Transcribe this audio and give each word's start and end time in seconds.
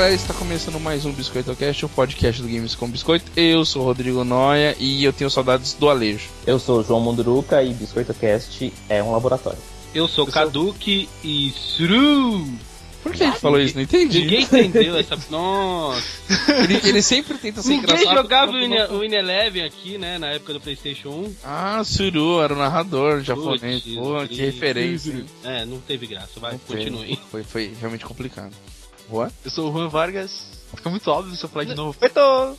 galera, 0.00 0.14
está 0.14 0.32
começando 0.32 0.80
mais 0.80 1.04
um 1.04 1.12
Biscoito 1.12 1.54
Cast, 1.54 1.84
o 1.84 1.88
podcast 1.90 2.40
do 2.40 2.48
Games 2.48 2.74
com 2.74 2.88
Biscoito. 2.88 3.30
Eu 3.36 3.66
sou 3.66 3.82
o 3.82 3.84
Rodrigo 3.84 4.24
Noia 4.24 4.74
e 4.80 5.04
eu 5.04 5.12
tenho 5.12 5.28
saudades 5.28 5.74
do 5.74 5.90
Alejo. 5.90 6.26
Eu 6.46 6.58
sou 6.58 6.80
o 6.80 6.82
João 6.82 7.00
Munduruca 7.00 7.62
e 7.62 7.74
Biscoito 7.74 8.14
Cast 8.14 8.72
é 8.88 9.02
um 9.02 9.12
laboratório. 9.12 9.58
Eu 9.94 10.08
sou 10.08 10.26
Kaduki 10.26 11.06
e 11.22 11.50
Suru. 11.54 12.48
Por 13.02 13.12
que 13.12 13.24
ele 13.24 13.32
falou 13.32 13.60
isso? 13.60 13.74
Não 13.74 13.82
entendi. 13.82 14.20
Ninguém 14.22 14.42
entendeu 14.42 14.96
essa. 14.96 15.18
Nossa. 15.28 16.02
Ele, 16.64 16.80
ele 16.84 17.02
sempre 17.02 17.36
tenta 17.38 17.60
ser 17.62 17.70
Ninguém 17.70 17.84
engraçado. 17.94 18.16
jogava 18.16 18.52
o 18.52 18.54
Win- 18.54 18.74
o 18.74 19.66
aqui, 19.66 19.98
né? 19.98 20.18
Na 20.18 20.28
época 20.28 20.52
do 20.52 20.60
PlayStation 20.60 21.08
1. 21.08 21.34
Ah, 21.44 21.82
Suru, 21.84 22.40
era 22.42 22.52
o 22.54 22.58
narrador 22.58 23.22
japonês. 23.22 23.82
Pô, 23.82 24.26
que 24.28 24.36
referência. 24.36 25.24
É, 25.44 25.64
não 25.64 25.78
teve 25.78 26.06
graça. 26.06 26.38
Vai, 26.38 26.52
Não 26.52 26.58
continue. 26.60 27.18
Foi, 27.30 27.42
foi 27.42 27.72
realmente 27.80 28.04
complicado. 28.04 28.52
What? 29.10 29.34
Eu 29.44 29.50
sou 29.50 29.68
o 29.68 29.72
Juan 29.72 29.88
Vargas. 29.88 30.46
Fica 30.74 30.88
muito 30.88 31.10
óbvio 31.10 31.34
se 31.34 31.44
eu 31.44 31.48
falar 31.48 31.64
de 31.64 31.74
novo. 31.74 31.98
Feito! 31.98 32.20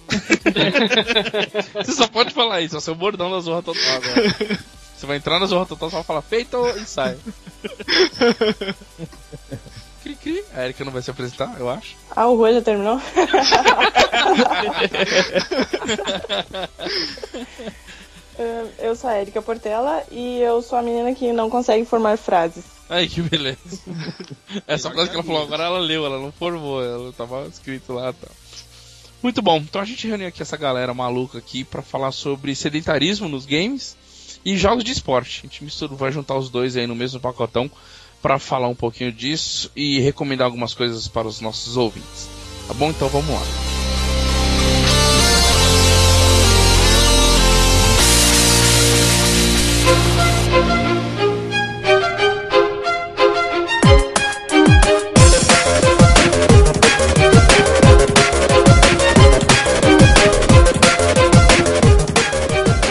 Você 1.73 1.93
só 1.93 2.07
pode 2.07 2.33
falar 2.33 2.61
isso, 2.61 2.75
é 2.75 2.77
o 2.77 2.81
seu 2.81 2.93
bordão 2.93 3.31
da 3.31 3.39
Zorra 3.39 3.63
Total 3.63 3.95
agora. 3.95 4.59
Você 4.95 5.05
vai 5.07 5.17
entrar 5.17 5.39
na 5.39 5.47
Zorra 5.47 5.65
Total, 5.65 5.89
você 5.89 5.95
vai 5.95 6.03
falar 6.03 6.21
feito 6.21 6.57
e 6.77 6.85
sai. 6.85 7.17
Cri, 10.03 10.15
cri. 10.15 10.43
A 10.53 10.63
Erika 10.63 10.83
não 10.83 10.91
vai 10.91 11.01
se 11.01 11.11
apresentar, 11.11 11.55
eu 11.59 11.69
acho. 11.69 11.95
Ah, 12.15 12.27
o 12.27 12.35
Rua 12.35 12.53
já 12.53 12.61
terminou? 12.61 12.99
Eu 18.79 18.95
sou 18.95 19.09
a 19.09 19.19
Erika 19.19 19.41
Portela 19.41 20.03
e 20.09 20.39
eu 20.39 20.61
sou 20.61 20.79
a 20.79 20.81
menina 20.81 21.13
que 21.13 21.31
não 21.31 21.49
consegue 21.49 21.85
formar 21.85 22.17
frases. 22.17 22.63
Ai, 22.91 23.07
que 23.07 23.21
beleza. 23.21 23.57
Essa 24.67 24.91
frase 24.91 25.09
que 25.09 25.15
ela 25.15 25.23
falou 25.23 25.41
agora, 25.41 25.63
ela 25.63 25.79
leu, 25.79 26.05
ela 26.05 26.19
não 26.19 26.29
formou, 26.29 26.83
ela 26.83 27.13
tava 27.13 27.47
escrito 27.47 27.93
lá, 27.93 28.11
tá. 28.11 28.27
Muito 29.23 29.41
bom, 29.41 29.57
então 29.59 29.79
a 29.79 29.85
gente 29.85 30.05
reuniu 30.05 30.27
aqui 30.27 30.41
essa 30.41 30.57
galera 30.57 30.93
maluca 30.93 31.37
aqui 31.37 31.63
pra 31.63 31.81
falar 31.81 32.11
sobre 32.11 32.53
sedentarismo 32.53 33.29
nos 33.29 33.45
games 33.45 33.95
e 34.43 34.57
jogos 34.57 34.83
de 34.83 34.91
esporte. 34.91 35.39
A 35.39 35.43
gente 35.43 35.63
mistura, 35.63 35.95
vai 35.95 36.11
juntar 36.11 36.35
os 36.35 36.49
dois 36.49 36.75
aí 36.75 36.85
no 36.85 36.95
mesmo 36.95 37.21
pacotão 37.21 37.71
pra 38.21 38.37
falar 38.37 38.67
um 38.67 38.75
pouquinho 38.75 39.11
disso 39.13 39.71
e 39.73 40.01
recomendar 40.01 40.45
algumas 40.45 40.73
coisas 40.73 41.07
para 41.07 41.27
os 41.27 41.39
nossos 41.39 41.77
ouvintes. 41.77 42.27
Tá 42.67 42.73
bom? 42.73 42.89
Então 42.89 43.07
vamos 43.07 43.29
lá. 43.29 43.80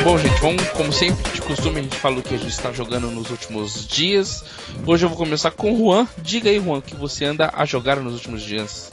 Bom, 0.03 0.17
gente, 0.17 0.41
vamos, 0.41 0.67
como 0.71 0.91
sempre, 0.93 1.31
de 1.31 1.43
costume, 1.43 1.81
a 1.81 1.83
gente 1.83 1.97
fala 1.97 2.19
o 2.19 2.23
que 2.23 2.35
a 2.35 2.39
gente 2.39 2.51
está 2.51 2.73
jogando 2.73 3.11
nos 3.11 3.31
últimos 3.31 3.87
dias. 3.87 4.43
Hoje 4.87 5.05
eu 5.05 5.11
vou 5.11 5.19
começar 5.19 5.51
com 5.51 5.75
o 5.75 5.77
Juan. 5.77 6.09
Diga 6.23 6.49
aí, 6.49 6.59
Juan, 6.59 6.79
o 6.79 6.83
que 6.83 6.97
você 6.97 7.27
anda 7.27 7.51
a 7.53 7.67
jogar 7.67 7.97
nos 7.97 8.15
últimos 8.15 8.43
dias. 8.43 8.91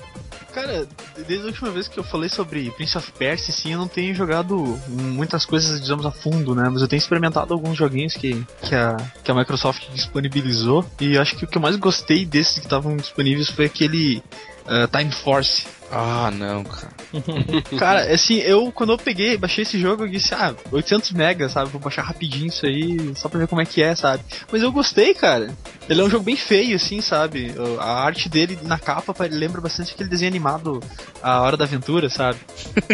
Cara, 0.54 0.86
desde 1.16 1.46
a 1.46 1.48
última 1.48 1.72
vez 1.72 1.88
que 1.88 1.98
eu 1.98 2.04
falei 2.04 2.28
sobre 2.28 2.70
Prince 2.72 2.98
of 2.98 3.10
Persia, 3.14 3.54
sim, 3.54 3.72
eu 3.72 3.80
não 3.80 3.88
tenho 3.88 4.14
jogado 4.14 4.58
muitas 4.90 5.46
coisas, 5.46 5.80
digamos, 5.80 6.06
a 6.06 6.12
fundo, 6.12 6.54
né? 6.54 6.68
Mas 6.70 6.82
eu 6.82 6.90
tenho 6.90 6.98
experimentado 6.98 7.54
alguns 7.54 7.78
joguinhos 7.78 8.14
que, 8.14 8.46
que, 8.64 8.76
a, 8.76 8.98
que 9.24 9.32
a 9.32 9.34
Microsoft 9.34 9.90
disponibilizou. 9.94 10.86
E 11.00 11.18
acho 11.18 11.38
que 11.38 11.46
o 11.46 11.48
que 11.48 11.58
eu 11.58 11.62
mais 11.62 11.78
gostei 11.78 12.26
desses 12.26 12.56
que 12.56 12.66
estavam 12.66 12.98
disponíveis 12.98 13.50
foi 13.50 13.66
aquele 13.66 14.22
ah, 14.68 14.88
Time 14.92 15.12
Force. 15.12 15.66
Ah, 15.92 16.30
não, 16.32 16.64
cara. 16.64 16.98
Cara, 17.80 18.14
assim, 18.14 18.36
eu 18.40 18.70
quando 18.74 18.92
eu 18.92 18.98
peguei, 18.98 19.38
baixei 19.38 19.62
esse 19.64 19.80
jogo, 19.80 20.04
eu 20.04 20.10
disse, 20.10 20.34
ah, 20.34 20.54
800 20.72 21.12
megas, 21.12 21.54
sabe? 21.54 21.70
Vou 21.70 21.80
baixar 21.80 22.02
rapidinho 22.02 22.48
isso 22.48 22.66
aí, 22.66 23.14
só 23.16 23.30
pra 23.30 23.40
ver 23.40 23.48
como 23.48 23.62
é 23.62 23.66
que 23.66 23.82
é, 23.82 23.96
sabe? 23.96 24.22
Mas 24.52 24.62
eu 24.62 24.72
gostei, 24.72 25.14
cara. 25.14 25.50
Ele 25.90 26.02
é 26.02 26.04
um 26.04 26.10
jogo 26.10 26.26
bem 26.26 26.36
feio, 26.36 26.76
assim, 26.76 27.00
sabe? 27.00 27.56
A 27.80 28.04
arte 28.04 28.28
dele 28.28 28.60
na 28.64 28.78
capa 28.78 29.16
lembra 29.32 29.62
bastante 29.62 29.94
aquele 29.94 30.10
desenho 30.10 30.30
animado 30.30 30.82
A 31.24 31.40
Hora 31.42 31.56
da 31.56 31.64
Aventura, 31.64 32.10
sabe? 32.10 32.38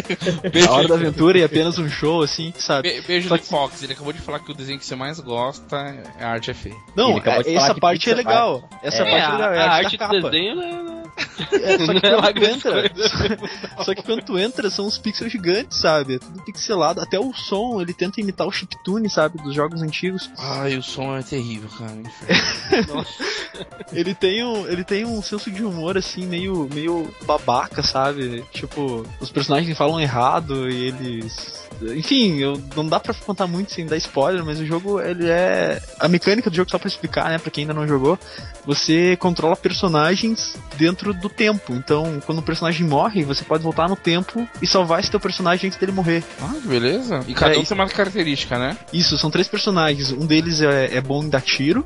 A 0.70 0.72
Hora 0.72 0.88
da 0.88 0.94
Aventura 0.96 1.40
e 1.40 1.44
apenas 1.44 1.80
um 1.80 1.90
show, 1.90 2.22
assim, 2.22 2.54
sabe? 2.56 2.92
Be- 2.94 3.02
beijo 3.02 3.30
Só 3.30 3.36
do 3.36 3.42
que- 3.42 3.48
Fox, 3.48 3.82
ele 3.82 3.94
acabou 3.94 4.14
de 4.14 4.20
falar 4.22 4.40
que 4.40 4.52
o 4.52 4.54
desenho 4.54 4.78
que 4.78 4.86
você 4.86 4.96
mais 4.96 5.20
gosta 5.20 5.76
é 6.20 6.24
a 6.24 6.30
arte 6.30 6.52
é 6.52 6.54
feia. 6.54 6.76
Não, 6.96 7.18
é- 7.18 7.54
essa 7.56 7.74
que 7.74 7.80
parte 7.82 8.10
é 8.12 8.14
legal. 8.14 8.70
Essa 8.84 8.98
É, 9.04 9.10
parte 9.10 9.16
é 9.16 9.26
a, 9.26 9.32
legal, 9.34 9.54
é 9.54 9.60
a 9.60 9.66
a 9.66 9.74
arte 9.74 9.92
do 9.92 9.98
capa. 9.98 10.14
desenho, 10.30 10.56
né? 10.56 11.04
É, 11.52 11.78
só 11.80 11.94
que 12.34 12.70
Não 12.70 12.78
é 12.78 12.83
só 13.84 13.94
que 13.94 14.04
quando 14.04 14.24
tu 14.24 14.38
entra, 14.38 14.70
são 14.70 14.86
uns 14.86 14.98
pixels 14.98 15.32
gigantes, 15.32 15.80
sabe? 15.80 16.16
É 16.16 16.20
tudo 16.20 16.44
pixelado. 16.44 17.02
Até 17.02 17.20
o 17.20 17.34
som, 17.34 17.82
ele 17.82 17.94
tenta 17.94 18.22
imitar 18.22 18.48
o 18.48 18.52
chiptune, 18.52 19.10
sabe? 19.10 19.42
Dos 19.42 19.54
jogos 19.54 19.82
antigos. 19.82 20.30
Ai, 20.38 20.78
o 20.78 20.84
som 20.84 21.16
é 21.16 21.24
terrível, 21.24 21.70
cara. 21.70 21.94
Ele 23.92 24.16
tem 24.16 24.44
um, 24.44 24.68
ele 24.68 24.84
tem 24.84 25.06
um 25.06 25.22
senso 25.22 25.52
de 25.52 25.64
humor 25.64 25.98
assim 25.98 26.26
meio 26.26 26.68
meio 26.74 27.14
babaca, 27.26 27.84
sabe? 27.84 28.44
Tipo, 28.52 29.06
os 29.20 29.30
personagens 29.30 29.78
falam 29.78 30.00
errado 30.00 30.70
e 30.70 30.88
eles 30.88 31.63
enfim, 31.82 32.40
eu, 32.40 32.62
não 32.76 32.88
dá 32.88 33.00
pra 33.00 33.14
contar 33.14 33.48
muito 33.48 33.74
sem 33.74 33.86
dar 33.86 33.98
spoiler, 33.98 34.44
mas 34.46 34.60
o 34.60 34.66
jogo 34.66 35.02
ele 35.02 35.30
é 35.30 35.82
a 36.00 36.08
mecânica 36.08 36.50
do 36.50 36.56
jogo 36.56 36.70
só 36.70 36.78
pra 36.78 36.88
explicar, 36.88 37.30
né, 37.30 37.38
para 37.38 37.52
quem 37.52 37.64
ainda 37.64 37.74
não 37.74 37.88
jogou, 37.88 38.18
você 38.66 39.16
controla 39.18 39.56
personagens 39.56 40.56
dentro 40.78 41.14
do 41.14 41.30
tempo. 41.30 41.74
Então, 41.74 42.22
quando 42.26 42.40
um 42.40 42.44
personagem 42.44 42.86
morre, 42.88 43.24
você 43.24 43.44
pode 43.44 43.64
voltar 43.64 43.88
no 43.90 43.96
tempo 43.96 44.48
e 44.62 44.68
salvar 44.68 45.00
esse 45.00 45.12
teu 45.12 45.20
personagem 45.20 45.68
antes 45.68 45.80
dele 45.80 45.92
morrer. 45.92 46.24
Ah, 46.42 46.54
que 46.62 46.68
beleza. 46.68 47.24
E 47.28 47.34
cada 47.34 47.56
É, 47.56 47.58
um 47.58 47.64
tem 47.64 47.76
uma 47.78 47.88
característica, 47.88 48.58
né? 48.58 48.78
Isso, 48.92 49.18
são 49.18 49.30
três 49.30 49.48
personagens. 49.48 50.12
Um 50.12 50.26
deles 50.26 50.62
é, 50.62 50.96
é 50.96 51.02
bom 51.02 51.24
em 51.24 51.30
dar 51.30 51.42
tiro. 51.42 51.86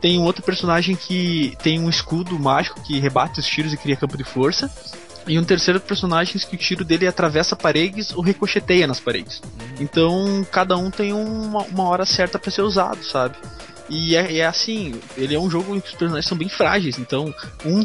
Tem 0.00 0.18
um 0.18 0.22
outro 0.22 0.42
personagem 0.42 0.94
que 0.94 1.56
tem 1.62 1.80
um 1.80 1.88
escudo 1.88 2.38
mágico 2.38 2.80
que 2.82 2.98
rebate 2.98 3.40
os 3.40 3.46
tiros 3.46 3.72
e 3.72 3.76
cria 3.76 3.96
campo 3.96 4.16
de 4.16 4.24
força. 4.24 4.70
E 5.28 5.38
um 5.38 5.44
terceiro 5.44 5.78
personagem 5.78 6.34
que 6.38 6.54
o 6.54 6.58
tiro 6.58 6.84
dele 6.84 7.06
atravessa 7.06 7.54
paredes 7.54 8.12
ou 8.14 8.22
ricocheteia 8.22 8.86
nas 8.86 8.98
paredes. 8.98 9.42
Então 9.78 10.44
cada 10.50 10.76
um 10.76 10.90
tem 10.90 11.12
uma, 11.12 11.62
uma 11.64 11.84
hora 11.84 12.06
certa 12.06 12.38
pra 12.38 12.50
ser 12.50 12.62
usado, 12.62 13.04
sabe? 13.04 13.36
E 13.90 14.16
é, 14.16 14.38
é 14.38 14.46
assim, 14.46 15.00
ele 15.16 15.34
é 15.34 15.38
um 15.38 15.48
jogo 15.48 15.74
em 15.74 15.80
que 15.80 15.88
os 15.88 15.94
personagens 15.94 16.26
são 16.26 16.36
bem 16.36 16.48
frágeis, 16.48 16.98
então 16.98 17.34
um, 17.64 17.84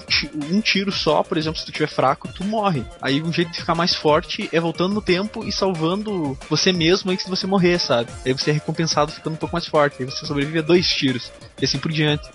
um 0.51 0.59
tiro 0.59 0.91
só, 0.91 1.23
por 1.23 1.37
exemplo, 1.37 1.57
se 1.57 1.65
tu 1.65 1.71
tiver 1.71 1.87
fraco, 1.87 2.27
tu 2.27 2.43
morre. 2.43 2.83
Aí 3.01 3.21
um 3.21 3.31
jeito 3.31 3.51
de 3.51 3.59
ficar 3.59 3.73
mais 3.73 3.95
forte 3.95 4.49
é 4.51 4.59
voltando 4.59 4.93
no 4.93 5.01
tempo 5.01 5.45
e 5.45 5.51
salvando 5.51 6.37
você 6.49 6.73
mesmo 6.73 7.09
antes 7.09 7.25
de 7.25 7.31
você 7.31 7.47
morrer, 7.47 7.79
sabe? 7.79 8.11
Aí 8.25 8.33
você 8.33 8.49
é 8.49 8.53
recompensado 8.53 9.13
ficando 9.13 9.33
um 9.33 9.37
pouco 9.37 9.55
mais 9.55 9.65
forte, 9.65 9.97
aí 9.99 10.05
você 10.05 10.25
sobrevive 10.25 10.59
a 10.59 10.61
dois 10.61 10.87
tiros, 10.89 11.31
e 11.61 11.65
assim 11.65 11.79
por 11.79 11.91
diante. 11.91 12.29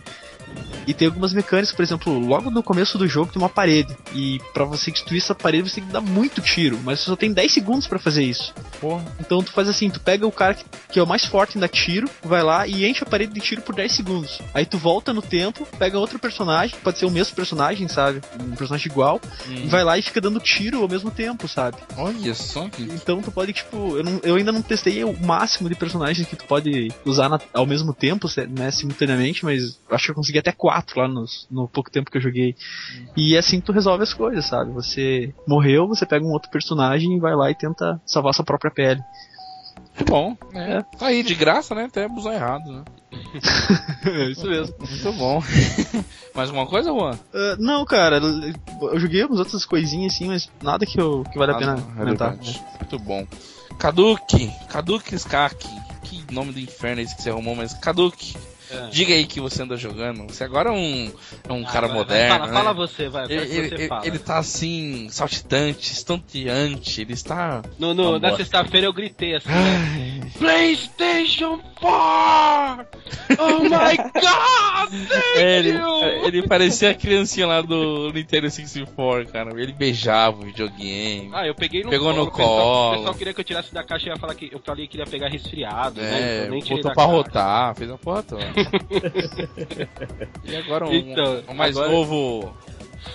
E 0.87 0.95
tem 0.95 1.07
algumas 1.07 1.35
mecânicas, 1.35 1.71
por 1.75 1.83
exemplo, 1.83 2.19
logo 2.19 2.51
no 2.51 2.63
começo 2.63 2.97
do 2.97 3.07
jogo 3.07 3.31
tem 3.31 3.41
uma 3.43 3.49
parede. 3.49 3.95
E 4.15 4.41
pra 4.55 4.65
você 4.65 4.91
destruir 4.91 5.21
essa 5.21 5.35
parede 5.35 5.69
você 5.69 5.77
tem 5.77 5.85
que 5.85 5.93
dar 5.93 6.01
muito 6.01 6.41
tiro, 6.41 6.79
mas 6.83 7.01
você 7.01 7.07
só 7.07 7.17
tem 7.17 7.31
10 7.31 7.53
segundos 7.53 7.87
pra 7.87 7.99
fazer 7.99 8.23
isso. 8.25 8.55
Porra. 8.81 9.05
Então 9.21 9.43
tu 9.43 9.53
faz 9.53 9.69
assim, 9.69 9.91
tu 9.91 10.01
pega 10.01 10.27
o 10.27 10.33
cara 10.33 10.55
que, 10.55 10.65
que 10.93 10.99
é 10.99 11.03
o 11.03 11.07
mais 11.07 11.27
forte 11.27 11.59
em 11.59 11.61
dar 11.61 11.69
tiro, 11.69 12.09
vai 12.23 12.43
lá 12.43 12.67
e 12.67 12.87
enche 12.89 13.03
a 13.03 13.07
parede 13.07 13.35
de 13.35 13.41
tiro 13.41 13.61
por 13.61 13.75
10 13.75 13.93
segundos. 13.93 14.41
Aí 14.55 14.65
tu 14.65 14.79
volta 14.79 15.12
no 15.12 15.21
tempo, 15.21 15.67
pega 15.79 15.99
outro 15.99 16.19
personagem, 16.19 16.75
pode 16.83 16.99
ser 16.99 17.05
o 17.05 17.11
mesmo 17.11 17.35
personagem, 17.37 17.87
sabe? 17.87 18.23
Um 18.41 18.56
personagem 18.56 18.91
igual, 18.91 19.21
e 19.51 19.67
vai 19.69 19.85
lá 19.85 19.99
e 19.99 20.03
fica 20.03 20.23
dando 20.23 20.41
tiro 20.41 20.81
ao 20.81 20.89
mesmo 20.89 21.11
tempo, 21.11 21.47
sabe? 21.47 21.77
Olha 21.99 22.35
só 22.35 22.67
que. 22.69 22.83
Então 22.85 23.21
tu 23.21 23.31
pode, 23.31 23.53
tipo, 23.53 23.99
eu, 23.99 24.03
não- 24.05 24.21
eu 24.23 24.37
ainda 24.37 24.53
não 24.53 24.62
testei 24.62 25.05
o 25.05 25.12
máximo 25.23 25.69
de 25.69 25.75
personagens 25.75 26.27
que 26.27 26.35
tu 26.37 26.47
pode 26.47 26.91
usar 27.05 27.29
na- 27.29 27.41
ao 27.53 27.67
mesmo 27.67 27.93
tempo, 27.93 28.27
né, 28.51 28.71
simultaneamente, 28.71 29.44
mas 29.44 29.79
acho 29.91 30.05
que 30.06 30.11
eu 30.12 30.15
consegui 30.15 30.38
até 30.38 30.52
quatro 30.52 31.00
lá 31.00 31.08
nos- 31.08 31.46
no 31.50 31.69
pouco 31.69 31.90
tempo 31.90 32.11
que 32.11 32.17
eu 32.19 32.23
joguei. 32.23 32.55
E 33.17 33.35
é 33.35 33.38
assim 33.38 33.61
que 33.61 33.67
tu 33.67 33.73
resolve 33.73 34.02
as 34.02 34.14
coisas, 34.14 34.46
sabe? 34.46 34.73
Você 34.73 35.32
morreu, 35.46 35.87
você 35.88 36.05
pega 36.06 36.25
um 36.25 36.32
outro 36.32 36.50
personagem 36.50 37.17
e 37.17 37.20
vai 37.20 37.35
lá 37.35 37.50
e 37.50 37.55
tenta 37.55 38.00
salvar 38.06 38.35
sua 38.35 38.44
própria 38.44 38.70
pele. 38.70 39.00
Muito 39.94 40.11
bom. 40.11 40.37
É. 40.55 40.82
Tá 40.96 41.06
aí, 41.06 41.23
de 41.25 41.35
graça, 41.35 41.75
né? 41.75 41.85
Até 41.85 42.05
abusar 42.05 42.35
errado, 42.35 42.70
né? 42.70 42.85
É 44.06 44.25
isso 44.31 44.46
mesmo. 44.46 44.75
Muito 44.79 45.12
bom. 45.14 45.43
Mais 46.35 46.49
alguma 46.50 46.67
coisa, 46.67 46.91
Juan? 46.93 47.19
Ah, 47.34 47.56
não, 47.58 47.84
cara, 47.84 48.19
eu 48.82 49.00
joguei 49.00 49.25
umas 49.25 49.41
outras 49.41 49.64
coisinhas 49.64 50.14
assim, 50.14 50.29
mas 50.29 50.49
nada 50.62 50.87
que, 50.87 51.00
eu, 51.00 51.25
que 51.32 51.37
vale 51.38 51.52
a 51.52 51.56
pena 51.56 51.76
não, 51.76 51.82
comentar. 51.96 52.37
Muito 52.37 52.99
bom. 53.00 53.26
Kaduki, 53.79 54.50
Kaduki 54.69 55.14
Skaki. 55.17 55.69
Que 56.05 56.32
nome 56.32 56.52
do 56.52 56.61
inferno 56.61 57.00
é 57.00 57.05
esse 57.05 57.14
que 57.17 57.23
você 57.23 57.31
arrumou, 57.31 57.55
mas 57.56 57.75
Kaduki. 57.75 58.37
É. 58.70 58.87
Diga 58.91 59.15
aí 59.15 59.26
que 59.26 59.41
você 59.41 59.62
anda 59.62 59.76
jogando. 59.76 60.26
Você 60.32 60.44
agora 60.44 60.70
é 60.70 60.73
um, 60.73 61.12
é 61.49 61.53
um 61.53 61.65
Ah, 61.67 61.70
cara 61.70 61.87
vai, 61.87 61.97
vai, 61.97 62.05
moderno. 62.05 62.35
Fala, 62.38 62.47
né? 62.47 62.53
fala 62.53 62.73
você, 62.75 63.09
vai. 63.09 63.25
Ele, 63.26 63.35
ele, 63.35 63.69
você 63.76 63.88
fala. 63.88 64.06
ele 64.06 64.19
tá 64.19 64.38
assim, 64.38 65.09
saltitante, 65.11 65.93
estonteante, 65.93 67.00
ele 67.00 67.12
está. 67.12 67.62
No, 67.79 67.94
no, 67.94 68.11
Uma 68.11 68.19
na 68.19 68.37
sexta-feira 68.37 68.87
eu 68.87 68.93
gritei 68.93 69.37
assim. 69.37 69.49
Ai, 69.50 70.20
PlayStation 70.38 71.59
4! 71.81 72.87
Oh 73.38 73.62
my 73.65 73.97
god! 74.20 75.11
É, 75.37 75.59
ele, 75.59 75.79
ele 76.25 76.43
parecia 76.47 76.91
a 76.91 76.94
criancinha 76.94 77.47
lá 77.47 77.61
do 77.61 78.11
Nintendo 78.12 78.50
64, 78.50 79.26
cara. 79.32 79.50
Ele 79.61 79.73
beijava 79.73 80.37
o 80.38 80.44
videogame. 80.44 81.31
Ah, 81.32 81.47
eu 81.47 81.55
peguei 81.55 81.82
no 81.85 81.91
Pegou 81.91 82.11
colo. 82.12 82.25
no 82.25 82.29
o 82.29 82.31
pessoal, 82.32 82.59
colo. 82.59 82.91
O 82.93 82.97
pessoal 82.99 83.15
queria 83.15 83.35
que 83.35 83.41
eu 83.41 83.44
tirasse 83.44 83.73
da 83.75 83.82
caixa 83.82 84.06
e 84.06 84.09
ia 84.11 84.17
falar 84.17 84.35
que 84.35 84.50
eu 84.53 84.61
falei 84.65 84.87
que 84.87 84.99
ia 84.99 85.06
pegar 85.06 85.29
resfriado, 85.29 86.00
né? 86.00 86.09
É, 86.09 86.35
Então 86.37 86.44
eu 86.47 86.50
nem 86.53 86.61
tirei 86.61 86.76
botou 86.82 86.93
pra 86.94 87.05
caixa. 87.05 87.17
rotar, 87.17 87.75
fez 87.76 87.91
a 87.91 87.99
porra 87.99 88.23
toda. 88.23 88.44
E 90.44 90.56
agora 90.56 90.87
um, 90.87 90.93
Então, 90.93 91.43
um 91.49 91.55
mais 91.55 91.76
agora- 91.76 91.93
novo 91.93 92.55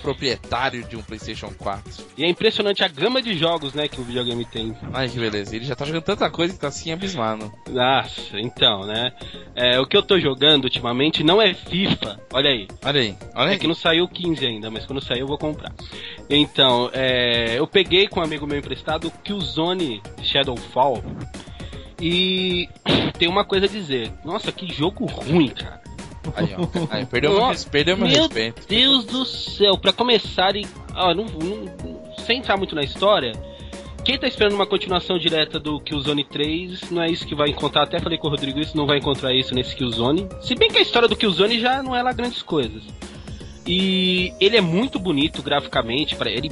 proprietário 0.00 0.82
de 0.84 0.96
um 0.96 1.02
PlayStation 1.02 1.52
4. 1.58 2.04
E 2.16 2.24
é 2.24 2.28
impressionante 2.28 2.82
a 2.82 2.88
gama 2.88 3.20
de 3.22 3.36
jogos, 3.36 3.74
né, 3.74 3.86
que 3.86 4.00
o 4.00 4.04
videogame 4.04 4.44
tem. 4.46 4.74
Ai 4.92 5.08
que 5.08 5.18
beleza, 5.20 5.54
ele 5.54 5.64
já 5.64 5.76
tá 5.76 5.84
jogando 5.84 6.02
tanta 6.02 6.28
coisa 6.30 6.54
que 6.54 6.58
tá 6.58 6.68
assim 6.68 6.90
abismado. 6.90 7.52
Nossa, 7.68 8.40
então, 8.40 8.86
né? 8.86 9.12
É, 9.54 9.78
o 9.78 9.86
que 9.86 9.96
eu 9.96 10.02
tô 10.02 10.18
jogando 10.18 10.64
ultimamente 10.64 11.22
não 11.22 11.40
é 11.40 11.52
FIFA. 11.54 12.18
Olha 12.32 12.50
aí. 12.50 12.66
Olha 12.84 13.00
aí, 13.00 13.16
olha 13.34 13.50
aí. 13.50 13.56
É 13.56 13.58
que 13.58 13.66
não 13.66 13.74
saiu 13.74 14.08
15 14.08 14.44
ainda, 14.44 14.70
mas 14.70 14.86
quando 14.86 15.04
sair 15.04 15.20
eu 15.20 15.26
vou 15.26 15.38
comprar. 15.38 15.72
Então, 16.30 16.90
é, 16.92 17.58
eu 17.58 17.66
peguei 17.66 18.08
com 18.08 18.20
um 18.20 18.24
amigo 18.24 18.46
meu 18.46 18.58
emprestado 18.58 19.08
o 19.08 19.10
Killzone 19.10 20.02
Shadowfall. 20.22 21.04
E 22.06 22.68
tem 23.18 23.28
uma 23.28 23.44
coisa 23.44 23.64
a 23.66 23.68
dizer. 23.68 24.12
Nossa, 24.24 24.52
que 24.52 24.70
jogo 24.72 25.06
ruim, 25.06 25.48
cara. 25.48 25.82
Aí, 26.36 26.48
ó. 26.56 26.86
Aí, 26.90 27.06
perdeu, 27.06 27.32
meu, 27.32 27.48
res- 27.48 27.64
perdeu 27.64 27.96
meu, 27.96 28.06
meu 28.06 28.22
respeito. 28.22 28.62
Deus 28.68 29.04
do 29.06 29.24
céu, 29.24 29.78
pra 29.78 29.92
começar 29.92 30.54
e. 30.56 30.66
ó, 30.94 31.14
não, 31.14 31.24
não- 31.24 32.14
sem 32.26 32.38
entrar 32.38 32.56
muito 32.56 32.74
na 32.74 32.82
história, 32.82 33.32
quem 34.04 34.18
tá 34.18 34.26
esperando 34.26 34.54
uma 34.54 34.66
continuação 34.66 35.18
direta 35.18 35.58
do 35.58 35.80
Killzone 35.80 36.24
3, 36.24 36.90
não 36.90 37.02
é 37.02 37.10
isso 37.10 37.26
que 37.26 37.34
vai 37.34 37.48
encontrar. 37.50 37.82
Até 37.84 38.00
falei 38.00 38.18
com 38.18 38.26
o 38.26 38.30
Rodrigo 38.30 38.58
isso, 38.60 38.76
não 38.76 38.86
vai 38.86 38.98
encontrar 38.98 39.34
isso 39.34 39.54
nesse 39.54 39.74
Killzone. 39.76 40.28
Se 40.42 40.54
bem 40.54 40.70
que 40.70 40.78
a 40.78 40.82
história 40.82 41.08
do 41.08 41.16
Killzone 41.16 41.58
já 41.58 41.82
não 41.82 41.94
é 41.96 42.02
lá 42.02 42.12
grandes 42.12 42.42
coisas. 42.42 42.82
E 43.66 44.32
ele 44.40 44.56
é 44.58 44.60
muito 44.60 44.98
bonito 44.98 45.42
graficamente, 45.42 46.16
para 46.16 46.30
ele 46.30 46.50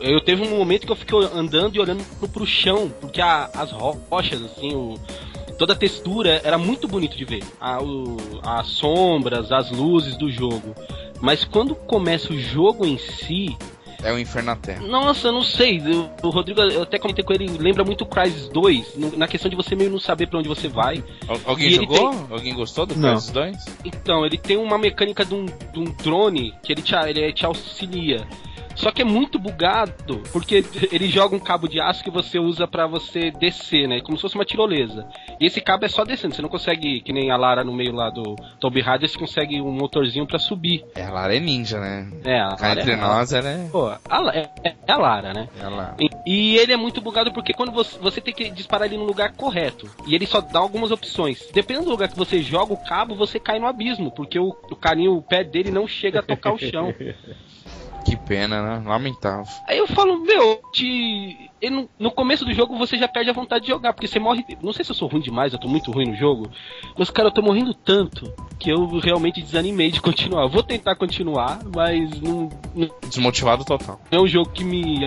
eu 0.00 0.20
teve 0.20 0.42
um 0.42 0.56
momento 0.58 0.86
que 0.86 0.92
eu 0.92 0.96
fiquei 0.96 1.18
andando 1.34 1.76
e 1.76 1.80
olhando 1.80 2.04
pro, 2.18 2.28
pro 2.28 2.46
chão, 2.46 2.90
porque 3.00 3.20
a- 3.20 3.50
as 3.54 3.70
rochas, 3.72 4.42
assim, 4.42 4.74
o, 4.74 4.98
toda 5.58 5.72
a 5.72 5.76
textura 5.76 6.40
era 6.44 6.56
muito 6.58 6.86
bonito 6.88 7.16
de 7.16 7.24
ver. 7.24 7.42
A- 7.60 7.82
o- 7.82 8.16
as 8.42 8.66
sombras, 8.68 9.50
as 9.52 9.70
luzes 9.70 10.16
do 10.16 10.30
jogo. 10.30 10.74
Mas 11.20 11.44
quando 11.44 11.74
começa 11.74 12.32
o 12.32 12.38
jogo 12.38 12.84
em 12.84 12.98
si, 12.98 13.56
É 14.04 14.12
o 14.12 14.18
Inferno 14.18 14.46
na 14.46 14.56
Terra. 14.56 14.84
nossa, 14.84 15.28
eu 15.28 15.32
não 15.32 15.44
sei. 15.44 15.80
eu- 15.86 16.10
o 16.24 16.30
Rodrigo, 16.30 16.60
eu 16.60 16.82
até 16.82 16.98
comentei 16.98 17.24
com 17.24 17.32
ele, 17.32 17.46
lembra 17.58 17.84
muito 17.84 18.02
o 18.02 18.06
Crysis 18.06 18.48
2, 18.48 18.96
no- 18.96 19.16
na 19.16 19.28
questão 19.28 19.48
de 19.48 19.54
você 19.54 19.76
meio 19.76 19.90
não 19.90 20.00
saber 20.00 20.26
pra 20.26 20.40
onde 20.40 20.48
você 20.48 20.66
vai. 20.66 21.04
Al- 21.28 21.40
Alguém 21.44 21.68
E 21.68 21.74
jogou? 21.74 22.08
Alguém 22.28 22.52
gostou 22.52 22.84
do 22.84 22.96
Não. 22.96 23.10
Crysis 23.10 23.30
2? 23.30 23.56
Então, 23.84 24.26
ele 24.26 24.36
tem 24.36 24.56
uma 24.56 24.76
mecânica 24.76 25.24
de 25.24 25.32
um, 25.34 25.46
de 25.46 25.78
um 25.78 25.84
drone 26.02 26.52
que 26.64 26.72
ele 26.72 26.82
te, 26.82 26.92
ele 26.96 27.32
te 27.32 27.46
auxilia. 27.46 28.26
Só 28.82 28.90
que 28.90 29.02
é 29.02 29.04
muito 29.04 29.38
bugado, 29.38 30.24
porque 30.32 30.64
ele 30.90 31.06
joga 31.06 31.36
um 31.36 31.38
cabo 31.38 31.68
de 31.68 31.80
aço 31.80 32.02
que 32.02 32.10
você 32.10 32.40
usa 32.40 32.66
pra 32.66 32.84
você 32.84 33.30
descer, 33.30 33.86
né? 33.86 34.00
Como 34.00 34.16
se 34.16 34.22
fosse 34.22 34.34
uma 34.34 34.44
tirolesa. 34.44 35.06
E 35.38 35.46
esse 35.46 35.60
cabo 35.60 35.84
é 35.84 35.88
só 35.88 36.04
descendo, 36.04 36.34
você 36.34 36.42
não 36.42 36.48
consegue, 36.48 37.00
que 37.00 37.12
nem 37.12 37.30
a 37.30 37.36
Lara 37.36 37.62
no 37.62 37.72
meio 37.72 37.92
lá 37.92 38.10
do 38.10 38.34
Tomb 38.58 38.80
Raider, 38.80 39.08
você 39.08 39.16
consegue 39.16 39.60
um 39.60 39.70
motorzinho 39.70 40.26
pra 40.26 40.40
subir. 40.40 40.84
É, 40.96 41.04
a 41.04 41.12
Lara 41.12 41.36
é 41.36 41.38
ninja, 41.38 41.78
né? 41.78 42.10
É, 42.24 42.40
a 42.40 42.56
Lara 42.60 42.80
entre 42.80 42.90
é, 42.90 42.96
nós, 42.96 43.32
ela 43.32 43.48
é. 43.48 43.68
Pô, 43.70 43.86
a 43.86 44.36
é, 44.36 44.50
é 44.64 44.92
a 44.92 44.96
Lara, 44.96 45.32
né? 45.32 45.48
Ela... 45.60 45.94
E, 46.00 46.10
e 46.26 46.56
ele 46.56 46.72
é 46.72 46.76
muito 46.76 47.00
bugado 47.00 47.32
porque 47.32 47.52
quando 47.52 47.70
você, 47.70 47.96
você 48.00 48.20
tem 48.20 48.34
que 48.34 48.50
disparar 48.50 48.88
ele 48.88 48.96
no 48.96 49.04
lugar 49.04 49.30
correto. 49.36 49.88
E 50.08 50.14
ele 50.16 50.26
só 50.26 50.40
dá 50.40 50.58
algumas 50.58 50.90
opções. 50.90 51.48
Dependendo 51.52 51.84
do 51.84 51.92
lugar 51.92 52.08
que 52.08 52.18
você 52.18 52.42
joga 52.42 52.72
o 52.72 52.84
cabo, 52.84 53.14
você 53.14 53.38
cai 53.38 53.60
no 53.60 53.68
abismo, 53.68 54.10
porque 54.10 54.40
o, 54.40 54.48
o 54.48 54.74
carinho, 54.74 55.14
o 55.14 55.22
pé 55.22 55.44
dele 55.44 55.70
não 55.70 55.86
chega 55.86 56.18
a 56.18 56.22
tocar 56.22 56.52
o 56.52 56.58
chão. 56.58 56.92
Que 58.04 58.16
pena, 58.16 58.62
né? 58.62 58.88
Lamentável. 58.88 59.46
Aí 59.68 59.78
eu 59.78 59.86
falo, 59.86 60.20
meu, 60.20 60.60
te... 60.72 61.50
e 61.60 61.70
no, 61.98 62.10
começo 62.10 62.44
do 62.44 62.52
jogo 62.52 62.76
você 62.76 62.98
já 62.98 63.08
perde 63.08 63.30
a 63.30 63.32
vontade 63.32 63.64
de 63.64 63.70
jogar, 63.70 63.92
porque 63.92 64.06
você 64.06 64.18
morre. 64.18 64.44
Não 64.62 64.72
sei 64.72 64.84
se 64.84 64.90
eu 64.90 64.94
sou 64.94 65.08
ruim 65.08 65.20
demais, 65.20 65.52
eu 65.52 65.58
tô 65.58 65.68
muito 65.68 65.90
ruim 65.90 66.08
no 66.10 66.16
jogo, 66.16 66.50
mas 66.96 67.10
cara, 67.10 67.28
eu 67.28 67.32
tô 67.32 67.42
morrendo 67.42 67.72
tanto 67.72 68.32
que 68.58 68.70
eu 68.70 68.98
realmente 68.98 69.40
desanimei 69.40 69.90
de 69.90 70.00
continuar. 70.02 70.42
Eu 70.42 70.48
vou 70.48 70.62
tentar 70.62 70.96
continuar, 70.96 71.60
mas 71.74 72.20
não, 72.20 72.48
não 72.74 72.90
Desmotivado 73.08 73.64
total. 73.64 74.00
é 74.10 74.18
um 74.18 74.26
jogo 74.26 74.50
que 74.50 74.64
me. 74.64 75.04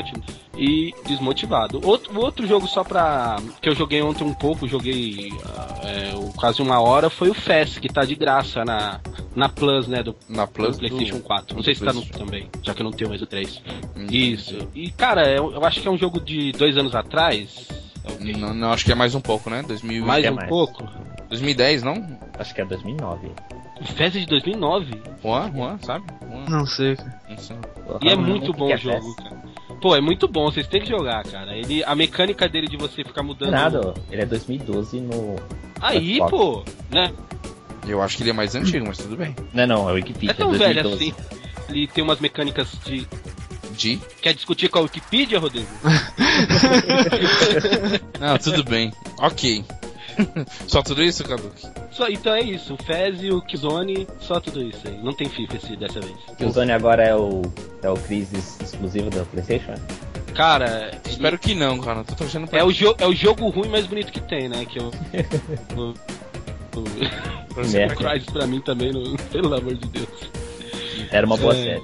E 0.57 0.93
desmotivado. 1.05 1.81
Outro, 1.85 2.17
outro 2.19 2.47
jogo 2.47 2.65
só 2.67 2.83
pra. 2.83 3.35
que 3.61 3.67
eu 3.67 3.75
joguei 3.75 4.01
ontem 4.01 4.23
um 4.23 4.33
pouco, 4.33 4.67
joguei 4.67 5.29
ah, 5.45 5.81
é, 5.83 6.13
quase 6.37 6.61
uma 6.61 6.79
hora, 6.79 7.09
foi 7.09 7.29
o 7.29 7.33
FES, 7.33 7.77
que 7.77 7.89
tá 7.89 8.05
de 8.05 8.15
graça 8.15 8.63
na, 8.63 9.01
na 9.35 9.49
Plus, 9.49 9.87
né? 9.87 10.01
Do, 10.01 10.15
Na 10.29 10.47
Plus 10.47 10.77
do 10.77 10.79
PlayStation 10.79 11.17
do- 11.17 11.23
4. 11.23 11.55
Não 11.57 11.63
sei 11.63 11.75
se 11.75 11.83
tá 11.83 11.91
no 11.91 12.05
também, 12.05 12.49
já 12.61 12.73
que 12.73 12.81
eu 12.81 12.85
não 12.85 12.91
tenho 12.91 13.09
mais 13.09 13.21
o 13.21 13.25
3. 13.25 13.61
Hum. 13.97 14.07
Isso. 14.09 14.57
E 14.73 14.89
cara, 14.91 15.29
eu, 15.29 15.51
eu 15.51 15.65
acho 15.65 15.81
que 15.81 15.87
é 15.87 15.91
um 15.91 15.97
jogo 15.97 16.21
de 16.21 16.53
dois 16.53 16.77
anos 16.77 16.95
atrás. 16.95 17.67
talvez. 18.01 18.37
Não, 18.37 18.53
não, 18.53 18.71
acho 18.71 18.85
que 18.85 18.91
é 18.93 18.95
mais 18.95 19.13
um 19.13 19.21
pouco, 19.21 19.49
né? 19.49 19.61
2000... 19.67 20.05
Mais 20.05 20.23
é 20.23 20.31
um 20.31 20.35
mais. 20.35 20.47
pouco. 20.47 20.87
2010, 21.29 21.83
não? 21.83 22.17
Acho 22.39 22.55
que 22.55 22.61
é 22.61 22.65
2009. 22.65 23.27
O 23.81 23.83
FES 23.83 24.15
é 24.15 24.19
de 24.19 24.25
2009. 24.27 25.01
Juan, 25.21 25.51
Juan, 25.51 25.77
sabe? 25.81 26.05
Juan, 26.21 26.45
Não 26.47 26.65
sei, 26.65 26.95
cara. 26.95 27.21
não 27.29 27.37
sei. 27.37 27.57
E 28.01 28.09
é 28.09 28.15
muito 28.15 28.53
bom 28.53 28.67
que 28.67 28.71
o 28.71 28.75
é 28.75 28.77
jogo, 28.77 29.15
cara. 29.15 29.35
Pô, 29.81 29.95
é 29.95 30.01
muito 30.01 30.27
bom, 30.27 30.49
vocês 30.49 30.67
têm 30.67 30.81
que 30.81 30.89
jogar, 30.89 31.23
cara. 31.23 31.55
Ele, 31.55 31.83
a 31.83 31.95
mecânica 31.95 32.47
dele 32.47 32.67
de 32.67 32.77
você 32.77 33.03
ficar 33.03 33.23
mudando. 33.23 33.51
Nada, 33.51 33.93
ele 34.09 34.21
é 34.21 34.25
2012 34.25 35.01
no. 35.01 35.35
Aí, 35.81 36.15
Xbox. 36.15 36.31
pô, 36.31 36.63
né? 36.89 37.11
Eu 37.87 38.01
acho 38.01 38.17
que 38.17 38.23
ele 38.23 38.31
é 38.31 38.33
mais 38.33 38.55
antigo, 38.55 38.85
mas 38.87 38.97
tudo 38.97 39.15
bem. 39.15 39.35
Não, 39.53 39.67
não, 39.67 39.89
é 39.89 39.91
o 39.91 39.95
Wikipedia. 39.95 40.31
É 40.31 40.33
tão 40.33 40.49
2012. 40.49 40.73
velho 40.73 40.95
assim. 40.95 41.13
Ele 41.69 41.87
tem 41.87 42.03
umas 42.03 42.19
mecânicas 42.19 42.71
de. 42.83 43.07
De? 43.75 43.99
Quer 44.21 44.33
discutir 44.33 44.69
com 44.69 44.79
a 44.79 44.81
Wikipedia, 44.83 45.37
Rodrigo? 45.37 45.67
Não, 48.19 48.37
tudo 48.37 48.63
bem. 48.63 48.91
Ok. 49.19 49.63
Só 50.67 50.81
tudo 50.81 51.03
isso, 51.03 51.23
Kaduki? 51.23 51.67
Só, 51.91 52.07
então 52.07 52.33
é 52.33 52.41
isso, 52.41 52.73
o 52.73 52.77
Fez 52.77 53.21
e 53.21 53.31
o 53.31 53.41
Kizone, 53.41 54.07
só 54.19 54.39
tudo 54.39 54.61
isso 54.61 54.87
aí. 54.87 54.97
Não 55.03 55.13
tem 55.13 55.29
FIFA 55.29 55.57
esse, 55.57 55.75
dessa 55.75 55.99
vez. 55.99 56.53
Sony 56.53 56.71
agora 56.71 57.03
é 57.03 57.15
o. 57.15 57.41
É 57.81 57.89
o 57.89 57.95
Crisis 57.95 58.59
exclusivo 58.61 59.09
da 59.09 59.23
PlayStation? 59.25 59.75
Cara, 60.33 60.91
Espero 61.07 61.39
que 61.39 61.55
não, 61.55 61.79
cara. 61.79 62.03
Tô 62.03 62.13
torcendo 62.13 62.47
pra 62.47 62.59
é 62.59 62.63
o, 62.63 62.71
jo 62.71 62.93
é 62.97 63.07
o 63.07 63.13
jogo 63.13 63.47
ruim 63.49 63.69
mais 63.69 63.85
bonito 63.85 64.11
que 64.11 64.19
tem, 64.19 64.49
né? 64.49 64.65
Que 64.65 64.79
eu. 64.79 64.91
o, 65.77 65.93
o, 66.79 67.95
Crysis 67.95 68.29
pra 68.29 68.45
mim 68.45 68.59
também, 68.59 68.91
não, 68.91 69.15
pelo 69.31 69.53
amor 69.53 69.75
de 69.75 69.87
Deus. 69.87 70.29
Era 71.11 71.25
uma 71.25 71.37
boa 71.37 71.53
É. 71.55 71.63
série. 71.63 71.83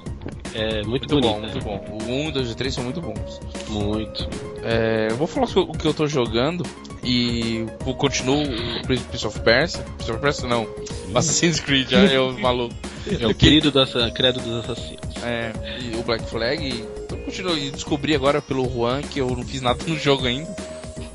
É 0.54 0.82
muito, 0.84 0.88
Muito 0.88 1.08
bonito. 1.08 1.28
bom, 1.32 1.40
muito 1.40 1.60
bom. 1.64 1.98
O 2.06 2.28
1, 2.28 2.30
2 2.32 2.50
e 2.50 2.54
3 2.54 2.74
são 2.74 2.84
muito 2.84 3.00
bons. 3.00 3.40
Muito. 3.68 4.28
É, 4.62 5.08
eu 5.10 5.16
vou 5.16 5.26
falar 5.26 5.46
o 5.46 5.72
que 5.72 5.86
eu 5.86 5.94
tô 5.94 6.06
jogando 6.06 6.62
e 7.02 7.64
continuo 7.96 8.42
o 8.42 8.82
Prince 8.86 9.26
of 9.26 9.40
Persia. 9.40 9.82
Prince 9.96 10.10
of 10.12 10.20
Persia 10.20 10.46
não. 10.48 10.66
Assassin's 11.14 11.58
Creed, 11.58 11.88
já 11.90 12.00
eu 12.04 12.36
maluco. 12.38 12.74
É 13.20 13.26
o 13.26 13.34
querido 13.34 13.70
do 13.70 13.80
assa- 13.80 14.10
credo 14.10 14.40
dos 14.40 14.64
assassinos. 14.64 15.00
É, 15.24 15.52
e 15.80 15.96
o 15.96 16.02
Black 16.02 16.24
Flag. 16.28 16.62
E 16.68 16.84
eu 17.10 17.16
continuo 17.24 17.56
e 17.56 17.70
descobri 17.70 18.14
agora 18.14 18.42
pelo 18.42 18.68
Juan 18.68 19.00
que 19.00 19.20
eu 19.20 19.28
não 19.30 19.44
fiz 19.44 19.62
nada 19.62 19.78
no 19.86 19.96
jogo 19.98 20.26
ainda. 20.26 20.54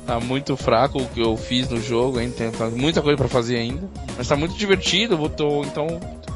Tá 0.04 0.18
muito 0.18 0.56
fraco 0.56 0.98
o 1.02 1.06
que 1.06 1.20
eu 1.20 1.36
fiz 1.36 1.68
no 1.68 1.80
jogo 1.80 2.18
ainda, 2.18 2.34
tem 2.34 2.50
muita 2.72 3.00
coisa 3.02 3.16
pra 3.16 3.28
fazer 3.28 3.58
ainda. 3.58 3.88
Mas 4.16 4.26
tá 4.26 4.34
muito 4.36 4.54
divertido, 4.56 5.14
eu 5.14 5.18
vou 5.18 5.28
tô, 5.28 5.62
então 5.64 5.86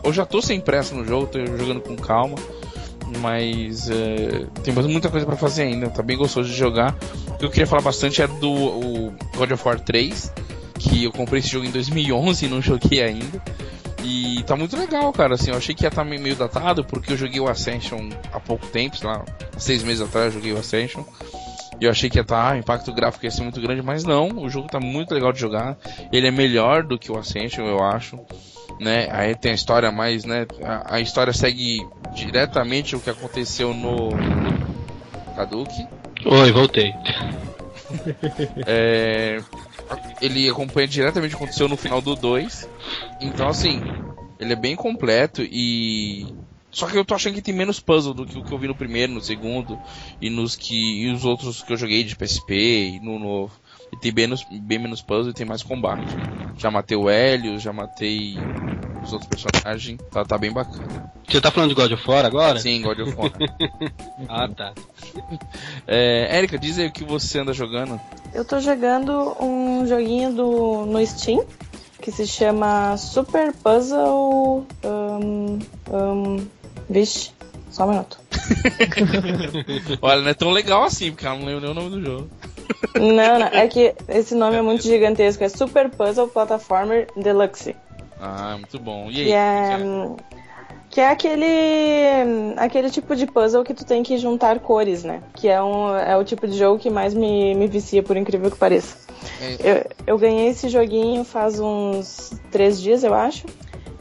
eu 0.04 0.12
já 0.12 0.24
tô 0.24 0.42
sem 0.42 0.60
pressa 0.60 0.94
no 0.94 1.04
jogo, 1.04 1.26
tô 1.26 1.38
jogando 1.44 1.80
com 1.80 1.96
calma. 1.96 2.36
Mas 3.20 3.90
é, 3.90 4.46
tem 4.62 4.72
muita 4.74 5.10
coisa 5.10 5.26
pra 5.26 5.36
fazer 5.36 5.64
ainda, 5.64 5.90
tá 5.90 6.02
bem 6.02 6.16
gostoso 6.16 6.48
de 6.48 6.56
jogar. 6.56 6.96
O 7.28 7.38
que 7.38 7.44
eu 7.44 7.50
queria 7.50 7.66
falar 7.66 7.82
bastante 7.82 8.22
era 8.22 8.32
do 8.32 9.12
God 9.36 9.50
of 9.50 9.68
War 9.68 9.78
3, 9.78 10.32
que 10.78 11.04
eu 11.04 11.12
comprei 11.12 11.40
esse 11.40 11.48
jogo 11.48 11.66
em 11.66 11.70
2011 11.70 12.44
e 12.44 12.48
não 12.48 12.62
joguei 12.62 13.02
ainda. 13.02 13.42
E 14.04 14.42
tá 14.44 14.56
muito 14.56 14.76
legal, 14.76 15.12
cara. 15.12 15.34
Assim, 15.34 15.50
eu 15.50 15.56
achei 15.56 15.74
que 15.74 15.84
ia 15.84 15.88
estar 15.88 16.04
meio 16.04 16.34
datado, 16.34 16.84
porque 16.84 17.12
eu 17.12 17.16
joguei 17.16 17.40
o 17.40 17.48
Ascension 17.48 18.10
há 18.32 18.40
pouco 18.40 18.66
tempo, 18.66 18.96
sei 18.96 19.08
lá, 19.08 19.24
seis 19.58 19.82
meses 19.82 20.00
atrás 20.00 20.26
eu 20.26 20.32
joguei 20.32 20.52
o 20.52 20.58
Ascension. 20.58 21.04
E 21.80 21.84
eu 21.84 21.90
achei 21.90 22.08
que 22.08 22.18
ia 22.18 22.22
estar, 22.22 22.54
o 22.54 22.58
impacto 22.58 22.92
gráfico 22.92 23.24
ia 23.24 23.30
ser 23.30 23.42
muito 23.42 23.60
grande, 23.60 23.82
mas 23.82 24.04
não, 24.04 24.28
o 24.28 24.48
jogo 24.48 24.68
tá 24.68 24.78
muito 24.78 25.12
legal 25.14 25.32
de 25.32 25.40
jogar. 25.40 25.76
Ele 26.12 26.26
é 26.26 26.30
melhor 26.30 26.82
do 26.82 26.98
que 26.98 27.10
o 27.10 27.18
Ascension, 27.18 27.64
eu 27.66 27.82
acho. 27.82 28.18
Né? 28.80 29.08
Aí 29.10 29.34
tem 29.34 29.52
a 29.52 29.54
história 29.54 29.92
mais, 29.92 30.24
né? 30.24 30.46
A, 30.62 30.96
a 30.96 31.00
história 31.00 31.32
segue 31.32 31.86
diretamente 32.14 32.96
o 32.96 33.00
que 33.00 33.10
aconteceu 33.10 33.72
no 33.72 34.10
Kaduki. 35.36 35.86
Oi, 36.24 36.52
voltei. 36.52 36.94
É, 38.66 39.38
ele 40.20 40.48
acompanha 40.48 40.88
diretamente 40.88 41.34
o 41.34 41.36
que 41.36 41.42
aconteceu 41.44 41.68
no 41.68 41.76
final 41.76 42.00
do 42.00 42.14
2. 42.14 42.68
Então, 43.20 43.48
assim, 43.48 43.82
ele 44.38 44.52
é 44.52 44.56
bem 44.56 44.74
completo 44.74 45.42
e. 45.42 46.26
Só 46.70 46.86
que 46.86 46.96
eu 46.96 47.04
tô 47.04 47.14
achando 47.14 47.34
que 47.34 47.42
tem 47.42 47.54
menos 47.54 47.80
puzzle 47.80 48.14
do 48.14 48.24
que 48.24 48.38
o 48.38 48.42
que 48.42 48.52
eu 48.52 48.58
vi 48.58 48.66
no 48.66 48.74
primeiro, 48.74 49.12
no 49.12 49.20
segundo 49.20 49.78
e 50.20 50.30
nos 50.30 50.56
que 50.56 51.02
e 51.02 51.12
os 51.12 51.22
outros 51.22 51.62
que 51.62 51.70
eu 51.70 51.76
joguei 51.76 52.02
de 52.02 52.16
PSP 52.16 52.54
e 52.94 53.00
no 53.00 53.18
novo. 53.18 53.52
E 53.92 53.96
tem 53.96 54.12
bem 54.12 54.26
menos, 54.26 54.46
bem 54.50 54.78
menos 54.78 55.02
puzzle 55.02 55.30
e 55.30 55.34
tem 55.34 55.46
mais 55.46 55.62
combate. 55.62 56.16
Já 56.56 56.70
matei 56.70 56.96
o 56.96 57.10
Helios, 57.10 57.62
já 57.62 57.72
matei 57.72 58.36
os 59.02 59.12
outros 59.12 59.28
personagens. 59.28 60.00
Tá, 60.10 60.24
tá 60.24 60.38
bem 60.38 60.52
bacana. 60.52 61.12
Você 61.28 61.40
tá 61.40 61.50
falando 61.50 61.70
de 61.70 61.74
God 61.74 61.92
of 61.92 62.10
War 62.10 62.24
agora? 62.24 62.58
Sim, 62.58 62.82
God 62.82 62.98
of 63.00 63.14
War. 63.16 63.32
Ah, 64.28 64.48
tá. 64.48 64.72
é, 65.86 66.38
Erika, 66.38 66.58
diz 66.58 66.78
aí 66.78 66.86
o 66.86 66.92
que 66.92 67.04
você 67.04 67.40
anda 67.40 67.52
jogando. 67.52 68.00
Eu 68.34 68.44
tô 68.44 68.60
jogando 68.60 69.36
um 69.40 69.86
joguinho 69.86 70.32
do, 70.32 70.86
no 70.86 71.06
Steam 71.06 71.44
que 72.02 72.10
se 72.10 72.26
chama 72.26 72.96
Super 72.96 73.52
Puzzle. 73.52 74.66
Um, 74.84 75.58
um, 75.90 76.46
vixe, 76.90 77.30
só 77.70 77.86
um 77.86 77.90
minuto. 77.90 78.18
Olha, 80.02 80.20
não 80.20 80.28
é 80.28 80.34
tão 80.34 80.50
legal 80.50 80.82
assim, 80.82 81.12
porque 81.12 81.24
ela 81.24 81.36
não 81.36 81.46
lembra 81.46 81.60
nem 81.60 81.70
o 81.70 81.74
nome 81.74 81.90
do 81.90 82.02
jogo. 82.02 82.30
Não, 82.94 83.38
não, 83.38 83.46
é 83.46 83.66
que 83.68 83.94
esse 84.08 84.34
nome 84.34 84.56
é 84.56 84.62
muito 84.62 84.82
gigantesco. 84.82 85.42
É 85.44 85.48
Super 85.48 85.90
Puzzle 85.90 86.28
Platformer 86.28 87.08
Deluxe. 87.16 87.74
Ah, 88.20 88.56
muito 88.58 88.78
bom. 88.78 89.10
E 89.10 89.20
aí? 89.20 89.24
Que 89.26 89.32
é, 89.32 89.78
que 90.92 91.00
é 91.00 91.08
aquele, 91.08 92.54
aquele 92.58 92.90
tipo 92.90 93.16
de 93.16 93.26
puzzle 93.26 93.64
que 93.64 93.72
tu 93.72 93.84
tem 93.84 94.02
que 94.02 94.18
juntar 94.18 94.60
cores, 94.60 95.02
né? 95.02 95.22
Que 95.34 95.48
é, 95.48 95.62
um, 95.62 95.96
é 95.96 96.16
o 96.16 96.22
tipo 96.22 96.46
de 96.46 96.56
jogo 96.56 96.78
que 96.78 96.90
mais 96.90 97.14
me, 97.14 97.54
me 97.54 97.66
vicia, 97.66 98.02
por 98.02 98.16
incrível 98.16 98.50
que 98.50 98.58
pareça. 98.58 98.96
É. 99.40 99.56
Eu, 99.58 100.14
eu 100.14 100.18
ganhei 100.18 100.48
esse 100.48 100.68
joguinho 100.68 101.24
faz 101.24 101.58
uns 101.58 102.32
três 102.50 102.80
dias, 102.80 103.02
eu 103.02 103.14
acho. 103.14 103.46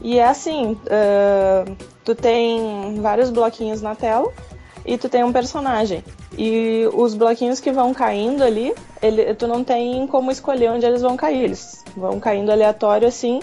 E 0.02 0.18
é 0.18 0.26
assim, 0.26 0.76
ah, 0.90 1.64
tu 2.04 2.14
tem 2.14 3.00
vários 3.00 3.30
bloquinhos 3.30 3.80
na 3.80 3.94
tela 3.94 4.30
e 4.84 4.98
tu 4.98 5.08
tem 5.08 5.22
um 5.22 5.32
personagem. 5.32 6.02
E 6.36 6.88
os 6.92 7.14
bloquinhos 7.14 7.60
que 7.60 7.70
vão 7.70 7.92
caindo 7.94 8.42
ali, 8.42 8.74
ele, 9.00 9.34
tu 9.34 9.46
não 9.46 9.62
tem 9.62 10.06
como 10.06 10.30
escolher 10.30 10.70
onde 10.70 10.84
eles 10.84 11.02
vão 11.02 11.16
cair. 11.16 11.44
Eles 11.44 11.84
vão 11.96 12.18
caindo 12.18 12.50
aleatório 12.50 13.06
assim. 13.06 13.40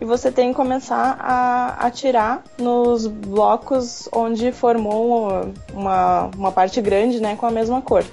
E 0.00 0.04
você 0.04 0.32
tem 0.32 0.50
que 0.50 0.54
começar 0.54 1.16
a 1.20 1.86
atirar 1.86 2.42
nos 2.58 3.06
blocos 3.06 4.08
onde 4.12 4.50
formou 4.52 5.28
uma, 5.72 6.30
uma 6.36 6.52
parte 6.52 6.80
grande, 6.80 7.20
né, 7.20 7.36
com 7.36 7.46
a 7.46 7.50
mesma 7.50 7.80
cor. 7.80 8.04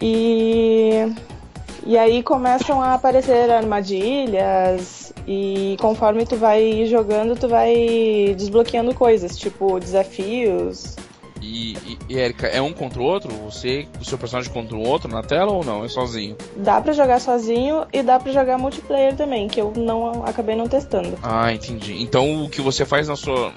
E, 0.00 1.12
e 1.84 1.96
aí 1.96 2.22
começam 2.22 2.80
a 2.80 2.94
aparecer 2.94 3.50
armadilhas 3.50 5.12
e 5.26 5.76
conforme 5.80 6.24
tu 6.24 6.36
vai 6.36 6.86
jogando, 6.86 7.38
tu 7.38 7.48
vai 7.48 8.34
desbloqueando 8.36 8.94
coisas, 8.94 9.36
tipo 9.36 9.78
desafios. 9.78 10.96
E, 11.40 11.72
e, 11.72 11.98
e 12.08 12.18
Erika, 12.18 12.46
é 12.46 12.60
um 12.60 12.72
contra 12.72 13.00
o 13.00 13.04
outro? 13.04 13.30
Você, 13.44 13.86
o 14.00 14.04
seu 14.04 14.18
personagem 14.18 14.52
contra 14.52 14.76
o 14.76 14.86
outro 14.86 15.08
na 15.10 15.22
tela 15.22 15.52
ou 15.52 15.64
não? 15.64 15.84
É 15.84 15.88
sozinho? 15.88 16.36
Dá 16.56 16.80
pra 16.80 16.92
jogar 16.92 17.20
sozinho 17.20 17.86
e 17.92 18.02
dá 18.02 18.18
pra 18.18 18.32
jogar 18.32 18.58
multiplayer 18.58 19.16
também, 19.16 19.48
que 19.48 19.60
eu 19.60 19.72
não 19.76 20.24
acabei 20.24 20.56
não 20.56 20.68
testando. 20.68 21.18
Ah, 21.22 21.52
entendi. 21.52 22.02
Então 22.02 22.44
o 22.44 22.50
que 22.50 22.60
você 22.60 22.84
faz 22.84 23.08
na 23.08 23.16
sua 23.16 23.52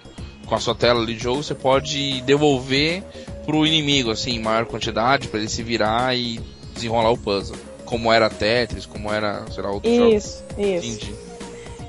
com 0.46 0.56
a 0.56 0.60
sua 0.60 0.76
tela 0.76 1.06
de 1.06 1.18
jogo, 1.18 1.42
você 1.42 1.56
pode 1.56 2.22
devolver 2.24 3.04
pro 3.46 3.66
inimigo 3.66 4.12
assim, 4.12 4.32
em 4.32 4.42
maior 4.42 4.66
quantidade 4.66 5.30
para 5.30 5.40
ele 5.40 5.48
se 5.48 5.64
virar 5.64 6.14
e 6.14 6.42
desenrolar 6.74 7.10
o 7.12 7.18
puzzle. 7.18 7.56
Como 7.86 8.12
era 8.12 8.30
Tetris, 8.30 8.86
como 8.86 9.12
era, 9.12 9.46
sei 9.50 9.64
lá, 9.64 9.72
jogos. 9.72 9.90
Isso, 9.90 10.44
isso. 10.58 10.88
Entendi. 10.88 11.31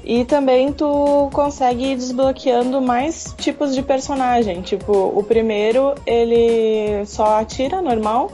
E 0.04 0.24
também 0.24 0.72
tu 0.72 1.30
consegue 1.32 1.92
ir 1.92 1.96
desbloqueando 1.96 2.80
mais 2.80 3.34
tipos 3.38 3.74
de 3.74 3.82
personagem. 3.82 4.60
Tipo, 4.62 4.92
o 4.92 5.22
primeiro 5.22 5.94
ele 6.06 7.04
só 7.06 7.38
atira 7.38 7.80
normal. 7.80 8.30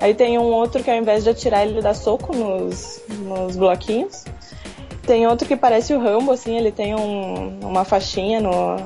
Aí 0.00 0.14
tem 0.14 0.36
um 0.36 0.42
outro 0.52 0.82
que 0.82 0.90
ao 0.90 0.96
invés 0.96 1.22
de 1.22 1.30
atirar 1.30 1.64
ele 1.64 1.80
dá 1.80 1.94
soco 1.94 2.34
nos, 2.36 3.00
nos 3.20 3.56
bloquinhos. 3.56 4.24
Tem 5.06 5.26
outro 5.26 5.46
que 5.46 5.56
parece 5.56 5.92
o 5.94 6.00
Rambo, 6.00 6.30
assim, 6.32 6.56
ele 6.56 6.70
tem 6.70 6.94
um- 6.94 7.58
uma 7.62 7.84
faixinha 7.84 8.40
no, 8.40 8.76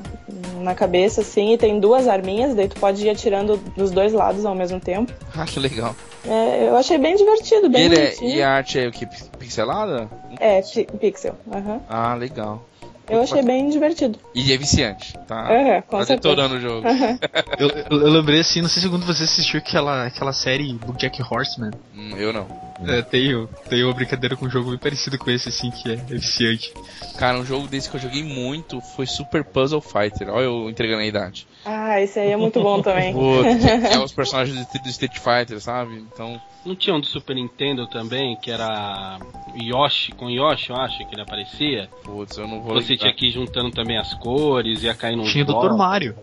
na 0.63 0.75
cabeça, 0.75 1.21
assim, 1.21 1.53
e 1.53 1.59
tem 1.59 1.79
duas 1.79 2.09
arminhas, 2.09 2.55
daí 2.55 2.69
tu 2.69 2.81
pode 2.81 3.05
ir 3.07 3.11
atirando 3.11 3.59
dos 3.77 3.91
dois 3.91 4.15
lados 4.15 4.47
ao 4.47 4.55
mesmo 4.55 4.81
tempo. 4.81 5.13
Ah, 5.39 5.45
que 5.45 5.61
legal. 5.61 5.95
É, 6.27 6.69
eu 6.69 6.77
achei 6.77 6.97
bem 6.97 7.15
divertido, 7.15 7.67
E, 7.67 7.69
bem 7.69 7.83
ele 7.85 7.97
é- 8.01 8.15
e 8.23 8.43
a 8.43 8.51
arte 8.51 8.79
é 8.81 8.89
o 8.89 8.91
que? 8.91 9.07
Pixelada? 9.39 10.09
É, 10.41 10.63
pi- 10.63 10.89
pixel. 10.99 11.35
aham. 11.53 11.81
Ah, 11.89 12.15
legal. 12.15 12.67
Eu 13.09 13.23
achei 13.23 13.41
bem 13.43 13.71
divertido. 13.71 14.19
E 14.35 14.53
é 14.53 14.57
viciante, 14.57 15.17
tá? 15.29 15.49
Aham, 15.49 15.83
com 15.83 15.99
tá 15.99 16.05
detonando 16.05 16.57
o 16.57 16.61
jogo. 16.61 16.87
Eu, 17.59 17.69
eu, 17.71 18.01
eu 18.03 18.11
lembrei 18.11 18.41
assim, 18.41 18.61
não 18.61 18.69
sei 18.69 18.83
se 18.83 18.89
vocês 18.89 19.23
assistiu 19.31 19.59
aquela, 19.59 20.07
aquela 20.07 20.33
série 20.33 20.73
Bojack 20.75 21.23
Horseman. 21.23 21.73
Hum, 21.95 22.15
eu 22.17 22.33
não. 22.33 22.47
É, 22.87 23.01
tem, 23.01 23.49
tem 23.69 23.83
uma 23.85 23.95
brincadeira 23.95 24.37
com 24.37 24.45
um 24.45 24.51
jogo 24.51 24.71
bem 24.71 24.79
parecido 24.79 25.17
com 25.17 25.31
esse, 25.31 25.49
assim, 25.49 25.71
que 25.71 25.91
é, 25.91 25.95
é 25.95 25.97
viciante. 25.97 26.71
Cara, 27.17 27.39
um 27.39 27.45
jogo 27.47 27.67
desse 27.67 27.89
que 27.89 27.97
eu 27.97 28.01
joguei 28.01 28.23
muito 28.23 28.81
foi 28.95 29.07
Super 29.07 29.43
Puzzle 29.43 29.81
Fighter. 29.81 30.29
Olha 30.29 30.45
eu 30.45 30.69
entregando 30.69 31.01
a 31.01 31.07
idade. 31.07 31.47
Ah, 31.67 32.01
esse 32.01 32.19
aí 32.21 32.31
é 32.31 32.37
muito 32.37 32.61
bom 32.61 32.81
também. 32.81 33.13
É 33.93 33.99
os 33.99 34.13
personagens 34.13 34.57
do, 34.67 34.79
do 34.83 34.89
Street 34.89 35.19
Fighter, 35.19 35.61
sabe? 35.61 35.97
Então, 36.13 36.41
Não 36.65 36.77
tinha 36.77 36.95
um 36.95 37.01
do 37.01 37.07
Super 37.07 37.35
Nintendo 37.35 37.87
também, 37.89 38.37
que 38.37 38.51
era 38.51 39.19
Yoshi, 39.61 40.13
com 40.13 40.31
Yoshi, 40.31 40.71
eu 40.71 40.77
acho 40.77 40.99
que 40.99 41.15
ele 41.15 41.23
aparecia. 41.23 41.89
putz, 42.05 42.37
eu 42.39 42.47
não 42.47 42.61
vou 42.61 42.75
Você 42.75 42.93
lembrar. 42.93 42.97
tinha 42.99 43.13
que 43.15 43.27
ir 43.27 43.31
juntando 43.33 43.71
também 43.73 43.99
as 43.99 44.15
cores, 44.15 44.83
ia 44.85 44.95
cair 44.95 45.17
no 45.17 45.25
Tinha 45.25 45.45
o 45.45 45.47
Dr. 45.47 45.75
Mario. 45.77 46.15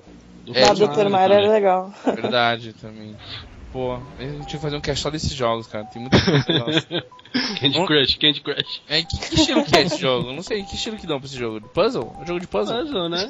É, 0.53 0.63
Ah, 0.63 0.73
Dr. 0.73 1.09
Mario 1.09 1.35
era 1.35 1.49
legal. 1.51 1.93
Verdade 2.05 2.73
também. 2.73 3.15
Pô, 3.73 3.95
a 3.95 4.21
gente 4.21 4.35
tinha 4.45 4.45
que 4.45 4.57
fazer 4.59 4.75
um 4.75 4.81
cast 4.81 5.01
só 5.01 5.09
desses 5.09 5.33
jogos, 5.33 5.65
cara. 5.65 5.83
Tem 5.85 5.99
muita 5.99 6.21
coisa. 6.21 6.85
Candy 7.59 7.85
Crush, 7.87 8.17
Candy 8.17 8.41
Crush. 8.41 8.81
É, 8.87 9.01
que, 9.01 9.17
que 9.17 9.35
estilo 9.35 9.65
que 9.65 9.75
é 9.75 9.81
esse 9.81 9.97
jogo? 9.97 10.29
Eu 10.29 10.33
não 10.35 10.43
sei, 10.43 10.63
que 10.63 10.75
estilo 10.75 10.95
que 10.95 11.07
dão 11.07 11.19
pra 11.19 11.25
esse 11.25 11.35
jogo? 11.35 11.59
Puzzle? 11.69 12.15
É 12.19 12.21
um 12.21 12.27
jogo 12.27 12.39
de 12.39 12.45
puzzle? 12.45 12.77
Puzzle, 12.77 13.09
né? 13.09 13.27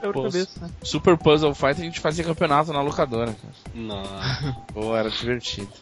É 0.00 0.12
Pô, 0.12 0.22
cabeça, 0.22 0.60
né? 0.60 0.70
Super 0.84 1.18
Puzzle 1.18 1.52
Fighter 1.52 1.80
a 1.80 1.84
gente 1.84 1.98
fazia 1.98 2.22
campeonato 2.22 2.72
na 2.72 2.80
locadora, 2.80 3.34
cara. 3.34 3.54
Não. 3.74 4.04
Pô, 4.72 4.96
era 4.96 5.10
divertido. 5.10 5.72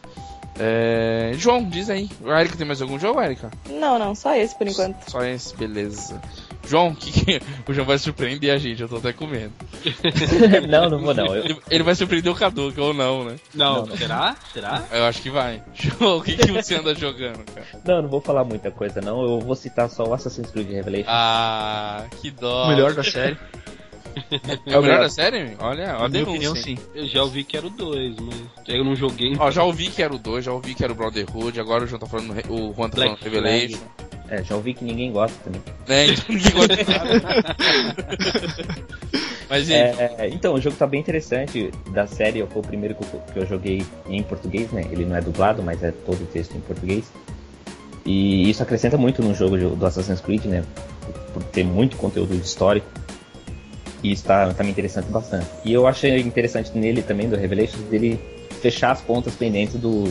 É... 0.59 1.33
João, 1.35 1.63
diz 1.63 1.87
aí. 1.87 2.09
A 2.25 2.41
Erika 2.41 2.57
tem 2.57 2.65
mais 2.65 2.81
algum 2.81 2.97
jogo, 2.97 3.21
Erika? 3.21 3.51
Não, 3.69 3.99
não, 3.99 4.15
só 4.15 4.33
esse 4.35 4.57
por 4.57 4.67
enquanto. 4.67 5.09
Só 5.09 5.23
esse, 5.23 5.55
beleza. 5.55 6.19
João, 6.67 6.93
que, 6.95 7.11
que- 7.11 7.41
o 7.67 7.73
João 7.73 7.85
vai 7.87 7.97
surpreender 7.97 8.51
a 8.51 8.57
gente, 8.57 8.81
eu 8.81 8.87
tô 8.89 8.97
até 8.97 9.11
com 9.13 9.27
medo. 9.27 9.51
não, 10.69 10.89
não 10.89 10.99
vou 10.99 11.13
não. 11.13 11.35
Eu, 11.35 11.57
Ele, 11.69 11.83
vai 11.83 11.95
surpreender 11.95 12.31
o 12.31 12.35
Cadu, 12.35 12.73
ou 12.77 12.93
não, 12.93 13.25
né? 13.25 13.35
Não, 13.53 13.85
Não. 13.85 13.97
será? 13.97 14.35
Será? 14.53 14.83
Eu 14.91 15.05
acho 15.05 15.21
que 15.21 15.29
vai. 15.29 15.61
João, 15.73 16.17
o 16.17 16.21
que, 16.23 16.35
que 16.37 16.51
você 16.51 16.75
anda 16.75 16.93
jogando, 16.95 17.43
cara? 17.53 17.65
não, 17.85 18.01
não 18.03 18.09
vou 18.09 18.21
falar 18.21 18.43
muita 18.43 18.71
coisa 18.71 19.01
não. 19.01 19.21
Eu 19.23 19.39
vou 19.39 19.55
citar 19.55 19.89
só 19.89 20.03
o 20.03 20.13
Assassin's 20.13 20.51
Creed 20.51 20.69
Revelation. 20.69 21.05
Ah, 21.09 22.05
que 22.21 22.31
dó. 22.31 22.65
O 22.65 22.67
melhor 22.69 22.93
da 22.93 23.03
série. 23.03 23.37
É 24.65 24.77
o 24.77 24.81
melhor 24.81 24.99
da 24.99 25.09
série? 25.09 25.55
Olha, 25.59 25.87
Na 25.87 25.95
olha 25.99 26.05
a 26.05 26.09
minha 26.09 26.25
denúncia. 26.25 26.31
opinião, 26.51 26.55
sim. 26.55 26.77
Eu 26.93 27.07
já 27.07 27.23
ouvi 27.23 27.43
que 27.45 27.55
era 27.55 27.65
o 27.65 27.69
2, 27.69 28.15
mas 28.19 28.35
eu 28.67 28.83
não 28.83 28.93
joguei. 28.95 29.35
Ó, 29.39 29.49
já 29.49 29.63
ouvi 29.63 29.87
que 29.87 30.03
era 30.03 30.13
o 30.13 30.19
2, 30.19 30.43
já 30.45 30.51
ouvi 30.51 30.75
que 30.75 30.83
era 30.83 30.91
o 30.91 30.95
Brotherhood, 30.95 31.57
agora 31.59 31.85
o 31.85 31.87
João 31.87 31.99
tá 31.99 32.05
falando, 32.07 32.31
o 32.49 32.73
Juan 32.73 32.89
tá 32.89 32.97
falando 32.97 33.17
Revelation. 33.21 33.79
É, 34.31 34.41
já 34.41 34.55
ouvi 34.55 34.73
que 34.73 34.85
ninguém 34.85 35.11
gosta 35.11 35.37
também. 35.43 35.61
Né, 35.85 36.07
então 36.07 36.23
ninguém 36.33 36.51
gosta 36.53 36.77
de 36.77 36.89
nada. 36.89 37.55
Mas? 39.49 39.69
É, 39.69 40.15
é, 40.17 40.29
então, 40.29 40.53
o 40.53 40.61
jogo 40.61 40.77
tá 40.77 40.87
bem 40.87 41.01
interessante. 41.01 41.69
Da 41.91 42.07
série, 42.07 42.41
foi 42.47 42.61
o 42.61 42.65
primeiro 42.65 42.95
que 42.95 43.03
eu, 43.03 43.21
que 43.33 43.39
eu 43.39 43.45
joguei 43.45 43.85
em 44.07 44.23
português, 44.23 44.71
né? 44.71 44.87
Ele 44.89 45.03
não 45.03 45.17
é 45.17 45.21
dublado, 45.21 45.61
mas 45.61 45.83
é 45.83 45.91
todo 45.91 46.23
o 46.23 46.25
texto 46.27 46.55
em 46.55 46.61
português. 46.61 47.11
E 48.05 48.49
isso 48.49 48.63
acrescenta 48.63 48.97
muito 48.97 49.21
no 49.21 49.35
jogo 49.35 49.57
do 49.57 49.85
Assassin's 49.85 50.21
Creed, 50.21 50.45
né? 50.45 50.63
Por 51.33 51.43
ter 51.43 51.65
muito 51.65 51.97
conteúdo 51.97 52.33
histórico. 52.33 52.87
E 54.01 54.13
isso 54.13 54.23
tá, 54.23 54.53
tá 54.53 54.63
me 54.63 54.71
interessando 54.71 55.11
bastante. 55.11 55.47
E 55.65 55.73
eu 55.73 55.85
achei 55.85 56.21
interessante 56.21 56.71
nele 56.73 57.01
também, 57.01 57.27
do 57.27 57.35
Revelations, 57.35 57.83
dele 57.89 58.17
fechar 58.61 58.91
as 58.91 59.01
pontas 59.01 59.35
pendentes 59.35 59.75
do. 59.75 60.05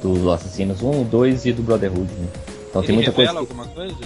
Do 0.00 0.30
Assassinos 0.30 0.82
1, 0.82 1.04
2 1.04 1.46
e 1.46 1.52
do 1.52 1.62
Brotherhood, 1.64 2.12
né? 2.12 2.28
Então 2.76 2.80
Ele 2.82 2.86
tem 2.86 2.96
muita 2.96 3.12
coisa. 3.12 3.32
que- 3.32 3.38
alguma 3.38 3.64
coisa? 3.66 3.96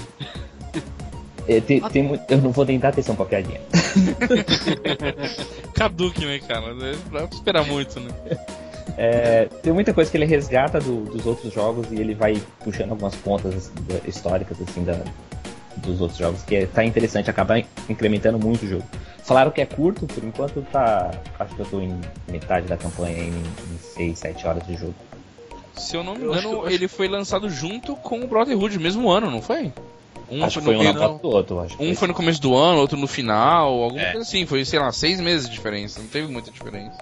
é, 1.49 1.61
tem, 1.61 1.83
eu 2.29 2.39
não 2.39 2.51
vou 2.53 2.65
nem 2.65 2.79
dar 2.79 2.89
atenção 2.91 3.17
pra 3.17 3.25
piadinha. 3.27 3.61
Caduque, 5.75 6.25
né, 6.25 6.39
cara? 6.41 6.75
Dá 6.75 6.97
pra 7.11 7.25
esperar 7.33 7.67
muito, 7.67 7.99
né? 8.01 8.11
É, 8.97 9.47
tem 9.63 9.73
muita 9.73 9.95
coisa 9.95 10.11
que 10.11 10.17
ele 10.17 10.27
resgata 10.27 10.81
do- 10.81 11.05
dos 11.05 11.27
outros 11.27 11.53
jogos 11.53 11.87
e 11.91 11.95
ele 11.97 12.15
vai 12.15 12.41
puxando 12.63 12.91
algumas 12.91 13.15
pontas 13.17 13.55
assim, 13.55 13.73
históricas 14.07 14.59
assim 14.61 14.85
da, 14.85 14.99
dos 15.77 16.01
outros 16.01 16.19
jogos, 16.19 16.43
que 16.43 16.57
é, 16.57 16.67
tá 16.67 16.85
interessante, 16.85 17.31
acaba 17.31 17.59
in- 17.59 17.65
incrementando 17.89 18.39
muito 18.39 18.65
o 18.65 18.69
jogo. 18.69 18.85
Falaram 19.25 19.51
que 19.51 19.61
é 19.61 19.67
curto, 19.67 20.07
por 20.07 20.25
enquanto 20.25 20.61
tá. 20.73 21.11
Acho 21.39 21.55
que 21.55 21.63
eu 21.63 21.67
tô 21.67 21.81
em 21.81 21.99
metade 22.29 22.67
da 22.67 22.77
campanha 22.77 23.17
aí, 23.17 23.29
em 23.29 23.79
6, 23.95 24.19
7 24.19 24.47
horas 24.47 24.67
de 24.67 24.77
jogo. 24.77 24.95
Se 25.75 25.97
eu 25.97 26.03
não 26.05 26.15
me 26.15 26.23
Eu 26.25 26.33
engano, 26.33 26.53
eu 26.53 26.61
acho- 26.67 26.75
ele 26.75 26.89
foi 26.89 27.09
lançado 27.09 27.49
junto 27.49 27.95
com 27.97 28.21
o 28.21 28.27
Brotherhood, 28.27 28.79
mesmo 28.79 29.11
ano, 29.11 29.31
não 29.31 29.41
foi? 29.43 29.73
Um 30.31 30.45
acho 30.45 30.61
foi 30.61 30.63
foi 30.63 30.75
no 30.75 30.81
um 30.81 30.85
na 30.85 30.93
meio 30.93 31.09
foto 31.09 31.23
do 31.23 31.29
outro, 31.29 31.61
acho 31.61 31.77
Um 31.83 31.95
foi 31.95 32.07
no 32.09 32.15
começo 32.15 32.41
do 32.41 32.55
ano, 32.57 32.79
outro 32.81 32.97
no 32.97 33.07
final, 33.09 33.83
alguma 33.83 34.03
É. 34.03 34.13
coisa 34.13 34.27
assim. 34.27 34.47
Foi, 34.47 34.65
sei 34.65 34.79
lá, 34.79 34.93
seis 34.93 35.21
meses 35.21 35.49
de 35.49 35.53
diferença. 35.55 36.01
Não 36.01 36.07
teve 36.09 36.31
muita 36.31 36.51
diferença. 36.53 36.97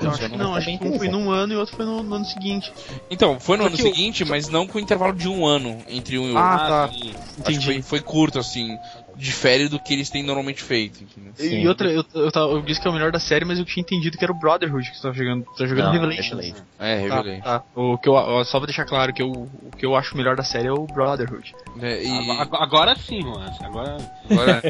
Eu 0.00 0.10
acho 0.10 0.28
que 0.30 0.36
não, 0.36 0.54
acho 0.54 0.78
que 0.78 0.84
um 0.88 0.96
foi 0.96 1.08
num 1.08 1.28
ano 1.30 1.52
e 1.52 1.56
outro 1.56 1.74
foi 1.76 1.84
no, 1.84 2.02
no 2.04 2.14
ano 2.16 2.24
seguinte. 2.24 2.72
Então, 3.10 3.38
foi 3.40 3.56
no 3.56 3.64
ano 3.64 3.76
Porque 3.76 3.88
o- 3.88 3.94
seguinte, 3.94 4.24
mas 4.24 4.48
não 4.48 4.64
com 4.66 4.78
intervalo 4.78 5.12
de 5.12 5.28
um 5.28 5.44
ano 5.44 5.76
entre 5.88 6.18
um 6.18 6.24
e 6.26 6.28
outro. 6.28 6.38
Ah, 6.40 6.58
tá. 6.88 6.90
sim. 6.92 7.14
Acho 7.16 7.34
que 7.34 7.40
Entendi. 7.40 7.64
foi, 7.64 7.82
foi 7.82 8.00
curto, 8.00 8.38
assim. 8.38 8.78
Difere 9.18 9.68
do 9.68 9.80
que 9.80 9.92
eles 9.92 10.08
têm 10.08 10.22
normalmente 10.22 10.62
feito? 10.62 10.98
Sim. 11.34 11.62
E 11.62 11.66
outra, 11.68 11.90
eu, 11.90 12.04
eu, 12.14 12.30
tava- 12.30 12.52
eu 12.52 12.62
disse 12.62 12.80
que 12.80 12.86
é 12.86 12.90
o 12.90 12.94
melhor 12.94 13.10
da 13.10 13.18
série, 13.18 13.44
mas 13.44 13.58
eu 13.58 13.64
tinha 13.64 13.82
entendido 13.82 14.16
que 14.16 14.22
era 14.24 14.32
o 14.32 14.38
Brotherhood 14.38 14.88
que 14.88 14.96
você 14.96 15.02
tava 15.02 15.14
jogando. 15.14 15.44
Você 15.46 15.64
tá 15.64 15.66
jogando 15.68 15.86
Não, 15.86 15.92
Revelation. 15.92 16.36
Revelation. 16.36 16.64
É, 16.78 17.08
Tá, 17.08 17.16
revelei. 17.16 17.40
tá. 17.40 17.62
O 17.74 17.98
que 17.98 18.08
eu, 18.08 18.44
só 18.44 18.58
pra 18.58 18.66
deixar 18.66 18.84
claro 18.84 19.12
que 19.12 19.20
eu, 19.20 19.28
o 19.32 19.70
que 19.76 19.84
eu 19.84 19.96
acho 19.96 20.16
melhor 20.16 20.36
da 20.36 20.44
série 20.44 20.68
é 20.68 20.72
o 20.72 20.86
Brotherhood. 20.86 21.52
É, 21.80 22.04
e 22.04 22.30
Agora, 22.40 22.62
agora 22.64 22.96
sim, 22.96 23.20
Juan. 23.22 23.50
Agora. 23.60 23.96
agora, 24.30 24.62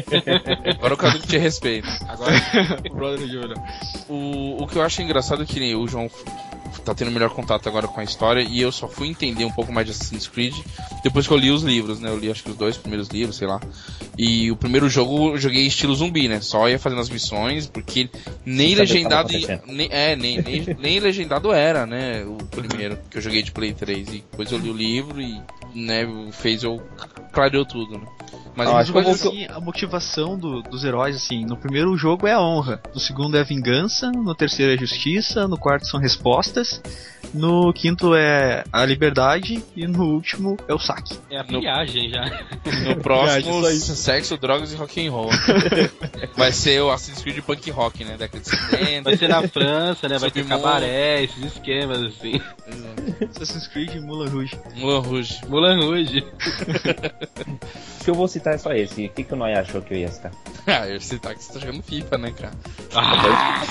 agora 0.75 0.93
o 0.93 0.97
Cadu 0.97 1.19
te 1.19 1.37
respeita. 1.37 1.87
Agora. 2.07 2.33
o 2.89 2.95
Brotherhood 2.95 3.37
é 3.37 3.39
melhor. 3.41 3.63
O, 4.09 4.63
o 4.63 4.67
que 4.67 4.75
eu 4.77 4.81
acho 4.81 5.01
engraçado 5.03 5.43
é 5.43 5.45
que 5.45 5.59
nem 5.59 5.75
o 5.75 5.87
João 5.87 6.09
tá 6.83 6.93
tendo 6.93 7.11
melhor 7.11 7.29
contato 7.29 7.67
agora 7.67 7.87
com 7.87 7.99
a 7.99 8.03
história 8.03 8.41
e 8.41 8.61
eu 8.61 8.71
só 8.71 8.87
fui 8.87 9.07
entender 9.07 9.45
um 9.45 9.51
pouco 9.51 9.71
mais 9.71 9.85
de 9.85 9.91
Assassin's 9.91 10.27
Creed 10.27 10.55
depois 11.03 11.27
que 11.27 11.33
eu 11.33 11.37
li 11.37 11.51
os 11.51 11.63
livros, 11.63 11.99
né? 11.99 12.09
Eu 12.09 12.17
li 12.17 12.29
acho 12.29 12.43
que 12.43 12.51
os 12.51 12.57
dois 12.57 12.77
primeiros 12.77 13.07
livros, 13.09 13.37
sei 13.37 13.47
lá. 13.47 13.59
E 14.17 14.51
o 14.51 14.55
primeiro 14.55 14.89
jogo 14.89 15.29
eu 15.29 15.37
joguei 15.37 15.65
estilo 15.65 15.95
zumbi, 15.95 16.27
né? 16.27 16.41
Só 16.41 16.67
ia 16.67 16.77
fazendo 16.77 17.01
as 17.01 17.09
missões, 17.09 17.67
porque 17.67 18.09
nem 18.45 18.69
que 18.69 18.75
legendado. 18.75 19.29
nem, 19.65 19.87
é, 19.91 20.15
nem, 20.15 20.41
nem, 20.41 20.65
nem 20.79 20.99
legendado 20.99 21.51
era, 21.51 21.85
né? 21.85 22.23
O 22.23 22.37
primeiro 22.45 22.97
que 23.09 23.17
eu 23.17 23.21
joguei 23.21 23.41
de 23.41 23.51
Play 23.51 23.73
3. 23.73 24.07
E 24.09 24.11
depois 24.29 24.51
eu 24.51 24.57
li 24.57 24.69
o 24.69 24.73
livro 24.73 25.21
e, 25.21 25.41
né, 25.73 26.07
fez 26.31 26.63
eu. 26.63 26.81
Clareou 27.31 27.65
tudo, 27.65 27.97
né? 27.97 28.05
Mas 28.55 28.67
Ah, 28.67 28.83
que 28.91 29.09
assim, 29.09 29.45
a 29.45 29.59
motivação 29.59 30.37
do- 30.37 30.61
dos 30.61 30.83
heróis, 30.83 31.15
assim, 31.15 31.45
no 31.45 31.55
primeiro 31.55 31.95
jogo 31.95 32.27
é 32.27 32.33
a 32.33 32.41
honra, 32.41 32.81
no 32.93 32.99
segundo 32.99 33.37
é 33.37 33.39
a 33.39 33.43
vingança, 33.43 34.11
no 34.11 34.35
terceiro 34.35 34.71
é 34.71 34.75
a 34.75 34.77
justiça, 34.77 35.47
no 35.47 35.57
quarto 35.57 35.87
são 35.87 35.97
respostas, 35.99 36.81
no 37.33 37.71
quinto 37.71 38.13
é 38.15 38.63
a 38.73 38.83
liberdade 38.83 39.63
e 39.77 39.87
no 39.87 40.03
último 40.13 40.57
é 40.67 40.73
o 40.73 40.79
saque. 40.79 41.17
É 41.29 41.37
a 41.39 41.43
pilhagem 41.43 42.09
já. 42.09 42.25
No 42.85 42.97
próximo, 43.01 43.63
sexo, 43.65 44.37
drogas 44.37 44.73
e 44.73 44.75
rock 44.75 45.07
and 45.07 45.11
roll. 45.11 45.29
Vai 46.35 46.51
ser 46.51 46.81
o 46.81 46.89
Assassin's 46.91 47.21
Creed 47.21 47.41
punk 47.41 47.69
rock, 47.71 48.03
né? 48.03 48.17
Década 48.17 48.43
de 48.43 48.49
70. 48.49 49.03
Vai 49.03 49.15
ser 49.17 49.29
na 49.29 49.47
França, 49.47 50.09
né? 50.09 50.17
Vai 50.17 50.31
ter 50.31 50.43
cabaré, 50.45 51.23
esses 51.23 51.45
esquemas 51.45 51.99
assim. 52.01 52.41
Assassin's 53.29 53.67
Creed 53.67 53.95
e 53.95 53.99
Mulan 54.01 54.29
Rouge. 54.29 54.59
Moulin 54.75 55.07
Rouge. 55.07 55.39
Mulan 55.47 55.79
Rouge. 55.79 56.25
O 57.99 58.03
que 58.03 58.09
eu 58.09 58.15
vou 58.15 58.27
citar 58.27 58.55
é 58.55 58.57
só 58.57 58.71
esse. 58.71 59.05
O 59.05 59.09
que, 59.09 59.23
que 59.23 59.33
o 59.33 59.35
Noia 59.35 59.59
achou 59.59 59.81
que 59.81 59.93
eu 59.93 59.97
ia 59.97 60.07
citar? 60.07 60.31
Ah, 60.67 60.87
eu 60.87 61.01
sei 61.01 61.17
tá 61.17 61.33
que 61.33 61.43
você 61.43 61.53
tá 61.53 61.59
jogando 61.59 61.81
FIFA, 61.81 62.17
né, 62.19 62.31
cara? 62.31 62.53
Ah, 62.93 63.63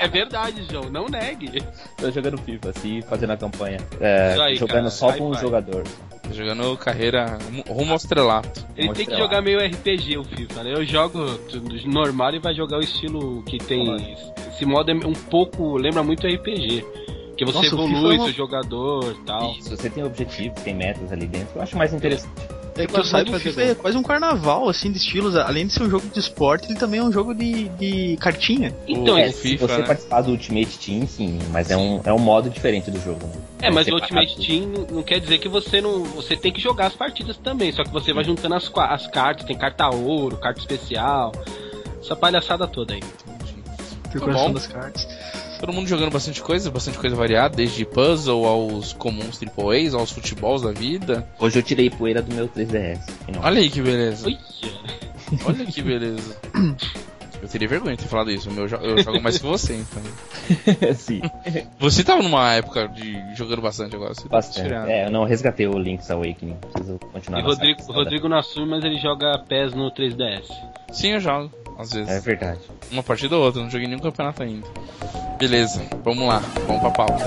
é 0.00 0.08
verdade, 0.08 0.66
João. 0.68 0.90
Não 0.90 1.06
negue. 1.06 1.62
Tô 1.96 2.10
jogando 2.10 2.38
FIFA, 2.38 2.70
assim, 2.70 3.02
fazendo 3.02 3.30
a 3.32 3.36
campanha. 3.36 3.78
É, 4.00 4.36
aí, 4.40 4.56
jogando 4.56 4.78
cara. 4.78 4.90
só 4.90 5.12
com 5.12 5.30
um 5.30 5.34
jogador. 5.34 5.84
Jogando 6.32 6.76
carreira 6.76 7.38
rumo- 7.68 7.90
ao 7.90 7.96
estrelato. 7.96 8.66
Ele 8.76 8.92
tem 8.94 9.06
que 9.06 9.16
jogar 9.16 9.42
meio 9.42 9.60
RPG 9.60 10.18
o 10.18 10.24
FIFA, 10.24 10.64
né? 10.64 10.72
Eu 10.74 10.84
jogo 10.84 11.20
normal 11.86 12.34
e 12.34 12.38
vai 12.40 12.54
jogar 12.54 12.78
o 12.78 12.82
estilo 12.82 13.42
que 13.44 13.58
tem. 13.58 14.16
Esse 14.52 14.64
modo 14.64 14.90
é 14.90 14.94
um 14.94 15.12
pouco. 15.12 15.76
lembra 15.76 16.02
muito 16.02 16.26
RPG. 16.26 16.84
Que 17.44 17.52
você 17.52 17.70
Nossa, 17.70 17.74
evolui 17.74 18.14
é 18.14 18.18
uma- 18.18 18.24
seu 18.26 18.34
jogador 18.34 19.16
e 19.20 19.24
tal. 19.24 19.52
Isso, 19.58 19.70
você 19.70 19.90
tem 19.90 20.04
objetivos, 20.04 20.62
tem 20.62 20.74
metas 20.74 21.12
ali 21.12 21.26
dentro. 21.26 21.56
Eu 21.56 21.62
acho 21.62 21.76
mais 21.76 21.92
interessante. 21.92 22.30
É 22.74 22.86
que 22.86 22.96
eu 22.96 23.04
saiba, 23.04 23.36
o 23.36 23.38
FIFA 23.38 23.62
é 23.62 23.74
quase 23.74 23.98
um 23.98 24.02
carnaval, 24.02 24.66
assim, 24.66 24.90
de 24.90 24.96
estilos. 24.96 25.36
Além 25.36 25.66
de 25.66 25.74
ser 25.74 25.82
um 25.82 25.90
jogo 25.90 26.06
de 26.08 26.18
esporte, 26.18 26.68
ele 26.70 26.78
também 26.78 27.00
é 27.00 27.02
um 27.02 27.12
jogo 27.12 27.34
de, 27.34 27.68
de 27.70 28.16
cartinha. 28.18 28.74
Então, 28.88 29.18
É, 29.18 29.30
se 29.30 29.42
FIFA, 29.42 29.66
você 29.68 29.78
né? 29.78 29.86
participar 29.86 30.22
do 30.22 30.30
Ultimate 30.30 30.78
Team, 30.78 31.06
sim, 31.06 31.38
mas 31.52 31.70
é 31.70 31.76
um, 31.76 32.00
é 32.02 32.12
um 32.14 32.18
modo 32.18 32.48
diferente 32.48 32.90
do 32.90 32.98
jogo. 32.98 33.26
né? 33.26 33.32
é, 33.62 33.70
mas 33.70 33.86
o. 33.88 33.92
Ultimate 33.92 34.36
Team 34.36 34.86
não- 34.90 35.02
quer 35.02 35.20
dizer 35.20 35.36
que 35.38 35.48
você 35.48 35.82
não. 35.82 36.02
Você 36.04 36.34
tem 36.34 36.50
que 36.50 36.62
jogar 36.62 36.86
as 36.86 36.94
partidas 36.94 37.36
também, 37.36 37.70
só 37.72 37.82
que 37.84 37.90
você 37.90 38.10
vai 38.12 38.24
juntando 38.24 38.54
as, 38.54 38.72
as 38.74 39.06
cartas, 39.06 39.44
tem 39.44 39.56
carta 39.56 39.90
ouro, 39.90 40.38
carta 40.38 40.58
especial. 40.60 41.30
Essa 42.00 42.16
palhaçada 42.16 42.66
toda 42.66 42.94
aí. 42.94 43.00
Decoração 44.12 44.46
bom. 44.48 44.52
das 44.54 44.66
cartas. 44.66 45.06
Todo 45.60 45.72
mundo 45.72 45.86
jogando 45.86 46.10
bastante 46.12 46.42
coisa, 46.42 46.70
bastante 46.70 46.98
coisa 46.98 47.14
variada, 47.14 47.54
desde 47.56 47.84
puzzle 47.84 48.44
aos 48.46 48.92
comuns 48.92 49.38
AAAs, 49.40 49.94
aos 49.94 50.10
futebols 50.10 50.62
da 50.62 50.72
vida. 50.72 51.24
Hoje 51.38 51.58
eu 51.58 51.62
tirei 51.62 51.88
poeira 51.88 52.20
do 52.20 52.34
meu 52.34 52.48
3DS. 52.48 52.98
Não. 53.32 53.40
Olha 53.42 53.60
aí 53.60 53.70
que 53.70 53.80
beleza. 53.80 54.26
Olha. 54.26 54.38
Olha 55.46 55.64
que 55.66 55.80
beleza. 55.80 56.36
Eu 57.40 57.48
teria 57.48 57.66
vergonha 57.66 57.96
de 57.96 58.02
ter 58.02 58.08
falado 58.08 58.30
isso. 58.30 58.48
o 58.50 58.52
meu 58.52 58.68
jo- 58.68 58.76
Eu 58.76 59.02
jogo 59.02 59.20
mais 59.20 59.38
que 59.38 59.44
você, 59.46 59.74
então. 59.74 60.02
sim, 60.94 61.20
Você 61.78 62.04
tava 62.04 62.22
numa 62.22 62.52
época 62.54 62.86
de 62.88 63.16
jogando 63.36 63.62
bastante 63.62 63.96
agora. 63.96 64.14
Você 64.14 64.22
tá 64.22 64.28
bastante. 64.28 64.64
tirando. 64.66 64.88
É, 64.88 65.06
eu 65.06 65.10
não 65.10 65.24
resgatei 65.24 65.66
o 65.66 65.78
Link's 65.78 66.10
Awakening. 66.10 66.56
Preciso 66.72 66.98
continuar 67.12 67.40
E 67.40 67.42
Rodrigo. 67.42 67.82
Rodrigo 67.92 68.28
não 68.28 68.38
assume, 68.38 68.68
mas 68.70 68.84
ele 68.84 68.98
joga 68.98 69.38
PES 69.48 69.74
no 69.74 69.90
3DS. 69.92 70.44
Sim, 70.92 71.12
eu 71.14 71.20
jogo. 71.20 71.50
Às 71.82 71.92
vezes. 71.92 72.08
É 72.08 72.20
verdade. 72.20 72.60
Uma 72.92 73.02
partida 73.02 73.36
ou 73.36 73.42
outra, 73.42 73.60
não 73.60 73.68
joguei 73.68 73.88
nenhum 73.88 74.00
campeonato 74.00 74.42
ainda. 74.42 74.66
Beleza, 75.36 75.82
vamos 76.04 76.28
lá, 76.28 76.40
vamos 76.66 76.80
pra 76.80 76.90
pauta. 76.92 77.24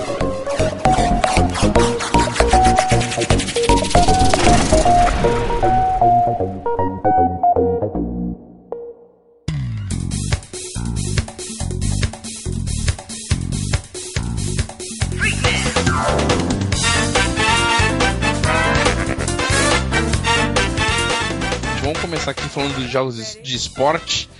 Vamos 21.82 22.00
começar 22.00 22.30
aqui 22.30 22.42
falando 22.48 22.74
dos 22.76 22.90
jogos 22.90 23.38
de 23.42 23.54
esporte. 23.54 24.30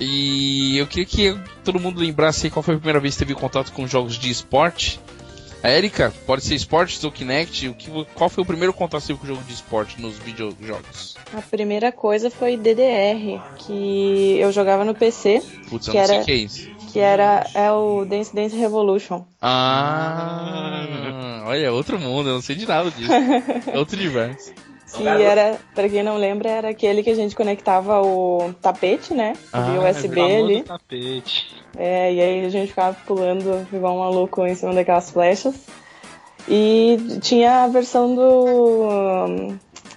E 0.00 0.78
eu 0.78 0.86
queria 0.86 1.04
que 1.04 1.38
todo 1.62 1.78
mundo 1.78 2.00
lembrasse 2.00 2.48
qual 2.50 2.62
foi 2.62 2.74
a 2.74 2.78
primeira 2.78 3.00
vez 3.00 3.14
que 3.14 3.18
teve 3.18 3.34
contato 3.34 3.70
com 3.72 3.86
jogos 3.86 4.18
de 4.18 4.30
esporte. 4.30 4.98
A 5.62 5.70
Erika, 5.70 6.10
pode 6.26 6.42
ser 6.42 6.54
esportes 6.54 7.04
ou 7.04 7.12
Kinect, 7.12 7.68
o 7.68 7.74
que, 7.74 7.90
qual 8.14 8.30
foi 8.30 8.42
o 8.42 8.46
primeiro 8.46 8.72
contato 8.72 9.14
com 9.14 9.24
o 9.24 9.26
jogo 9.26 9.42
de 9.42 9.52
esporte 9.52 10.00
nos 10.00 10.16
videojogos? 10.18 11.16
A 11.34 11.42
primeira 11.42 11.92
coisa 11.92 12.30
foi 12.30 12.56
DDR, 12.56 13.38
que 13.58 14.38
eu 14.40 14.50
jogava 14.52 14.86
no 14.86 14.94
PC, 14.94 15.42
Putz, 15.68 15.86
eu 15.86 15.92
Que 15.92 15.98
não 15.98 16.06
sei 16.06 16.14
era- 16.14 16.22
o 16.22 16.24
que 16.24 16.32
é 16.32 16.36
isso. 16.36 16.66
que 16.90 16.98
era 16.98 17.46
é 17.52 17.70
o 17.70 18.06
Dance 18.06 18.34
Dance 18.34 18.56
Revolution. 18.56 19.22
Ah, 19.42 21.42
olha, 21.44 21.70
outro 21.74 22.00
mundo, 22.00 22.30
eu 22.30 22.34
não 22.36 22.42
sei 22.42 22.56
de 22.56 22.66
nada 22.66 22.90
disso. 22.90 23.12
É 23.70 23.78
outro 23.78 23.98
universo. 23.98 24.54
Que 24.96 25.06
era, 25.06 25.58
pra 25.74 25.88
quem 25.88 26.02
não 26.02 26.16
lembra, 26.16 26.50
era 26.50 26.68
aquele 26.70 27.02
que 27.02 27.10
a 27.10 27.14
gente 27.14 27.36
conectava 27.36 28.00
o 28.02 28.52
tapete, 28.60 29.14
né? 29.14 29.34
Ah, 29.52 29.62
via 29.62 29.80
é 29.80 29.90
USB 29.90 30.14
Famoso 30.14 30.44
ali. 30.44 30.62
tapete. 30.62 31.56
É, 31.76 32.12
e 32.12 32.20
aí 32.20 32.44
a 32.44 32.48
gente 32.48 32.68
ficava 32.68 32.96
pulando 33.06 33.66
igual 33.72 33.96
um 33.96 34.00
maluco 34.00 34.44
em 34.46 34.54
cima 34.54 34.74
daquelas 34.74 35.10
flechas. 35.10 35.54
E 36.48 36.98
tinha 37.20 37.64
a 37.64 37.68
versão 37.68 38.14
do. 38.14 39.54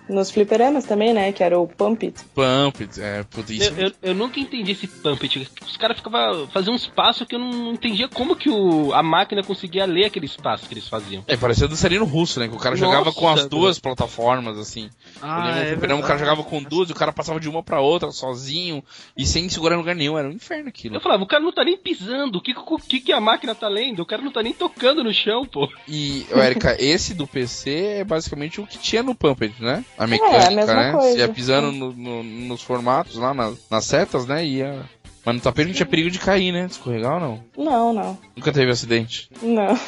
Nos 0.09 0.31
fliperamas 0.31 0.85
também, 0.85 1.13
né? 1.13 1.31
Que 1.31 1.43
era 1.43 1.57
o 1.57 1.67
Pump 1.67 2.05
It. 2.05 2.19
Pump, 2.33 2.89
é, 2.99 3.23
putz, 3.23 3.49
isso 3.49 3.73
Eu, 3.77 3.87
eu, 3.87 3.91
eu 4.01 4.15
nunca 4.15 4.39
entendi 4.39 4.71
esse 4.71 4.87
pump. 4.87 5.23
it. 5.23 5.47
Os 5.65 5.77
caras 5.77 5.97
ficavam 5.97 6.47
faziam 6.47 6.73
um 6.73 6.77
espaço 6.77 7.25
que 7.25 7.35
eu 7.35 7.39
não 7.39 7.73
entendia 7.73 8.07
como 8.07 8.35
que 8.35 8.49
o, 8.49 8.93
a 8.93 9.01
máquina 9.01 9.43
conseguia 9.43 9.85
ler 9.85 10.05
aquele 10.05 10.25
espaço 10.25 10.67
que 10.67 10.73
eles 10.73 10.87
faziam. 10.87 11.23
É, 11.27 11.37
parecia 11.37 11.67
dançarino 11.67 12.05
russo, 12.05 12.39
né? 12.39 12.47
Que 12.47 12.55
o 12.55 12.59
cara 12.59 12.75
Nossa, 12.75 12.85
jogava 12.85 13.11
com 13.13 13.27
as 13.29 13.41
Deus. 13.41 13.49
duas 13.49 13.79
plataformas, 13.79 14.57
assim. 14.57 14.89
Ah, 15.21 15.49
eu 15.49 15.55
lembro 15.55 15.69
fliperama, 15.69 16.01
o 16.01 16.03
cara 16.05 16.19
jogava 16.19 16.43
com 16.43 16.61
duas 16.63 16.89
e 16.89 16.91
o 16.91 16.95
cara 16.95 17.11
passava 17.11 17.39
de 17.39 17.49
uma 17.49 17.63
pra 17.63 17.79
outra 17.79 18.11
sozinho 18.11 18.83
e 19.17 19.25
sem 19.25 19.47
segurar 19.49 19.75
em 19.75 19.79
lugar 19.79 19.95
nenhum. 19.95 20.17
Era 20.17 20.27
um 20.27 20.31
inferno 20.31 20.69
aquilo. 20.69 20.95
Eu 20.95 21.01
falava, 21.01 21.23
o 21.23 21.27
cara 21.27 21.43
não 21.43 21.51
tá 21.51 21.63
nem 21.63 21.77
pisando, 21.77 22.37
o 22.37 22.41
que, 22.41 22.53
o 22.53 22.77
que, 22.77 22.99
que 22.99 23.11
a 23.11 23.19
máquina 23.19 23.55
tá 23.55 23.67
lendo? 23.67 24.01
O 24.01 24.05
cara 24.05 24.21
não 24.21 24.31
tá 24.31 24.41
nem 24.43 24.53
tocando 24.53 25.03
no 25.03 25.13
chão, 25.13 25.45
pô. 25.45 25.69
E, 25.87 26.25
Erika, 26.31 26.75
esse 26.81 27.13
do 27.13 27.27
PC 27.27 27.71
é 27.99 28.03
basicamente 28.03 28.59
o 28.61 28.67
que 28.67 28.77
tinha 28.77 29.03
no 29.03 29.15
Pumped, 29.15 29.55
né? 29.59 29.83
A 29.97 30.03
É, 30.03 30.05
a 30.05 30.07
mecânica, 30.07 30.49
mesma 30.51 30.75
né? 30.75 30.91
coisa. 30.91 31.11
Você 31.11 31.17
ia 31.19 31.27
pisando 31.29 31.71
no- 31.71 31.93
no- 31.93 32.23
nos 32.23 32.61
formatos 32.61 33.15
lá, 33.15 33.33
na- 33.33 33.53
nas 33.69 33.85
setas, 33.85 34.25
né? 34.25 34.45
Ia... 34.45 34.81
Mas 35.25 35.35
no 35.35 35.41
tapete 35.41 35.67
não 35.67 35.73
tinha 35.73 35.85
perigo 35.85 36.09
de 36.11 36.19
cair, 36.19 36.51
né? 36.51 36.65
De 36.65 36.73
Escorregar 36.73 37.13
ou 37.13 37.19
não? 37.19 37.43
Não, 37.57 37.93
não. 37.93 38.17
Nunca 38.35 38.51
teve 38.51 38.71
acidente. 38.71 39.29
Não. 39.41 39.73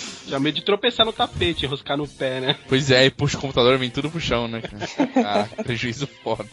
Já 0.26 0.40
medo 0.40 0.56
de 0.56 0.62
tropeçar 0.62 1.06
no 1.06 1.12
tapete, 1.12 1.64
enroscar 1.64 1.96
no 1.96 2.08
pé, 2.08 2.40
né? 2.40 2.56
Pois 2.68 2.90
é, 2.90 3.06
e 3.06 3.10
puxa 3.10 3.38
o 3.38 3.40
computador, 3.40 3.78
vem 3.78 3.90
tudo 3.90 4.10
pro 4.10 4.20
chão, 4.20 4.48
né, 4.48 4.60
cara? 4.60 4.86
Caraca, 5.08 5.62
prejuízo 5.62 6.06
foda. 6.22 6.46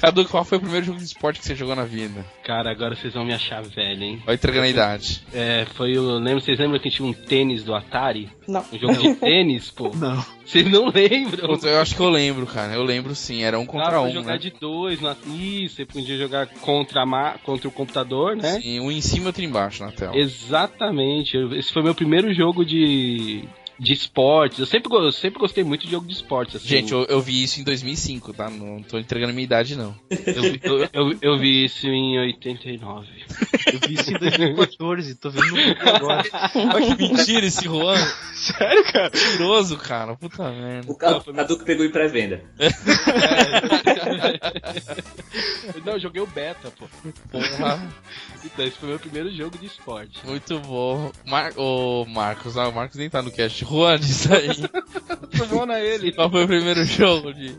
Cadu, 0.00 0.24
qual 0.26 0.44
foi 0.44 0.58
o 0.58 0.60
primeiro 0.60 0.86
jogo 0.86 0.98
de 0.98 1.04
esporte 1.04 1.40
que 1.40 1.46
você 1.46 1.54
jogou 1.54 1.74
na 1.74 1.84
vida? 1.84 2.24
Cara, 2.44 2.70
agora 2.70 2.94
vocês 2.94 3.14
vão 3.14 3.24
me 3.24 3.32
achar 3.32 3.62
velho, 3.62 4.02
hein? 4.02 4.22
Vai 4.24 4.34
entregando 4.34 4.66
a 4.66 4.68
idade. 4.68 5.22
É, 5.32 5.66
foi 5.74 5.96
o. 5.96 6.18
Lembra, 6.18 6.40
vocês 6.40 6.58
lembram 6.58 6.78
que 6.78 6.90
tinha 6.90 7.08
um 7.08 7.12
tênis 7.12 7.62
do 7.62 7.74
Atari? 7.74 8.28
Não. 8.46 8.64
Um 8.72 8.78
jogo 8.78 8.94
de 8.94 9.14
tênis, 9.14 9.70
pô? 9.70 9.90
Não. 9.96 10.24
Vocês 10.44 10.68
não 10.70 10.90
lembram? 10.90 11.56
Eu 11.62 11.80
acho 11.80 11.94
que 11.94 12.00
eu 12.00 12.10
lembro, 12.10 12.46
cara. 12.46 12.74
Eu 12.74 12.82
lembro 12.82 13.14
sim, 13.14 13.42
era 13.42 13.58
um 13.58 13.64
contra 13.64 13.88
pra 13.88 14.02
um, 14.02 14.10
jogar 14.10 14.32
né? 14.32 14.38
de 14.38 14.50
dois, 14.50 15.00
na... 15.00 15.16
isso, 15.26 15.76
você 15.76 15.86
podia 15.86 16.18
jogar 16.18 16.46
contra, 16.46 17.02
a 17.02 17.06
ma... 17.06 17.38
contra 17.44 17.68
o 17.68 17.70
computador, 17.70 18.36
né? 18.36 18.60
Sim, 18.60 18.80
um 18.80 18.90
em 18.90 19.00
cima 19.00 19.24
e 19.24 19.26
outro 19.28 19.44
embaixo 19.44 19.82
na 19.84 19.92
tela. 19.92 20.16
Exatamente. 20.16 21.36
Esse 21.56 21.72
foi 21.72 21.82
meu 21.82 21.94
primeiro 21.94 22.34
jogo 22.34 22.51
de, 22.60 23.48
de 23.78 23.92
esportes. 23.92 24.58
Eu 24.58 24.66
sempre, 24.66 24.92
eu 24.94 25.12
sempre 25.12 25.38
gostei 25.40 25.64
muito 25.64 25.84
de 25.86 25.92
jogo 25.92 26.06
de 26.06 26.12
esportes. 26.12 26.56
Assim. 26.56 26.68
Gente, 26.68 26.92
eu, 26.92 27.04
eu 27.04 27.20
vi 27.20 27.42
isso 27.42 27.60
em 27.60 27.64
2005, 27.64 28.32
tá? 28.32 28.50
Não 28.50 28.82
tô 28.82 28.98
entregando 28.98 29.32
minha 29.32 29.44
idade, 29.44 29.76
não. 29.76 29.94
eu, 30.10 30.42
vi- 30.42 30.60
eu, 30.62 30.88
eu, 30.92 31.18
eu 31.20 31.38
vi 31.38 31.64
isso 31.64 31.86
em 31.86 32.18
89. 32.18 33.06
Eu 33.72 33.78
vi 33.88 33.94
isso 33.94 34.10
em 34.10 34.18
2014, 34.18 35.14
tô 35.16 35.30
vendo 35.30 35.56
agora. 35.80 36.22
Olha 36.74 36.96
que 36.96 37.02
mentira 37.08 37.46
esse 37.46 37.64
Juan. 37.64 37.96
Sério, 38.34 38.84
cara? 38.92 39.10
Mentiroso, 39.14 39.76
cara. 39.78 40.16
Puta 40.16 40.50
merda. 40.50 40.90
O 40.92 40.94
Cadu 40.94 41.58
que 41.58 41.64
pegou 41.64 41.84
em 41.84 41.90
pré-venda. 41.90 42.42
Não, 45.84 45.94
eu 45.94 46.00
joguei 46.00 46.22
o 46.22 46.26
beta, 46.26 46.70
pô. 46.78 46.86
Porra. 47.30 47.80
Então, 48.44 48.64
esse 48.66 48.76
foi 48.76 48.88
meu 48.90 48.98
primeiro 48.98 49.30
jogo 49.34 49.56
de 49.58 49.66
esporte. 49.66 50.24
Muito 50.26 50.58
bom. 50.60 51.10
Mar... 51.26 51.52
Ô, 51.56 52.04
Marcos, 52.06 52.56
ah, 52.56 52.68
o 52.68 52.72
Marcos 52.72 52.96
nem 52.96 53.08
tá 53.10 53.22
no 53.22 53.30
cast. 53.30 53.61
Juan, 53.62 53.98
diz 53.98 54.30
aí. 54.30 54.48
Tomou 55.36 55.70
ele. 55.76 56.12
Qual 56.12 56.30
foi 56.30 56.44
o 56.44 56.48
primeiro 56.48 56.84
jogo 56.84 57.32
de. 57.32 57.54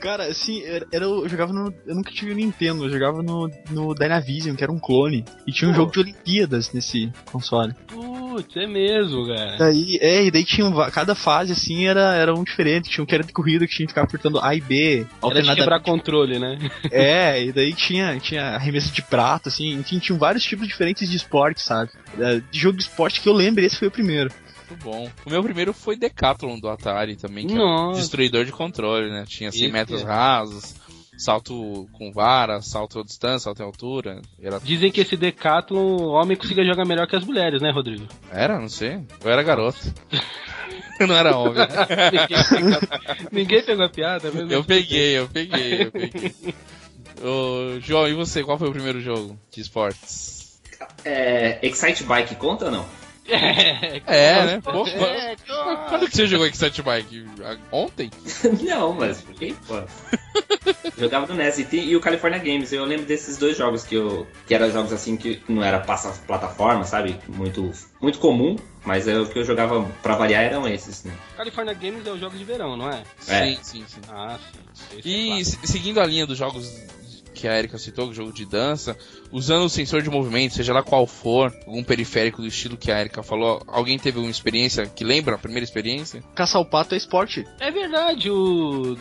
Cara, 0.00 0.24
assim, 0.26 0.62
era, 0.64 0.86
era- 0.92 1.04
eu 1.06 1.26
jogava 1.26 1.50
no. 1.50 1.72
Eu 1.86 1.94
nunca 1.94 2.10
tive 2.12 2.32
o 2.32 2.34
Nintendo, 2.34 2.84
eu 2.84 2.90
jogava 2.90 3.22
no, 3.22 3.50
no 3.70 3.94
Dynavision, 3.94 4.54
que 4.54 4.62
era 4.62 4.70
um 4.70 4.78
clone. 4.78 5.24
E 5.46 5.52
tinha 5.52 5.70
um 5.70 5.72
Pô. 5.72 5.78
jogo 5.80 5.92
de 5.92 6.00
Olimpíadas 6.00 6.70
nesse 6.74 7.10
console. 7.24 7.72
Putz, 7.86 8.54
é 8.54 8.66
mesmo, 8.66 9.26
cara. 9.26 9.56
Daí, 9.56 9.96
é, 10.02 10.24
e 10.26 10.30
daí 10.30 10.44
tinha 10.44 10.66
um 10.66 10.74
cada 10.90 11.14
fase 11.14 11.52
assim 11.52 11.86
era, 11.86 12.14
era 12.16 12.34
um 12.34 12.44
diferente. 12.44 12.90
Tinha 12.90 13.02
um 13.02 13.06
que 13.06 13.14
era 13.14 13.24
de 13.24 13.32
corrida 13.32 13.66
que 13.66 13.72
tinha 13.74 13.86
que 13.86 13.92
ficar 13.92 14.02
apertando 14.02 14.38
A 14.40 14.54
e 14.54 14.60
B, 14.60 15.06
Era 15.22 15.40
de 15.42 15.54
quebrar 15.54 15.80
controle, 15.80 16.38
né? 16.38 16.58
É, 16.92 17.42
e 17.42 17.50
daí 17.52 17.72
tinha, 17.72 18.18
tinha 18.18 18.42
arremesso 18.56 18.92
de 18.92 19.00
prato, 19.00 19.48
assim, 19.48 19.72
enfim, 19.72 19.98
tinha 19.98 20.18
vários 20.18 20.44
tipos 20.44 20.68
diferentes 20.68 21.08
de 21.08 21.16
esporte, 21.16 21.62
sabe? 21.62 21.90
É, 22.18 22.42
De 22.50 22.58
jogo 22.58 22.76
de 22.76 22.82
esporte 22.84 23.22
que 23.22 23.28
eu 23.28 23.32
lembro, 23.32 23.64
esse 23.64 23.76
foi 23.76 23.88
o 23.88 23.90
primeiro. 23.90 24.30
Muito 24.68 24.82
bom. 24.84 25.10
O 25.26 25.30
meu 25.30 25.42
primeiro 25.42 25.72
foi 25.72 25.96
Decathlon 25.96 26.58
do 26.58 26.68
Atari 26.68 27.16
também, 27.16 27.46
que 27.46 27.52
era 27.54 27.62
um 27.62 27.66
Nossa. 27.66 28.00
destruidor 28.00 28.44
de 28.44 28.52
controle, 28.52 29.10
né? 29.10 29.24
Tinha 29.26 29.50
100 29.52 29.62
Esse 29.62 29.72
metros 29.72 30.02
é. 30.02 30.04
rasos, 30.04 30.74
salto 31.18 31.88
com 31.92 32.10
vara, 32.12 32.60
salto 32.62 33.00
à 33.00 33.02
distância, 33.02 33.40
salto 33.44 33.60
em 33.60 33.64
altura. 33.66 34.22
Era, 34.40 34.58
Dizem 34.60 34.90
que 34.90 35.00
esse 35.00 35.16
Decathlon, 35.16 35.96
o 35.96 36.08
homem 36.12 36.36
conseguia 36.36 36.64
jogar 36.64 36.84
melhor 36.84 37.06
que 37.06 37.16
as 37.16 37.24
mulheres, 37.24 37.60
né, 37.60 37.70
Rodrigo? 37.70 38.06
era 38.30 38.58
não 38.58 38.68
sei. 38.68 39.00
Eu 39.22 39.30
era 39.30 39.42
garoto. 39.42 39.78
Eu 40.98 41.06
não 41.08 41.14
era 41.14 41.36
homem. 41.36 41.54
Ninguém 42.12 42.44
pegou, 42.50 43.28
ninguém 43.32 43.64
pegou 43.66 43.84
a 43.84 43.88
piada 43.88 44.30
mesmo. 44.30 44.50
Eu 44.52 44.64
peguei, 44.64 45.18
eu 45.18 45.28
peguei, 45.28 45.82
eu 45.84 45.92
peguei. 45.92 46.34
Ô, 47.22 47.80
João, 47.80 48.08
e 48.08 48.14
você? 48.14 48.42
Qual 48.42 48.58
foi 48.58 48.68
o 48.68 48.72
primeiro 48.72 49.00
jogo 49.00 49.38
de 49.52 49.60
esportes? 49.60 50.60
É, 51.04 51.58
Excite 51.66 52.04
Bike 52.04 52.34
conta 52.36 52.66
ou 52.66 52.70
não? 52.70 53.03
É, 53.26 54.02
É, 54.06 54.44
né? 54.46 54.60
Pô, 54.62 54.86
é, 54.86 55.34
quando 55.88 56.08
que 56.08 56.16
você 56.16 56.26
jogou 56.26 56.46
Excite 56.46 56.82
Bike? 56.82 57.24
Ontem? 57.72 58.10
não, 58.62 58.92
mas 58.92 59.20
fiquei 59.22 59.54
fora. 59.62 59.86
Jogava 60.98 61.26
no 61.26 61.34
NES 61.34 61.58
e, 61.58 61.64
tem- 61.64 61.84
e 61.84 61.96
o 61.96 62.00
California 62.00 62.38
Games. 62.38 62.72
Eu 62.72 62.84
lembro 62.84 63.06
desses 63.06 63.36
dois 63.36 63.56
jogos 63.56 63.82
que 63.84 63.94
eu. 63.94 64.26
que 64.46 64.54
eram 64.54 64.70
jogos 64.70 64.92
assim 64.92 65.16
que 65.16 65.42
não 65.48 65.62
era 65.62 65.78
passa 65.80 66.10
plataforma, 66.26 66.84
sabe? 66.84 67.16
Muito, 67.28 67.70
muito 68.00 68.18
comum. 68.18 68.56
Mas 68.84 69.08
é, 69.08 69.18
o 69.18 69.26
que 69.26 69.38
eu 69.38 69.44
jogava 69.44 69.82
pra 70.02 70.14
variar 70.14 70.44
eram 70.44 70.68
esses, 70.68 71.04
né? 71.04 71.12
California 71.36 71.72
Games 71.74 72.06
é 72.06 72.10
o 72.10 72.18
jogo 72.18 72.36
de 72.36 72.44
verão, 72.44 72.76
não 72.76 72.90
é? 72.90 73.02
É. 73.28 73.46
Sim, 73.46 73.58
sim, 73.62 73.84
sim. 73.88 74.00
Ah, 74.08 74.38
sim. 74.52 74.96
É 74.96 75.00
E 75.08 75.26
clássico. 75.28 75.66
se- 75.66 75.72
seguindo 75.72 76.00
a 76.00 76.06
linha 76.06 76.26
dos 76.26 76.36
jogos 76.38 76.70
que 77.34 77.48
a 77.48 77.58
Erika 77.58 77.76
citou, 77.76 78.14
jogo 78.14 78.32
de 78.32 78.46
dança, 78.46 78.96
usando 79.30 79.64
o 79.64 79.68
sensor 79.68 80.00
de 80.00 80.08
movimento, 80.08 80.54
seja 80.54 80.72
lá 80.72 80.82
qual 80.82 81.06
for, 81.06 81.52
algum 81.66 81.82
periférico 81.82 82.40
do 82.40 82.48
estilo 82.48 82.76
que 82.76 82.90
a 82.90 83.00
Erika 83.00 83.22
falou, 83.22 83.62
alguém 83.66 83.98
teve 83.98 84.18
uma 84.18 84.30
experiência 84.30 84.86
que 84.86 85.04
lembra 85.04 85.34
a 85.34 85.38
primeira 85.38 85.64
experiência? 85.64 86.22
Caçar 86.34 86.62
o 86.62 86.64
pato 86.64 86.94
é 86.94 86.96
esporte. 86.96 87.44
É 87.60 87.70
verdade, 87.70 88.30
o. 88.30 88.96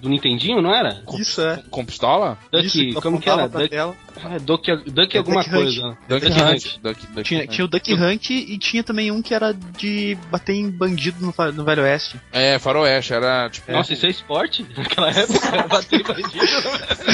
Do, 0.00 0.08
Nintendinho, 0.08 0.60
não 0.62 0.74
era? 0.74 1.02
Isso 1.18 1.40
é. 1.40 1.62
Com 1.70 1.84
pistola? 1.84 2.38
Duck, 2.52 2.64
Isso, 2.66 3.00
como 3.00 3.20
que 3.20 3.28
era? 3.28 3.48
Duck, 3.48 3.68
tela. 3.68 3.96
é, 4.16 4.38
Duck, 4.38 4.90
Duck 4.90 5.14
É 5.14 5.18
alguma 5.18 5.42
Duck 5.42 5.54
Hunt. 5.54 5.62
coisa. 5.62 5.98
Duck, 6.08 6.26
Duck 6.28 6.40
Hunt. 6.40 6.50
Hunt. 6.50 6.78
Duck, 6.82 7.06
Duck 7.06 7.22
Tinha, 7.24 7.42
Hunt. 7.44 7.50
tinha 7.50 7.64
o 7.64 7.68
Duck 7.68 7.94
Hunt 7.94 8.30
e 8.30 8.58
tinha 8.58 8.82
também 8.82 9.10
um 9.10 9.22
que 9.22 9.34
era 9.34 9.52
de 9.52 10.16
bater 10.30 10.54
em 10.54 10.70
bandido 10.70 11.18
no, 11.24 11.34
no 11.52 11.64
Velho 11.64 11.82
Oeste. 11.82 12.20
É, 12.32 12.58
faroeste, 12.58 13.12
era 13.12 13.48
tipo... 13.50 13.70
Nossa, 13.72 13.92
isso 13.92 14.06
é 14.06 14.10
esporte? 14.10 14.66
Naquela 14.76 15.10
época, 15.10 15.66
bater 15.68 16.02
bandido. 16.02 16.46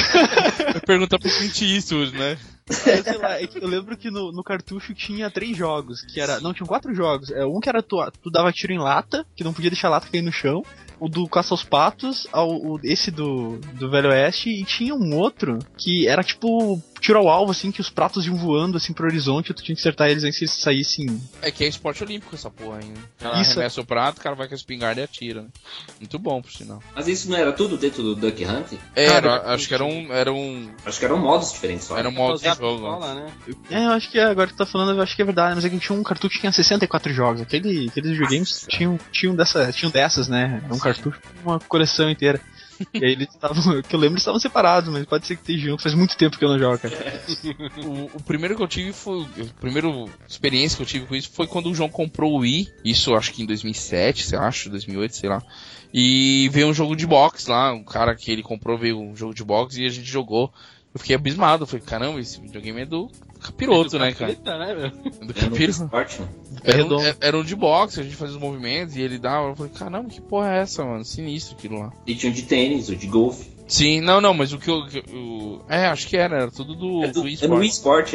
Pergunta 0.85 1.19
pro 1.19 1.29
Clint 1.29 1.61
Eastwood, 1.61 2.13
né? 2.17 2.37
É, 2.69 3.01
sei 3.01 3.17
lá, 3.17 3.41
é 3.41 3.47
que 3.47 3.57
eu 3.63 3.67
lembro 3.67 3.95
que 3.95 4.11
no, 4.11 4.31
no 4.31 4.43
cartucho 4.43 4.93
tinha 4.93 5.29
três 5.31 5.55
jogos, 5.55 6.01
que 6.01 6.19
era. 6.19 6.41
Não, 6.41 6.53
tinham 6.53 6.67
quatro 6.67 6.93
jogos. 6.93 7.31
É, 7.31 7.45
um 7.45 7.61
que 7.61 7.69
era 7.69 7.81
tu, 7.81 7.97
tu 8.21 8.29
dava 8.29 8.51
tiro 8.51 8.73
em 8.73 8.77
lata, 8.77 9.25
que 9.35 9.43
não 9.43 9.53
podia 9.53 9.69
deixar 9.69 9.87
a 9.87 9.91
lata 9.91 10.09
cair 10.11 10.21
no 10.21 10.33
chão. 10.33 10.63
O 10.99 11.07
do 11.07 11.27
Caça 11.27 11.53
aos 11.53 11.63
Patos, 11.63 12.27
ao, 12.31 12.49
o- 12.49 12.79
esse 12.83 13.11
do, 13.11 13.57
do 13.73 13.89
Velho 13.89 14.09
Oeste, 14.09 14.49
e 14.49 14.63
tinha 14.63 14.95
um 14.95 15.15
outro 15.15 15.59
que 15.77 16.07
era 16.07 16.23
tipo 16.23 16.81
tiro 16.99 17.19
ao 17.19 17.29
alvo, 17.29 17.51
assim, 17.51 17.71
que 17.71 17.81
os 17.81 17.89
pratos 17.89 18.25
iam 18.25 18.35
voando 18.35 18.77
assim 18.77 18.93
pro 18.93 19.05
horizonte 19.07 19.53
tu 19.53 19.63
tinha 19.63 19.75
que 19.75 19.81
acertar 19.81 20.09
eles 20.09 20.23
antes 20.23 20.37
que 20.37 20.45
eles 20.45 20.53
saíssem. 20.53 21.21
É 21.41 21.51
que 21.51 21.63
é 21.63 21.67
esporte 21.67 22.03
olímpico 22.03 22.35
essa 22.35 22.49
porra 22.49 22.79
aí, 22.81 22.85
né? 22.85 22.95
Ela 23.19 23.41
Isso. 23.41 23.51
arremessa 23.51 23.81
o 23.81 23.85
prato, 23.85 24.19
o 24.19 24.21
cara 24.21 24.35
vai 24.35 24.47
com 24.47 24.53
a 24.53 24.57
espingarda 24.57 25.01
e 25.01 25.03
atira, 25.03 25.41
né? 25.43 25.47
Muito 25.99 26.17
bom, 26.19 26.41
por 26.41 26.51
sinal. 26.51 26.81
Mas 26.95 27.07
isso 27.07 27.29
não 27.29 27.37
era 27.37 27.51
tudo 27.51 27.77
dentro 27.77 28.03
do 28.03 28.15
Duck 28.15 28.43
Hunt? 28.45 28.73
Era, 28.95 29.21
Cara, 29.21 29.53
acho 29.53 29.67
que 29.67 29.73
era 29.73 29.83
um... 29.85 30.11
Era 30.13 30.31
um, 30.31 30.69
Acho 30.85 30.99
que 30.99 31.05
eram 31.05 31.17
modos 31.17 31.51
diferentes 31.51 31.85
só. 31.87 31.97
era 31.97 32.07
um 32.09 32.11
modo 32.11 32.37
de 32.39 32.45
jogo. 32.45 32.55
pistola, 32.55 33.13
né? 33.15 33.31
É, 33.69 33.85
eu 33.85 33.91
acho 33.91 34.09
que 34.11 34.19
agora 34.19 34.47
que 34.47 34.53
tu 34.53 34.57
tá 34.57 34.65
falando, 34.65 34.97
eu 34.97 35.01
acho 35.01 35.15
que 35.15 35.21
é 35.21 35.25
verdade, 35.25 35.55
mas 35.55 35.65
é 35.65 35.69
que 35.69 35.79
tinha 35.79 35.97
um 35.97 36.03
cartucho 36.03 36.35
que 36.35 36.41
tinha 36.41 36.51
64 36.51 37.13
jogos. 37.13 37.41
Aquele, 37.41 37.87
aqueles 37.89 38.11
videogames 38.11 38.65
tinham, 38.69 38.99
tinham, 39.11 39.35
dessa, 39.35 39.71
tinham 39.71 39.91
dessas, 39.91 40.27
né? 40.27 40.61
Era 40.63 40.73
um 40.73 40.79
cartucho 40.79 41.19
com 41.43 41.49
uma 41.51 41.59
coleção 41.59 42.09
inteira. 42.09 42.39
E 42.93 43.03
aí 43.03 43.11
eles 43.11 43.29
estavam, 43.29 43.81
que 43.83 43.95
eu 43.95 43.99
lembro, 43.99 44.17
estavam 44.17 44.39
separados, 44.39 44.91
mas 44.91 45.05
pode 45.05 45.25
ser 45.25 45.35
que 45.35 45.41
esteja 45.41 45.69
junto. 45.69 45.83
Faz 45.83 45.95
muito 45.95 46.17
tempo 46.17 46.37
que 46.37 46.45
eu 46.45 46.49
não 46.49 46.59
jogo, 46.59 46.77
cara. 46.77 46.95
O, 47.85 48.17
o 48.17 48.23
primeiro 48.23 48.55
que 48.55 48.61
eu 48.61 48.67
tive 48.67 48.93
foi. 48.93 49.23
A 49.23 49.59
primeira 49.59 49.87
experiência 50.27 50.77
que 50.77 50.83
eu 50.83 50.87
tive 50.87 51.05
com 51.05 51.15
isso 51.15 51.29
foi 51.31 51.47
quando 51.47 51.69
o 51.69 51.75
João 51.75 51.89
comprou 51.89 52.33
o 52.33 52.37
Wii. 52.39 52.71
Isso 52.83 53.15
acho 53.15 53.31
que 53.31 53.43
em 53.43 53.45
2007, 53.45 54.25
você 54.25 54.35
acha? 54.35 54.69
2008, 54.69 55.15
sei 55.15 55.29
lá. 55.29 55.41
E 55.93 56.49
veio 56.51 56.67
um 56.67 56.73
jogo 56.73 56.95
de 56.95 57.07
boxe 57.07 57.49
lá. 57.49 57.73
Um 57.73 57.83
cara 57.83 58.15
que 58.15 58.31
ele 58.31 58.43
comprou 58.43 58.77
veio 58.77 58.99
um 58.99 59.15
jogo 59.15 59.33
de 59.33 59.43
boxe 59.43 59.81
e 59.81 59.85
a 59.85 59.89
gente 59.89 60.07
jogou. 60.07 60.51
Eu 60.93 60.99
fiquei 60.99 61.15
abismado. 61.15 61.65
Falei, 61.65 61.85
caramba, 61.85 62.19
esse 62.19 62.39
videogame 62.39 62.81
é 62.81 62.85
do 62.85 63.09
capiroto, 63.47 63.97
né, 63.99 64.13
cara? 64.13 64.33
Capeta, 64.35 64.57
né, 64.57 64.75
meu? 64.75 64.89
Do 64.91 64.99
Era 65.01 65.21
no 65.25 65.33
capiroto. 65.33 65.83
esporte, 65.83 66.21
né? 66.21 66.27
Era 66.63 66.77
um, 66.77 66.83
redondo. 66.83 67.17
era- 67.21 67.37
um 67.37 67.43
de 67.43 67.55
boxe, 67.55 67.99
a 67.99 68.03
gente 68.03 68.15
fazia 68.15 68.35
os 68.35 68.41
movimentos 68.41 68.95
e 68.95 69.01
ele 69.01 69.17
dava. 69.17 69.49
Eu 69.49 69.55
falei, 69.55 69.71
caramba, 69.71 70.09
que 70.09 70.21
porra 70.21 70.53
é 70.55 70.59
essa, 70.61 70.83
mano? 70.85 71.03
Sinistro 71.05 71.55
aquilo 71.57 71.79
lá. 71.79 71.91
E 72.05 72.15
tinha 72.15 72.31
o 72.31 72.35
de 72.35 72.43
tênis, 72.43 72.89
o 72.89 72.95
de 72.95 73.07
golfe. 73.07 73.57
Sim, 73.67 73.99
não, 73.99 74.21
não, 74.21 74.33
mas 74.33 74.53
o 74.53 74.57
que 74.57 74.69
eu. 74.69 74.85
eu- 75.11 75.61
é, 75.67 75.87
acho 75.87 76.07
que 76.07 76.15
era, 76.15 76.37
era 76.43 76.51
tudo 76.51 76.73
do, 76.73 77.03
É, 77.03 77.07
do, 77.09 77.21
do 77.23 77.27
é 77.27 77.47
no 77.47 77.61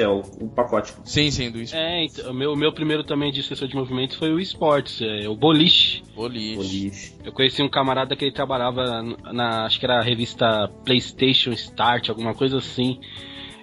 é 0.00 0.08
o, 0.08 0.20
o 0.40 0.48
pacote. 0.48 0.94
Sim, 1.04 1.30
sim, 1.30 1.50
do 1.50 1.60
eSport. 1.60 1.78
É, 1.82 2.04
então, 2.04 2.30
o 2.30 2.34
meu, 2.34 2.52
o 2.54 2.56
meu 2.56 2.72
primeiro 2.72 3.04
também 3.04 3.30
de 3.30 3.42
sensor 3.42 3.68
de 3.68 3.74
movimento 3.76 4.16
foi 4.16 4.32
o 4.32 4.40
esportes, 4.40 5.02
é, 5.02 5.28
o 5.28 5.36
boliche. 5.36 6.02
Boliche. 6.16 6.56
Boliche. 6.56 7.12
Eu 7.22 7.32
conheci 7.32 7.62
um 7.62 7.68
camarada 7.68 8.16
que 8.16 8.24
ele 8.24 8.32
trabalhava 8.32 9.02
na, 9.30 9.66
acho 9.66 9.78
que 9.78 9.84
era 9.84 9.98
a 9.98 10.02
revista 10.02 10.68
PlayStation 10.86 11.52
Start, 11.52 12.08
alguma 12.08 12.32
coisa 12.34 12.56
assim. 12.56 12.98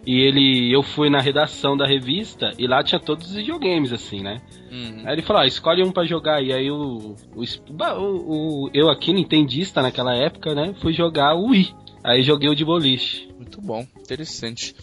E 0.05 0.19
ele, 0.21 0.73
eu 0.73 0.81
fui 0.81 1.09
na 1.09 1.19
redação 1.21 1.75
da 1.75 1.85
revista 1.87 2.51
e 2.57 2.65
lá 2.67 2.83
tinha 2.83 2.99
todos 2.99 3.27
os 3.29 3.35
videogames 3.35 3.91
assim, 3.91 4.21
né? 4.21 4.41
Uhum. 4.71 5.03
Aí 5.05 5.13
ele 5.13 5.21
falou, 5.21 5.41
ah, 5.41 5.45
escolhe 5.47 5.83
um 5.83 5.91
pra 5.91 6.05
jogar. 6.05 6.41
E 6.41 6.53
aí 6.53 6.71
o, 6.71 7.15
o, 7.35 7.43
o- 7.43 8.65
o- 8.65 8.69
eu 8.73 8.89
aqui, 8.89 9.11
nintendista 9.13 9.81
naquela 9.81 10.15
época, 10.15 10.53
né, 10.55 10.73
fui 10.81 10.93
jogar 10.93 11.35
o 11.35 11.47
Wii. 11.49 11.73
Aí 12.03 12.23
joguei 12.23 12.49
o 12.49 12.55
de 12.55 12.63
boliche. 12.63 13.27
Muito 13.37 13.59
bom, 13.61 13.85
interessante. 13.99 14.73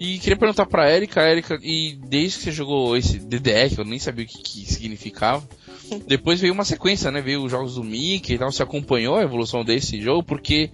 E 0.00 0.18
queria 0.18 0.36
perguntar 0.36 0.66
pra 0.66 0.90
Erika, 0.90 1.22
Erika, 1.22 1.56
e 1.62 1.96
desde 2.08 2.38
que 2.38 2.44
você 2.44 2.52
jogou 2.52 2.96
esse 2.96 3.18
DDR, 3.20 3.72
que 3.72 3.80
eu 3.80 3.84
nem 3.84 3.98
sabia 3.98 4.24
o 4.24 4.28
que, 4.28 4.42
que 4.42 4.66
significava, 4.72 5.46
depois 6.06 6.40
veio 6.40 6.52
uma 6.52 6.64
sequência, 6.64 7.12
né? 7.12 7.20
Veio 7.20 7.44
os 7.44 7.50
jogos 7.52 7.76
do 7.76 7.84
Mickey 7.84 8.34
e 8.34 8.38
tal, 8.38 8.50
você 8.50 8.62
acompanhou 8.62 9.14
a 9.16 9.22
evolução 9.22 9.64
desse 9.64 10.00
jogo, 10.00 10.24
porque 10.24 10.68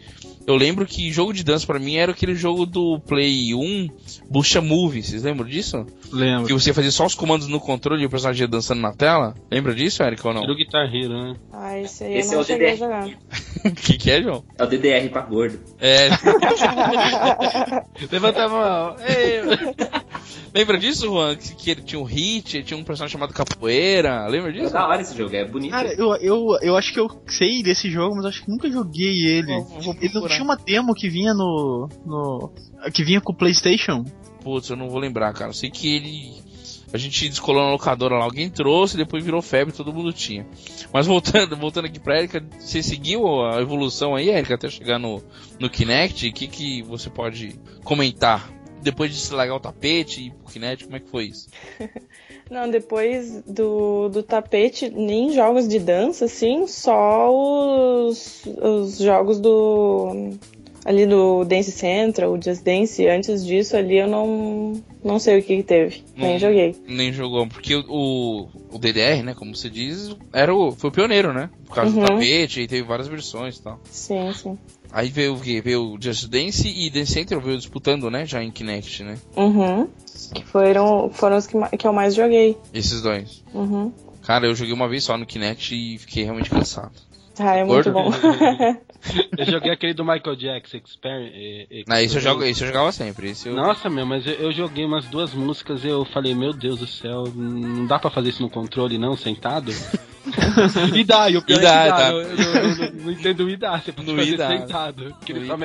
eu 0.47 0.55
lembro 0.57 0.87
que 0.87 1.11
jogo 1.13 1.33
de 1.33 1.45
dança 1.45 1.67
pra 1.67 1.79
mim 1.79 1.97
era 1.97 2.13
aquele 2.13 2.35
jogo 2.35 2.67
do 2.67 2.99
Play 3.01 3.55
1, 3.55 3.89
Bucha 4.29 4.61
Movie, 4.61 5.03
vocês 5.03 5.23
lembram 5.23 5.47
disso? 5.49 5.85
Que 6.09 6.15
Lembro. 6.17 6.59
você 6.59 6.73
fazia 6.73 6.91
só 6.91 7.07
os 7.07 7.15
comandos 7.15 7.47
no 7.49 7.61
controle 7.61 8.03
e 8.03 8.07
o 8.07 8.11
personagem 8.11 8.43
ia 8.43 8.49
dançando 8.49 8.81
na 8.81 8.93
tela? 8.93 9.35
Lembra 9.51 9.75
disso, 9.75 10.03
Eric, 10.03 10.27
ou 10.27 10.35
não? 10.35 10.43
Era 10.43 10.53
o 10.53 10.57
Guitar 10.57 10.93
Hero, 10.95 11.09
né? 11.13 11.35
Ah, 11.53 11.79
esse 11.79 12.05
aí 12.05 12.15
Esse 12.19 12.31
eu 12.31 12.33
não 12.33 12.39
é 12.41 12.43
o 12.43 12.47
cheguei 12.47 12.67
a 12.67 12.71
DD. 12.71 12.79
jogar. 12.79 13.07
O 13.65 13.71
que, 13.75 13.99
que 13.99 14.11
é, 14.11 14.23
João? 14.23 14.45
É 14.59 14.65
o 14.65 14.67
DDR 14.67 15.09
pra 15.11 15.23
gordo. 15.23 15.59
É. 15.81 16.09
Levanta 18.11 18.45
a 18.45 18.49
mão. 18.49 18.97
Lembra 20.53 20.77
disso, 20.79 21.07
Juan? 21.07 21.37
Que, 21.37 21.55
que 21.55 21.71
ele 21.71 21.83
tinha 21.83 22.01
um 22.01 22.05
hit, 22.05 22.63
tinha 22.65 22.77
um 22.79 22.83
personagem 22.83 23.13
chamado 23.13 23.33
Capoeira. 23.33 24.27
Lembra 24.27 24.51
É 24.51 24.53
disso? 24.53 24.73
da 24.73 24.87
hora 24.87 25.01
esse 25.01 25.17
jogo, 25.17 25.35
é 25.35 25.45
bonito. 25.45 25.71
Cara, 25.71 25.93
eu, 25.95 26.15
eu, 26.17 26.59
eu 26.61 26.77
acho 26.77 26.93
que 26.93 26.99
eu 26.99 27.09
sei 27.29 27.63
desse 27.63 27.89
jogo, 27.91 28.17
mas 28.17 28.25
acho 28.27 28.45
que 28.45 28.51
nunca 28.51 28.71
joguei 28.71 29.27
ele. 29.27 29.47
Vou- 29.47 29.81
vou 29.81 29.97
ele 30.01 30.13
não 30.15 30.27
tinha 30.29 30.43
uma 30.43 30.57
demo 30.57 30.95
que 30.95 31.09
vinha 31.09 31.33
no. 31.33 31.89
no 32.05 32.53
que 32.93 33.05
vinha 33.05 33.21
com 33.21 33.33
o 33.33 33.37
PlayStation? 33.37 34.05
Putz, 34.43 34.71
eu 34.71 34.77
não 34.77 34.89
vou 34.89 34.99
lembrar, 34.99 35.33
cara. 35.35 35.51
Eu 35.51 35.55
sei 35.55 35.71
que 35.71 35.95
ele. 35.95 36.51
A 36.93 36.99
gente 36.99 37.29
descolou 37.29 37.63
na 37.63 37.71
locadora 37.71 38.19
lá, 38.19 38.25
alguém 38.25 38.51
trouxe, 38.51 38.97
depois 38.97 39.25
virou 39.25 39.41
febre, 39.41 39.73
todo 39.73 39.93
mundo 39.93 40.13
tinha. 40.13 40.45
Mas 40.93 41.07
voltando, 41.07 41.57
voltando 41.57 41.85
aqui 41.85 42.01
pra 42.01 42.19
Erika, 42.19 42.45
você 42.59 42.83
seguiu 42.83 43.45
a 43.47 43.61
evolução 43.61 44.17
aí, 44.17 44.29
Erika, 44.29 44.57
até 44.57 44.69
chegar 44.69 44.99
no, 44.99 45.23
no 45.61 45.71
Kinect? 45.71 46.27
O 46.29 46.33
que, 46.33 46.49
que 46.49 46.83
você 46.83 47.09
pode 47.09 47.55
comentar? 47.85 48.51
Depois 48.83 49.11
de 49.13 49.21
se 49.21 49.33
largar 49.35 49.55
o 49.57 49.61
tapete 49.61 50.27
e 50.27 50.31
pro 50.31 50.53
Kinect, 50.53 50.85
como 50.85 50.97
é 50.97 51.01
que 51.01 51.11
foi 51.11 51.25
isso? 51.27 51.49
Não, 52.51 52.69
depois 52.69 53.43
do, 53.47 54.09
do 54.09 54.23
tapete, 54.25 54.91
nem 54.91 55.33
jogos 55.33 55.69
de 55.69 55.79
dança, 55.79 56.25
assim, 56.25 56.67
só 56.67 57.31
os, 57.33 58.43
os 58.61 58.99
jogos 58.99 59.39
do. 59.39 60.31
Ali 60.83 61.07
do 61.07 61.45
Dance 61.45 61.71
Central, 61.71 62.33
o 62.33 62.43
Just 62.43 62.63
Dance, 62.65 63.07
antes 63.07 63.45
disso 63.45 63.77
ali 63.77 63.99
eu 63.99 64.09
não, 64.09 64.83
não 65.05 65.19
sei 65.19 65.39
o 65.39 65.43
que, 65.43 65.59
que 65.59 65.63
teve. 65.63 66.03
Nem 66.17 66.33
Não. 66.33 66.39
joguei. 66.39 66.75
Nem 66.89 67.13
jogou, 67.13 67.47
porque 67.47 67.77
o, 67.77 68.49
o, 68.73 68.79
DDR, 68.79 69.23
né, 69.23 69.35
como 69.35 69.55
você 69.55 69.69
diz, 69.69 70.17
era 70.33 70.55
o, 70.55 70.73
foi 70.73 70.89
o 70.89 70.93
pioneiro, 70.93 71.35
né? 71.35 71.51
Por 71.67 71.75
causa 71.75 71.93
do 71.93 71.99
Uhum. 71.99 72.05
tapete, 72.15 72.63
e 72.63 72.67
teve 72.67 72.83
várias 72.83 73.09
versões 73.09 73.59
e 73.59 73.63
tal. 73.63 73.79
Sim, 73.91 74.33
sim. 74.33 74.59
Aí 74.93 75.09
veio 75.09 75.35
o 75.35 75.41
quê? 75.41 75.61
Veio 75.61 75.95
o 75.95 75.99
Just 76.01 76.27
Dance 76.29 76.69
e 76.69 76.91
Dance 76.91 77.13
Central 77.13 77.41
veio 77.41 77.59
disputando, 77.59 78.11
né, 78.11 78.27
já 78.27 78.43
em 78.43 78.51
Kinect, 78.51 79.05
né? 79.05 79.19
Uhum. 79.37 79.89
Que 80.35 80.45
foram, 80.45 81.11
foram 81.11 81.37
os 81.37 81.47
que, 81.47 81.57
que 81.77 81.87
eu 81.87 81.93
mais 81.93 82.15
joguei. 82.15 82.57
Esses 82.75 83.01
dois. 83.01 83.43
Uhum. 83.55 83.93
Cara, 84.23 84.47
eu 84.47 84.55
joguei 84.55 84.75
uma 84.75 84.89
vez 84.89 85.05
só 85.05 85.17
no 85.17 85.27
Kinect 85.27 85.75
e 85.75 85.99
fiquei 85.99 86.25
realmente 86.25 86.51
cansado. 86.51 86.93
Ah, 87.41 87.57
é 87.57 87.65
muito 87.65 87.91
bom. 87.91 88.11
Eu 89.37 89.47
joguei 89.47 89.73
aquele 89.73 89.95
do 89.95 90.05
Michael 90.05 90.37
Jackson, 90.37 90.77
eh, 91.05 91.85
Não, 91.89 91.97
esse 91.97 92.17
eu, 92.17 92.21
jogo, 92.21 92.45
esse 92.45 92.63
eu 92.63 92.67
jogava 92.67 92.93
sempre. 92.93 93.31
Esse 93.31 93.49
eu... 93.49 93.55
Nossa, 93.55 93.89
meu, 93.89 94.05
mas 94.05 94.27
eu, 94.27 94.35
eu 94.35 94.53
joguei 94.53 94.85
umas 94.85 95.07
duas 95.07 95.33
músicas 95.33 95.83
e 95.85 95.89
eu 95.89 96.05
falei, 96.05 96.35
meu 96.35 96.53
Deus 96.53 96.81
do 96.81 96.87
céu, 96.87 97.25
não 97.35 97.87
dá 97.87 97.99
pra 97.99 98.11
fazer 98.11 98.29
isso 98.29 98.43
no 98.43 98.51
controle 98.51 98.99
não, 98.99 99.17
sentado? 99.17 99.73
e 100.95 101.03
dá, 101.03 101.31
e 101.31 101.39
o 101.39 101.43
pior 101.43 101.61
E 101.61 101.63
dá, 101.63 101.81
é 101.81 101.85
que 101.85 101.89
dá, 101.91 101.97
dá. 101.97 102.11
Eu, 102.11 102.21
eu- 102.21 102.37
eu 102.37 102.77
não- 102.93 103.05
não 103.05 103.13
entendo 103.13 103.45
o 103.45 103.49
e 103.49 103.57
dá, 103.57 103.79
você 103.81 103.91
pode 103.91 104.13
No 104.13 104.17
fazer 104.19 104.37
sentado. 104.37 105.15
Porque 105.19 105.33
ele, 105.33 105.47
só, 105.47 105.57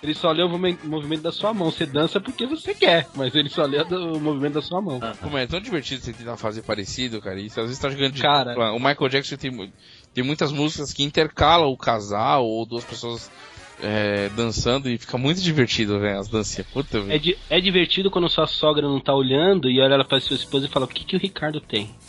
ele 0.00 0.14
só 0.14 0.30
lê 0.30 0.42
o 0.44 0.48
movimento, 0.84 1.22
da 1.22 1.32
sua 1.32 1.52
mão, 1.52 1.72
você 1.72 1.84
dança 1.86 2.20
porque 2.20 2.46
você 2.46 2.74
quer, 2.74 3.08
mas 3.16 3.34
ele 3.34 3.48
só 3.48 3.64
lê 3.64 3.82
o 3.82 4.20
movimento 4.20 4.54
da 4.54 4.62
sua 4.62 4.80
mão. 4.80 5.00
Como 5.20 5.36
é 5.36 5.48
tão 5.48 5.60
divertido 5.60 6.00
você 6.00 6.12
tentar 6.12 6.36
fazer 6.36 6.62
parecido, 6.62 7.20
cara. 7.20 7.40
E 7.40 7.46
às 7.46 7.54
vezes 7.56 7.78
tá 7.80 7.90
jogando 7.90 8.12
de 8.12 8.22
Cara. 8.22 8.50
dupla. 8.50 8.70
O 8.72 8.78
Michael 8.78 9.08
Jackson 9.08 9.36
tem, 9.36 9.50
mu- 9.50 9.72
tem 10.14 10.22
muitas 10.24 10.52
músicas 10.52 10.92
que 10.92 11.02
intercalam 11.02 11.68
o 11.68 11.76
casal 11.76 12.46
ou 12.46 12.64
duas 12.64 12.84
pessoas 12.84 13.28
é, 13.82 14.28
dançando 14.30 14.88
e 14.88 14.96
fica 14.96 15.18
muito 15.18 15.42
divertido, 15.42 15.98
velho, 15.98 16.20
as 16.20 16.28
dancinhas. 16.28 16.66
Puta, 16.72 16.98
É, 17.08 17.18
di- 17.18 17.36
é 17.50 17.60
divertido 17.60 18.08
quando 18.10 18.28
sua 18.28 18.46
sogra 18.46 18.86
não 18.86 19.00
tá 19.00 19.12
olhando 19.12 19.68
e 19.68 19.80
olha 19.80 19.94
ela 19.94 20.04
pra 20.04 20.20
sua 20.20 20.36
esposa 20.36 20.66
e 20.66 20.70
fala: 20.70 20.86
O 20.86 20.88
que, 20.88 21.04
que 21.04 21.16
o 21.16 21.18
Ricardo 21.18 21.60
tem? 21.60 21.90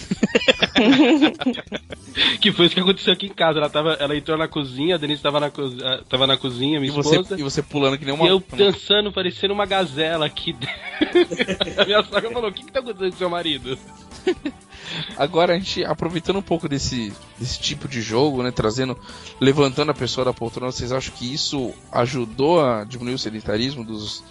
que 2.39 2.51
foi 2.51 2.67
isso 2.67 2.75
que 2.75 2.81
aconteceu 2.81 3.11
aqui 3.13 3.25
em 3.25 3.33
casa. 3.33 3.59
Ela, 3.59 3.69
tava, 3.69 3.93
ela 3.93 4.15
entrou 4.15 4.37
na 4.37 4.47
cozinha, 4.47 4.95
a 4.95 4.97
Denise 4.97 5.21
tava 5.21 5.39
na, 5.39 5.47
ah, 5.47 6.01
tava 6.07 6.27
na 6.27 6.37
cozinha, 6.37 6.77
E 6.77 6.81
minha 6.81 6.93
você, 6.93 7.15
esposa. 7.15 7.39
e 7.39 7.43
você 7.43 7.61
pulando 7.63 7.97
que 7.97 8.05
nem 8.05 8.13
uma. 8.13 8.25
E 8.25 8.29
eu 8.29 8.41
dançando, 8.55 9.11
parecendo 9.11 9.53
uma 9.53 9.65
gazela 9.65 10.25
aqui. 10.25 10.55
a 11.77 11.85
minha 11.85 12.03
sogra 12.03 12.31
falou: 12.31 12.49
O 12.49 12.53
que, 12.53 12.63
que 12.63 12.71
tá 12.71 12.79
acontecendo 12.79 13.11
com 13.11 13.17
seu 13.17 13.29
marido? 13.29 13.77
Agora 15.17 15.53
a 15.53 15.57
gente 15.57 15.83
aproveitando 15.83 16.37
um 16.37 16.41
pouco 16.41 16.69
desse, 16.69 17.13
desse 17.39 17.59
tipo 17.59 17.87
de 17.87 18.01
jogo, 18.01 18.43
né? 18.43 18.51
Trazendo, 18.51 18.97
levantando 19.39 19.91
a 19.91 19.95
pessoa 19.95 20.25
da 20.25 20.33
poltrona, 20.33 20.71
vocês 20.71 20.91
acham 20.91 21.13
que 21.15 21.33
isso 21.33 21.73
ajudou 21.91 22.63
a 22.63 22.83
diminuir 22.83 23.15
o 23.15 23.19
sedentarismo 23.19 23.83
dos, 23.83 24.23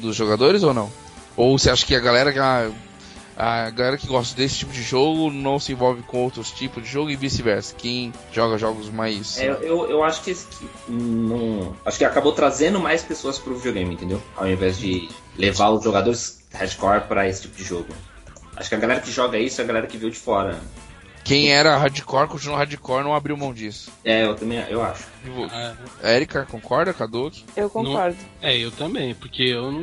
dos 0.00 0.14
jogadores 0.14 0.62
ou 0.62 0.74
não? 0.74 0.90
Ou 1.36 1.58
você 1.58 1.70
acha 1.70 1.84
que 1.84 1.94
a 1.94 2.00
galera 2.00 2.32
que 2.32 2.38
a, 2.38 2.70
a 3.36 3.70
galera 3.70 3.98
que 3.98 4.06
gosta 4.06 4.34
desse 4.34 4.56
tipo 4.58 4.72
de 4.72 4.82
jogo 4.82 5.30
não 5.30 5.58
se 5.58 5.72
envolve 5.72 6.02
com 6.02 6.24
outros 6.24 6.50
tipos 6.50 6.82
de 6.82 6.88
jogo 6.88 7.10
e 7.10 7.16
vice-versa? 7.16 7.74
Quem 7.76 8.12
joga 8.32 8.56
jogos 8.56 8.88
mais. 8.88 9.38
É, 9.38 9.48
eu, 9.48 9.88
eu 9.90 10.02
acho 10.02 10.22
que, 10.22 10.34
que 10.34 10.68
não. 10.88 11.76
Acho 11.84 11.98
que 11.98 12.04
acabou 12.04 12.32
trazendo 12.32 12.80
mais 12.80 13.02
pessoas 13.02 13.38
pro 13.38 13.54
videogame, 13.54 13.94
entendeu? 13.94 14.22
Ao 14.34 14.48
invés 14.48 14.78
de 14.78 15.08
levar 15.36 15.70
os 15.70 15.84
jogadores 15.84 16.42
hardcore 16.52 17.02
pra 17.02 17.28
esse 17.28 17.42
tipo 17.42 17.56
de 17.56 17.64
jogo. 17.64 17.88
Acho 18.56 18.68
que 18.68 18.74
a 18.74 18.78
galera 18.78 19.00
que 19.00 19.10
joga 19.12 19.38
isso 19.38 19.60
é 19.60 19.64
a 19.64 19.66
galera 19.66 19.86
que 19.86 19.96
veio 19.98 20.10
de 20.10 20.18
fora. 20.18 20.58
Quem 21.24 21.52
era 21.52 21.76
hardcore, 21.76 22.28
continuou 22.28 22.56
hardcore, 22.56 23.02
não 23.02 23.12
abriu 23.12 23.36
mão 23.36 23.52
disso. 23.52 23.90
É, 24.04 24.24
eu 24.24 24.36
também 24.36 24.60
eu 24.68 24.80
acho. 24.80 25.02
E 25.24 25.28
vo- 25.28 25.50
A 26.00 26.12
Erika, 26.12 26.46
concorda, 26.48 26.94
Kaduki? 26.94 27.44
Eu 27.56 27.68
concordo. 27.68 28.16
É, 28.40 28.56
eu 28.56 28.70
também, 28.70 29.12
porque 29.12 29.42
eu 29.42 29.72
não, 29.72 29.82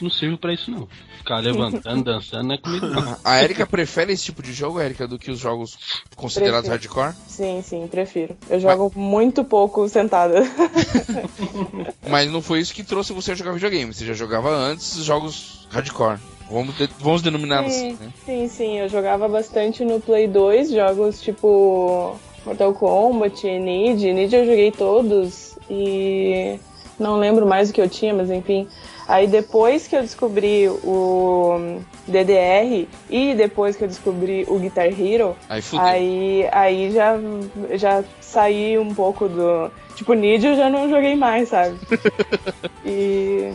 não 0.00 0.10
sirvo 0.10 0.36
pra 0.36 0.52
isso 0.52 0.68
não. 0.72 0.88
Ficar 1.18 1.38
levantando, 1.38 2.02
dançando 2.10 2.48
não 2.48 2.54
é 2.56 2.58
comigo 2.58 2.84
não. 2.86 3.16
A 3.22 3.44
Erika 3.44 3.64
prefere 3.64 4.12
esse 4.12 4.24
tipo 4.24 4.42
de 4.42 4.52
jogo, 4.52 4.80
Erika, 4.80 5.06
do 5.06 5.20
que 5.20 5.30
os 5.30 5.38
jogos 5.38 5.78
considerados 6.16 6.68
Prefiro. 6.68 6.94
hardcore? 7.00 7.24
Sim, 7.28 7.62
sim, 7.64 7.86
prefiro. 7.86 8.36
Eu 8.50 8.58
jogo 8.58 8.90
muito 8.98 9.44
pouco 9.44 9.88
sentada. 9.88 10.40
Mas 12.10 12.28
não 12.28 12.42
foi 12.42 12.58
isso 12.58 12.74
que 12.74 12.82
trouxe 12.82 13.12
você 13.12 13.30
a 13.32 13.34
jogar 13.36 13.52
videogame. 13.52 13.94
Você 13.94 14.04
já 14.04 14.14
jogava 14.14 14.50
antes 14.50 14.96
jogos 15.04 15.68
hardcore. 15.70 16.18
Vamos, 16.50 16.76
de- 16.76 16.88
vamos 17.00 17.22
denominar 17.22 17.60
assim, 17.64 17.96
Sim, 17.96 17.98
né? 18.00 18.12
sim, 18.24 18.48
sim, 18.48 18.78
eu 18.78 18.88
jogava 18.88 19.26
bastante 19.28 19.84
no 19.84 20.00
Play 20.00 20.28
2, 20.28 20.70
jogos 20.70 21.20
tipo 21.20 22.16
Mortal 22.44 22.72
Kombat, 22.74 23.44
Nid. 23.58 24.12
Nid 24.12 24.32
eu 24.34 24.46
joguei 24.46 24.70
todos 24.70 25.58
e 25.68 26.58
não 27.00 27.16
lembro 27.16 27.44
mais 27.46 27.70
o 27.70 27.72
que 27.72 27.80
eu 27.80 27.88
tinha, 27.88 28.14
mas 28.14 28.30
enfim. 28.30 28.68
Aí 29.08 29.26
depois 29.26 29.86
que 29.86 29.94
eu 29.96 30.02
descobri 30.02 30.68
o 30.68 31.78
DDR 32.08 32.88
e 33.10 33.34
depois 33.34 33.76
que 33.76 33.84
eu 33.84 33.88
descobri 33.88 34.44
o 34.48 34.58
Guitar 34.58 34.86
Hero, 34.86 35.36
Aí 35.48 35.62
aí, 35.78 36.48
aí 36.52 36.90
já, 36.92 37.16
já 37.74 38.04
saí 38.20 38.78
um 38.78 38.92
pouco 38.94 39.28
do. 39.28 39.70
Tipo, 39.94 40.12
Nid 40.12 40.44
eu 40.44 40.56
já 40.56 40.68
não 40.68 40.88
joguei 40.90 41.14
mais, 41.16 41.48
sabe? 41.48 41.76
e- 42.84 43.52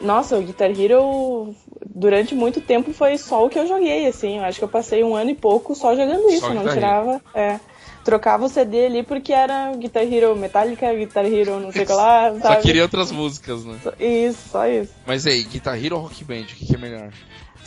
Nossa, 0.00 0.38
o 0.38 0.42
Guitar 0.42 0.70
Hero 0.70 1.54
durante 1.84 2.34
muito 2.34 2.60
tempo 2.60 2.92
foi 2.92 3.18
só 3.18 3.44
o 3.44 3.48
que 3.50 3.58
eu 3.58 3.66
joguei, 3.66 4.06
assim. 4.06 4.38
Eu 4.38 4.44
acho 4.44 4.58
que 4.58 4.64
eu 4.64 4.68
passei 4.68 5.02
um 5.02 5.14
ano 5.14 5.30
e 5.30 5.34
pouco 5.34 5.74
só 5.74 5.94
jogando 5.94 6.28
isso. 6.30 6.40
Só 6.40 6.54
não 6.54 6.68
tirava. 6.68 7.20
É, 7.34 7.58
trocava 8.04 8.44
o 8.44 8.48
CD 8.48 8.86
ali 8.86 9.02
porque 9.02 9.32
era 9.32 9.72
Guitar 9.74 10.02
Hero 10.02 10.36
Metallica, 10.36 10.92
Guitar 10.94 11.24
Hero 11.24 11.58
não 11.58 11.72
sei 11.72 11.82
o 11.82 11.86
que 11.86 11.92
lá, 11.92 12.32
Só 12.40 12.40
sabe? 12.40 12.62
queria 12.62 12.82
outras 12.82 13.10
músicas, 13.10 13.64
né? 13.64 13.78
Isso, 13.98 14.50
só 14.50 14.66
isso. 14.66 14.92
Mas 15.06 15.26
aí, 15.26 15.42
Guitar 15.42 15.82
Hero 15.82 15.96
ou 15.96 16.02
Rock 16.02 16.22
Band? 16.24 16.42
O 16.42 16.46
que, 16.46 16.66
que 16.66 16.74
é 16.74 16.78
melhor? 16.78 17.10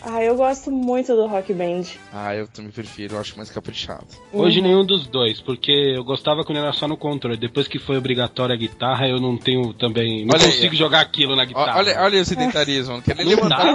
Ah, 0.01 0.23
eu 0.23 0.36
gosto 0.36 0.71
muito 0.71 1.15
do 1.15 1.25
Rock 1.27 1.53
Band. 1.53 1.83
Ah, 2.13 2.36
eu 2.36 2.47
também 2.47 2.71
prefiro, 2.71 3.15
eu 3.15 3.19
acho 3.19 3.36
mais 3.36 3.49
caprichado. 3.49 4.05
Hoje 4.31 4.62
nenhum 4.62 4.86
dos 4.86 5.07
dois, 5.07 5.41
porque 5.41 5.71
eu 5.71 6.03
gostava 6.03 6.43
quando 6.43 6.60
era 6.60 6.71
só 6.73 6.88
no 6.88 6.95
controle. 6.97 7.38
Depois 7.38 7.67
que 7.67 7.79
foi 7.79 7.97
obrigatória 7.97 8.53
a 8.53 8.57
guitarra, 8.57 9.07
eu 9.07 9.19
não 9.19 9.38
tenho 9.38 9.73
também. 9.73 10.25
Não 10.25 10.36
Olha 10.36 10.45
aí, 10.45 10.51
consigo 10.51 10.75
ó. 10.75 10.77
jogar 10.77 11.01
aquilo 11.01 11.36
na 11.36 11.45
guitarra. 11.45 11.77
Olha, 11.77 12.01
olha 12.01 12.21
o 12.21 12.25
sedentarismo, 12.25 12.95
não 12.95 13.01
quer 13.01 13.15
nem 13.15 13.25
levantar. 13.27 13.65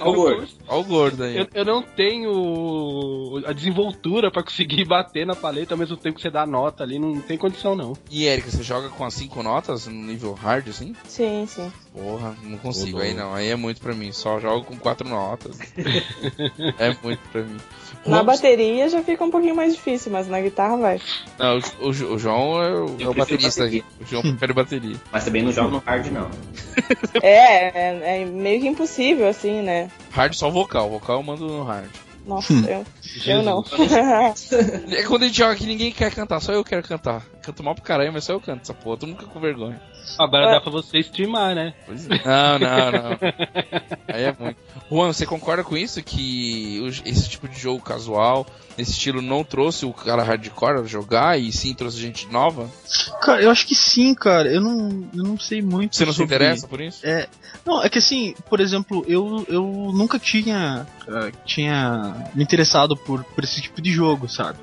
Ó 0.00 0.10
o 0.10 0.14
gordo. 0.14 0.48
Olha 0.68 0.80
o 0.80 0.84
gordo 0.84 1.24
aí. 1.24 1.36
Eu, 1.36 1.48
eu 1.54 1.64
não 1.64 1.82
tenho 1.82 3.42
a 3.46 3.52
desenvoltura 3.52 4.30
pra 4.30 4.42
conseguir 4.42 4.84
bater 4.88 5.26
na 5.26 5.34
paleta 5.34 5.74
ao 5.74 5.78
mesmo 5.78 5.96
tempo 5.96 6.16
que 6.16 6.22
você 6.22 6.30
dá 6.30 6.42
a 6.42 6.46
nota 6.46 6.82
ali, 6.82 6.98
não 6.98 7.20
tem 7.20 7.36
condição 7.38 7.74
não. 7.74 7.94
E 8.10 8.24
Erika, 8.24 8.50
você 8.50 8.62
joga 8.62 8.88
com 8.88 9.04
as 9.04 9.14
cinco 9.14 9.42
notas 9.42 9.86
no 9.86 9.94
nível 9.94 10.34
hard, 10.34 10.68
assim? 10.68 10.94
Sim, 11.04 11.46
sim. 11.46 11.72
Porra, 11.92 12.36
não 12.44 12.58
consigo 12.58 13.00
aí 13.00 13.14
não. 13.14 13.34
Aí 13.34 13.48
é 13.48 13.56
muito 13.56 13.80
pra 13.80 13.94
mim. 13.94 14.12
Só 14.12 14.38
jogo 14.38 14.64
com 14.64 14.76
quatro 14.76 14.97
notas. 15.06 15.58
é 16.78 16.96
muito 17.02 17.20
pra 17.30 17.42
mim. 17.42 17.56
Na 18.06 18.18
Vamos- 18.18 18.36
bateria 18.36 18.88
já 18.88 19.02
fica 19.02 19.24
um 19.24 19.30
pouquinho 19.30 19.54
mais 19.56 19.74
difícil, 19.74 20.10
mas 20.12 20.28
na 20.28 20.40
guitarra 20.40 20.76
vai. 20.76 21.00
Não, 21.38 21.58
o, 21.80 21.86
o- 21.86 22.14
o 22.14 22.18
João 22.18 22.62
é 22.62 22.72
o, 22.72 22.96
é 23.00 23.08
o 23.08 23.14
baterista 23.14 23.62
bateria. 23.64 23.84
O 24.00 24.04
João 24.06 24.22
prefere 24.22 24.52
bateria. 24.52 24.96
Mas 25.12 25.24
também 25.24 25.42
não 25.42 25.52
jogo 25.52 25.70
no 25.70 25.78
hard, 25.78 26.06
não. 26.12 26.30
É, 27.22 27.66
é, 27.66 28.22
é 28.22 28.24
meio 28.24 28.60
que 28.60 28.68
impossível, 28.68 29.28
assim, 29.28 29.60
né? 29.62 29.90
Hard 30.12 30.34
só 30.34 30.48
vocal. 30.50 30.88
Vocal 30.90 31.16
eu 31.18 31.22
mando 31.22 31.46
no 31.46 31.64
hard. 31.64 31.90
Nossa, 32.28 32.52
eu, 32.52 32.84
eu 33.26 33.42
não. 33.42 33.64
É 34.90 35.02
quando 35.04 35.22
a 35.22 35.26
gente 35.26 35.38
joga 35.38 35.56
que 35.56 35.66
ninguém 35.66 35.90
quer 35.90 36.12
cantar, 36.14 36.40
só 36.40 36.52
eu 36.52 36.62
quero 36.62 36.82
cantar. 36.82 37.24
Canto 37.42 37.62
mal 37.62 37.74
pro 37.74 37.82
caralho, 37.82 38.12
mas 38.12 38.24
só 38.24 38.34
eu 38.34 38.40
canto 38.40 38.60
essa 38.62 38.74
porra, 38.74 38.98
tu 38.98 39.06
nunca 39.06 39.24
com 39.26 39.40
vergonha. 39.40 39.80
Agora 40.18 40.50
dá 40.50 40.60
pra 40.60 40.70
você 40.70 40.98
streamar, 40.98 41.54
né? 41.54 41.74
Pois 41.86 42.06
é. 42.08 42.22
Não, 42.24 42.58
não, 42.58 42.92
não. 42.92 43.18
Aí 44.08 44.24
é 44.24 44.36
muito. 44.38 44.56
Juan, 44.90 45.12
você 45.12 45.26
concorda 45.26 45.62
com 45.64 45.76
isso? 45.76 46.02
Que 46.02 46.80
esse 47.04 47.28
tipo 47.28 47.46
de 47.48 47.58
jogo 47.58 47.82
casual, 47.82 48.46
esse 48.78 48.92
estilo, 48.92 49.20
não 49.20 49.44
trouxe 49.44 49.84
o 49.84 49.92
cara 49.92 50.22
hardcore 50.22 50.80
a 50.80 50.84
jogar 50.84 51.38
e 51.38 51.52
sim 51.52 51.74
trouxe 51.74 51.98
gente 51.98 52.26
nova? 52.28 52.68
Cara, 53.22 53.42
eu 53.42 53.50
acho 53.50 53.66
que 53.66 53.74
sim, 53.74 54.14
cara. 54.14 54.50
Eu 54.50 54.60
não, 54.62 55.08
eu 55.14 55.22
não 55.24 55.38
sei 55.38 55.60
muito. 55.62 55.96
Você 55.96 56.04
não 56.06 56.12
se 56.12 56.18
sobre- 56.18 56.34
interessa 56.36 56.66
por 56.66 56.80
isso? 56.80 57.06
É, 57.06 57.28
não, 57.66 57.82
é 57.82 57.88
que 57.90 57.98
assim, 57.98 58.34
por 58.48 58.60
exemplo, 58.60 59.04
eu, 59.06 59.44
eu 59.48 59.62
nunca 59.94 60.18
tinha, 60.18 60.86
ah, 61.08 61.30
tinha 61.44 62.17
interessado 62.36 62.96
por, 62.96 63.24
por 63.24 63.44
esse 63.44 63.60
tipo 63.60 63.80
de 63.80 63.90
jogo, 63.90 64.28
sabe? 64.28 64.58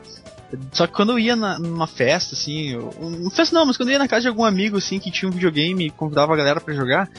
Só 0.72 0.88
que 0.88 0.94
quando 0.94 1.12
eu 1.12 1.20
ia 1.20 1.36
na, 1.36 1.58
numa 1.60 1.88
festa, 1.88 2.36
assim, 2.36 2.70
eu, 2.70 2.94
um, 3.00 3.30
festa 3.30 3.56
não, 3.58 3.66
mas 3.66 3.78
quando 3.78 3.90
eu 3.90 3.94
ia 3.94 4.00
na 4.00 4.08
casa 4.08 4.22
de 4.22 4.28
algum 4.28 4.46
amigo, 4.46 4.78
assim, 4.78 5.00
que 5.00 5.12
tinha 5.12 5.28
um 5.28 5.32
videogame 5.32 5.88
e 5.88 5.90
convidava 5.90 6.34
a 6.34 6.38
galera 6.38 6.62
pra 6.62 6.74
jogar, 6.74 7.10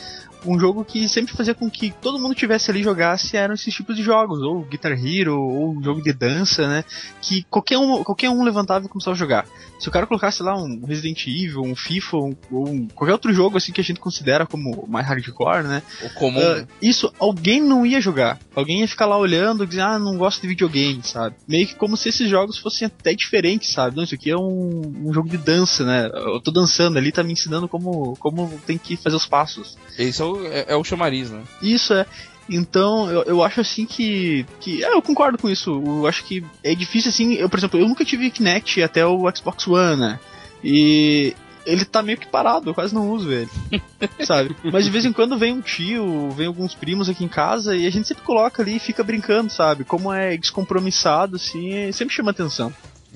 um 0.46 0.58
jogo 0.58 0.84
que 0.84 1.08
sempre 1.08 1.34
fazia 1.34 1.54
com 1.54 1.70
que 1.70 1.90
todo 1.90 2.18
mundo 2.18 2.34
tivesse 2.34 2.70
ali 2.70 2.82
jogasse 2.82 3.36
eram 3.36 3.54
esses 3.54 3.74
tipos 3.74 3.96
de 3.96 4.02
jogos, 4.02 4.40
ou 4.40 4.62
Guitar 4.62 4.92
Hero, 4.92 5.38
ou 5.38 5.76
um 5.76 5.82
jogo 5.82 6.02
de 6.02 6.12
dança, 6.12 6.66
né? 6.68 6.84
Que 7.20 7.42
qualquer 7.44 7.78
um, 7.78 8.02
qualquer 8.02 8.30
um 8.30 8.42
levantava 8.42 8.86
e 8.86 8.88
começava 8.88 9.14
a 9.14 9.18
jogar. 9.18 9.46
Se 9.78 9.88
o 9.88 9.92
cara 9.92 10.06
colocasse 10.06 10.42
lá 10.42 10.56
um 10.56 10.84
Resident 10.86 11.26
Evil, 11.26 11.62
um 11.62 11.76
FIFA, 11.76 12.16
um, 12.16 12.36
ou 12.50 12.68
um, 12.68 12.88
qualquer 12.88 13.12
outro 13.12 13.32
jogo 13.32 13.56
assim 13.56 13.72
que 13.72 13.80
a 13.80 13.84
gente 13.84 14.00
considera 14.00 14.46
como 14.46 14.86
mais 14.88 15.06
hardcore, 15.06 15.64
né? 15.64 15.82
O 16.02 16.10
comum. 16.14 16.38
Né? 16.38 16.66
isso, 16.80 17.12
alguém 17.18 17.60
não 17.60 17.84
ia 17.84 18.00
jogar. 18.00 18.38
Alguém 18.54 18.80
ia 18.80 18.88
ficar 18.88 19.06
lá 19.06 19.18
olhando 19.18 19.64
e 19.64 19.66
dizer, 19.66 19.82
ah, 19.82 19.98
não 19.98 20.16
gosto 20.16 20.40
de 20.40 20.48
videogame, 20.48 21.02
sabe? 21.02 21.36
Meio 21.46 21.66
que 21.66 21.74
como 21.74 21.96
se 21.96 22.08
esses 22.08 22.28
jogos 22.28 22.58
fossem 22.58 22.86
até 22.86 23.14
diferentes, 23.14 23.72
sabe? 23.72 23.96
Não, 23.96 24.04
isso 24.04 24.14
aqui 24.14 24.30
é 24.30 24.36
um, 24.36 24.82
um 25.04 25.12
jogo 25.12 25.28
de 25.28 25.36
dança, 25.36 25.84
né? 25.84 26.10
Eu 26.12 26.40
tô 26.40 26.50
dançando 26.50 26.98
ali, 26.98 27.12
tá 27.12 27.22
me 27.22 27.32
ensinando 27.32 27.68
como, 27.68 28.16
como 28.16 28.60
tem 28.66 28.78
que 28.78 28.96
fazer 28.96 29.16
os 29.16 29.26
passos. 29.26 29.76
Esse 29.98 30.22
é 30.22 30.24
o, 30.24 30.35
é, 30.46 30.66
é 30.68 30.76
o 30.76 30.84
chamariz, 30.84 31.30
né? 31.30 31.42
Isso 31.62 31.94
é. 31.94 32.06
Então, 32.48 33.10
eu, 33.10 33.22
eu 33.24 33.42
acho 33.42 33.60
assim 33.60 33.84
que. 33.86 34.46
que 34.60 34.84
é, 34.84 34.92
eu 34.92 35.02
concordo 35.02 35.38
com 35.38 35.48
isso. 35.48 35.82
Eu 35.84 36.06
acho 36.06 36.24
que 36.24 36.44
é 36.62 36.74
difícil 36.74 37.10
assim. 37.10 37.34
Eu, 37.34 37.48
por 37.48 37.58
exemplo, 37.58 37.80
eu 37.80 37.88
nunca 37.88 38.04
tive 38.04 38.30
Kinect 38.30 38.82
até 38.82 39.04
o 39.04 39.28
Xbox 39.34 39.66
One, 39.66 40.00
né? 40.00 40.20
E 40.62 41.34
ele 41.66 41.84
tá 41.84 42.00
meio 42.00 42.16
que 42.16 42.28
parado, 42.28 42.70
eu 42.70 42.74
quase 42.74 42.94
não 42.94 43.10
uso 43.10 43.32
ele. 43.32 43.50
sabe? 44.24 44.56
Mas 44.72 44.84
de 44.84 44.90
vez 44.90 45.04
em 45.04 45.12
quando 45.12 45.36
vem 45.36 45.52
um 45.52 45.60
tio, 45.60 46.30
vem 46.30 46.46
alguns 46.46 46.74
primos 46.74 47.08
aqui 47.08 47.24
em 47.24 47.28
casa 47.28 47.76
e 47.76 47.86
a 47.86 47.90
gente 47.90 48.06
sempre 48.06 48.22
coloca 48.22 48.62
ali 48.62 48.76
e 48.76 48.80
fica 48.80 49.02
brincando, 49.02 49.50
sabe? 49.50 49.84
Como 49.84 50.12
é 50.12 50.36
descompromissado, 50.36 51.36
assim, 51.36 51.90
sempre 51.92 52.14
chama 52.14 52.30
atenção. 52.30 52.72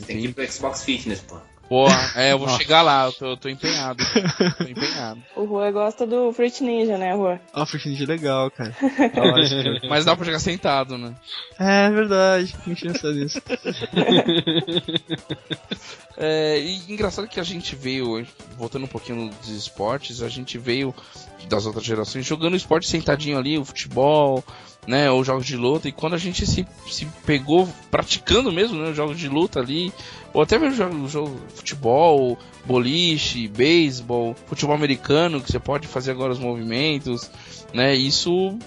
Tem 0.07 0.21
que 0.21 0.27
ir 0.27 0.35
pro 0.35 0.51
Xbox 0.51 0.83
Fitness, 0.83 1.21
pô. 1.21 1.37
Porra, 1.71 2.11
é, 2.17 2.33
eu 2.33 2.39
vou 2.41 2.49
chegar 2.49 2.83
lá, 2.83 3.05
eu 3.05 3.13
tô, 3.13 3.27
eu 3.27 3.37
tô 3.37 3.49
empenhado. 3.49 4.03
tô 4.59 4.65
empenhado. 4.65 5.23
o 5.37 5.45
Rua 5.45 5.71
gosta 5.71 6.05
do 6.05 6.33
Fruit 6.33 6.65
Ninja, 6.65 6.99
né, 6.99 7.15
Rua? 7.15 7.41
Ah, 7.55 7.65
Fruit 7.65 7.89
Ninja 7.89 8.03
é 8.03 8.07
legal, 8.09 8.51
cara. 8.51 8.75
Mas 9.89 10.05
dá 10.05 10.17
pra 10.17 10.25
jogar 10.25 10.41
sentado, 10.41 10.99
né? 10.99 11.15
É 11.61 11.89
verdade, 11.89 12.57
não 12.67 12.75
tinha 12.75 12.93
pensado 12.93 13.15
nisso. 13.15 13.41
É, 16.23 16.59
e 16.59 16.93
engraçado 16.93 17.27
que 17.27 17.41
a 17.41 17.43
gente 17.43 17.75
veio, 17.75 18.27
voltando 18.59 18.85
um 18.85 18.89
pouquinho 18.89 19.31
dos 19.41 19.49
esportes, 19.49 20.21
a 20.21 20.29
gente 20.29 20.59
veio 20.59 20.95
das 21.49 21.65
outras 21.65 21.83
gerações 21.83 22.27
jogando 22.27 22.55
esporte 22.55 22.87
sentadinho 22.87 23.39
ali, 23.39 23.57
o 23.57 23.65
futebol, 23.65 24.45
né, 24.87 25.11
ou 25.11 25.23
jogos 25.23 25.47
de 25.47 25.57
luta, 25.57 25.89
e 25.89 25.93
quando 25.93 26.15
a 26.15 26.19
gente 26.19 26.47
se, 26.47 26.67
se 26.87 27.07
pegou 27.27 27.69
praticando 27.91 28.51
mesmo, 28.51 28.81
né, 28.83 28.93
jogos 28.93 29.19
de 29.19 29.29
luta 29.29 29.61
ali, 29.61 29.93
ou 30.33 30.43
até 30.43 30.59
mesmo 30.59 30.77
jogo, 30.77 31.09
jogo 31.09 31.41
futebol, 31.55 32.39
boliche, 32.65 33.49
beisebol, 33.49 34.35
futebol 34.47 34.75
americano, 34.75 35.41
que 35.41 35.51
você 35.51 35.59
pode 35.59 35.87
fazer 35.87 36.13
agora 36.13 36.33
os 36.33 36.39
movimentos, 36.39 37.31
né, 37.73 37.95
isso 37.95 38.59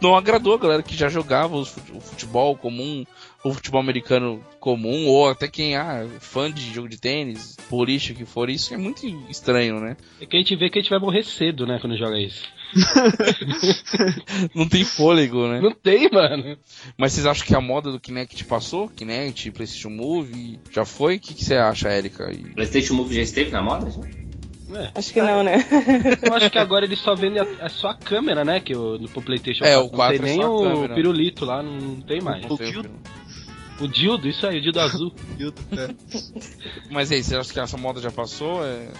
não 0.00 0.16
agradou 0.16 0.54
a 0.54 0.58
galera 0.58 0.82
que 0.82 0.96
já 0.96 1.08
jogava 1.08 1.56
o 1.56 1.64
futebol 1.64 2.56
comum, 2.56 3.04
o 3.42 3.52
futebol 3.52 3.80
americano 3.80 4.44
comum, 4.60 5.06
ou 5.06 5.28
até 5.28 5.48
quem 5.48 5.76
ah, 5.76 6.06
fã 6.20 6.50
de 6.50 6.72
jogo 6.72 6.88
de 6.88 6.98
tênis, 6.98 7.56
boliche, 7.70 8.14
que 8.14 8.24
for, 8.24 8.50
isso 8.50 8.74
é 8.74 8.76
muito 8.76 9.06
estranho, 9.28 9.80
né? 9.80 9.96
É 10.20 10.26
que 10.26 10.36
a 10.36 10.40
gente 10.40 10.54
vê 10.56 10.68
que 10.68 10.78
a 10.78 10.82
gente 10.82 10.90
vai 10.90 10.98
morrer 10.98 11.24
cedo, 11.24 11.66
né, 11.66 11.78
quando 11.80 11.96
joga 11.96 12.18
isso. 12.18 12.42
Não 14.54 14.68
tem 14.68 14.84
fôlego, 14.84 15.46
né? 15.48 15.60
Não 15.60 15.72
tem, 15.72 16.08
mano. 16.10 16.56
Mas 16.96 17.12
vocês 17.12 17.26
acham 17.26 17.46
que 17.46 17.54
a 17.54 17.60
moda 17.60 17.90
do 17.90 18.00
Kinect 18.00 18.44
passou? 18.44 18.88
Kinect, 18.88 19.50
PlayStation 19.50 19.90
Move, 19.90 20.58
já 20.70 20.84
foi? 20.84 21.16
O 21.16 21.20
que, 21.20 21.34
que 21.34 21.44
você 21.44 21.54
acha, 21.56 21.88
Erika? 21.90 22.30
E- 22.32 22.54
PlayStation 22.54 22.94
Move 22.94 23.14
já 23.14 23.22
esteve 23.22 23.50
na 23.50 23.62
moda? 23.62 23.90
já? 23.90 24.00
É. 24.78 24.90
Acho 24.96 25.12
que 25.12 25.22
não, 25.22 25.44
né? 25.44 25.64
Eu 26.22 26.34
acho 26.34 26.50
que 26.50 26.58
agora 26.58 26.84
eles 26.84 26.98
só 26.98 27.14
vendem 27.14 27.40
a, 27.40 27.46
é 27.64 27.68
só 27.68 27.88
a 27.90 27.94
câmera, 27.94 28.44
né? 28.44 28.58
Que 28.58 28.74
o, 28.74 28.98
no 28.98 29.08
PlayStation 29.08 29.64
É, 29.64 29.74
4 29.76 29.86
o 29.86 29.90
4 29.90 30.16
não 30.18 30.24
tem 30.24 30.32
é 30.32 30.36
nem 30.36 30.42
só 30.42 30.46
a 30.46 30.50
o 30.50 30.62
câmera. 30.62 30.94
pirulito 30.94 31.44
lá, 31.44 31.62
não 31.62 32.00
tem 32.00 32.20
mais. 32.20 32.42
Sei 32.42 32.50
o 32.50 32.70
dildo? 32.72 32.90
O 33.78 33.86
dildo, 33.86 34.26
isso 34.28 34.46
aí, 34.46 34.58
o 34.58 34.62
dildo 34.62 34.80
azul. 34.80 35.14
É. 35.38 35.94
Mas 36.90 37.12
aí, 37.12 37.22
você 37.22 37.36
acha 37.36 37.52
que 37.52 37.60
essa 37.60 37.76
moda 37.76 38.00
já 38.00 38.10
passou? 38.10 38.64
É, 38.64 38.70
é 38.70 38.90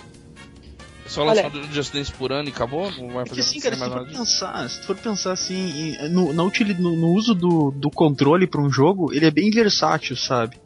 só 1.09 1.23
Olha- 1.25 1.43
lançar 1.45 1.73
Just 1.73 1.93
Dance 1.93 2.13
por 2.13 2.33
ano 2.33 2.49
e 2.49 2.53
acabou? 2.53 2.91
Não 2.93 3.09
vai 3.09 3.21
É 3.21 3.25
que 3.25 3.29
fazer 3.31 3.41
assim, 3.43 3.61
cara, 3.61 3.75
se 3.75 3.81
mais 3.81 3.93
tu 3.93 3.97
nada 3.97 4.09
for 4.11 4.19
pensar, 4.19 4.71
se 4.71 4.81
tu 4.81 4.87
for 4.87 4.97
pensar 4.97 5.33
assim, 5.33 5.95
em- 5.97 6.09
no, 6.09 6.33
no, 6.33 6.51
no 6.97 7.09
uso 7.15 7.35
do, 7.35 7.71
do 7.71 7.91
controle 7.91 8.47
pra 8.47 8.61
um 8.61 8.71
jogo, 8.71 9.13
ele 9.13 9.27
é 9.27 9.31
bem 9.31 9.51
versátil, 9.51 10.17
sabe? 10.17 10.57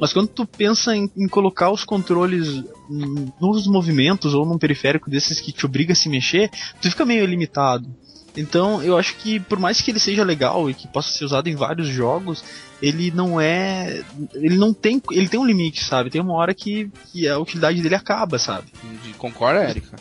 Mas 0.00 0.12
quando 0.12 0.28
tu 0.28 0.46
pensa 0.46 0.94
em, 0.96 1.10
em 1.16 1.28
colocar 1.28 1.70
os 1.70 1.84
controles 1.84 2.62
nos 3.40 3.66
movimentos 3.66 4.34
ou 4.34 4.44
num 4.44 4.58
periférico 4.58 5.08
desses 5.10 5.40
que 5.40 5.52
te 5.52 5.64
obriga 5.66 5.92
a 5.92 5.96
se 5.96 6.08
mexer, 6.08 6.50
tu 6.80 6.90
fica 6.90 7.04
meio 7.04 7.24
limitado. 7.26 7.86
Então, 8.36 8.82
eu 8.82 8.96
acho 8.96 9.16
que 9.16 9.40
por 9.40 9.58
mais 9.58 9.80
que 9.80 9.90
ele 9.90 9.98
seja 9.98 10.22
legal 10.24 10.70
e 10.70 10.74
que 10.74 10.86
possa 10.88 11.10
ser 11.10 11.24
usado 11.24 11.48
em 11.48 11.54
vários 11.56 11.88
jogos, 11.88 12.44
ele 12.80 13.10
não 13.10 13.40
é, 13.40 14.02
ele 14.34 14.56
não 14.56 14.72
tem, 14.72 15.02
ele 15.10 15.28
tem 15.28 15.38
um 15.40 15.44
limite, 15.44 15.84
sabe? 15.84 16.10
Tem 16.10 16.20
uma 16.20 16.34
hora 16.34 16.54
que, 16.54 16.90
que 17.12 17.26
a 17.28 17.38
utilidade 17.38 17.82
dele 17.82 17.94
acaba, 17.96 18.38
sabe? 18.38 18.68
De- 19.04 19.14
Concorda, 19.14 19.68
Erika? 19.68 19.96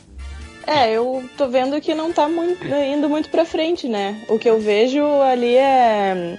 É, 0.67 0.91
eu 0.91 1.27
tô 1.35 1.47
vendo 1.47 1.81
que 1.81 1.95
não 1.95 2.13
tá 2.13 2.29
muito, 2.29 2.63
indo 2.67 3.09
muito 3.09 3.29
pra 3.29 3.43
frente, 3.45 3.87
né? 3.87 4.23
O 4.29 4.37
que 4.37 4.47
eu 4.49 4.59
vejo 4.61 5.03
ali 5.23 5.55
é. 5.55 6.37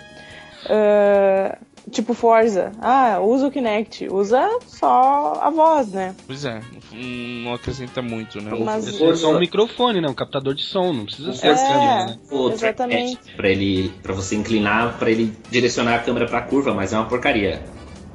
ah, 0.68 1.59
tipo 1.90 2.14
Forza. 2.14 2.73
Ah, 2.81 3.21
usa 3.21 3.47
o 3.47 3.51
Kinect. 3.51 4.09
Usa 4.11 4.49
só 4.66 5.38
a 5.43 5.51
voz, 5.51 5.93
né? 5.93 6.14
Pois 6.27 6.45
é, 6.45 6.61
não, 6.93 7.55
acrescenta 7.55 8.03
muito, 8.03 8.40
né? 8.40 8.51
Mas- 8.64 9.01
É 9.01 9.14
só 9.14 9.33
um 9.35 9.38
microfone, 9.38 10.01
né? 10.01 10.09
Um 10.09 10.14
captador 10.14 10.55
de 10.55 10.62
som, 10.62 10.93
não 10.93 11.05
precisa 11.05 11.33
ser 11.33 11.49
É. 11.49 11.55
câmera, 11.55 12.07
né? 12.07 12.19
O 12.31 12.51
Exatamente. 12.51 13.19
pra 13.37 13.49
ele, 13.49 13.93
para 14.03 14.12
você 14.14 14.35
inclinar, 14.37 14.99
pra 14.99 15.11
ele 15.11 15.33
direcionar 15.51 15.95
a 15.97 15.99
câmera 16.01 16.27
pra 16.27 16.40
curva, 16.43 16.75
mas 16.75 16.93
é 16.93 16.97
uma 16.97 17.07
porcaria. 17.07 17.62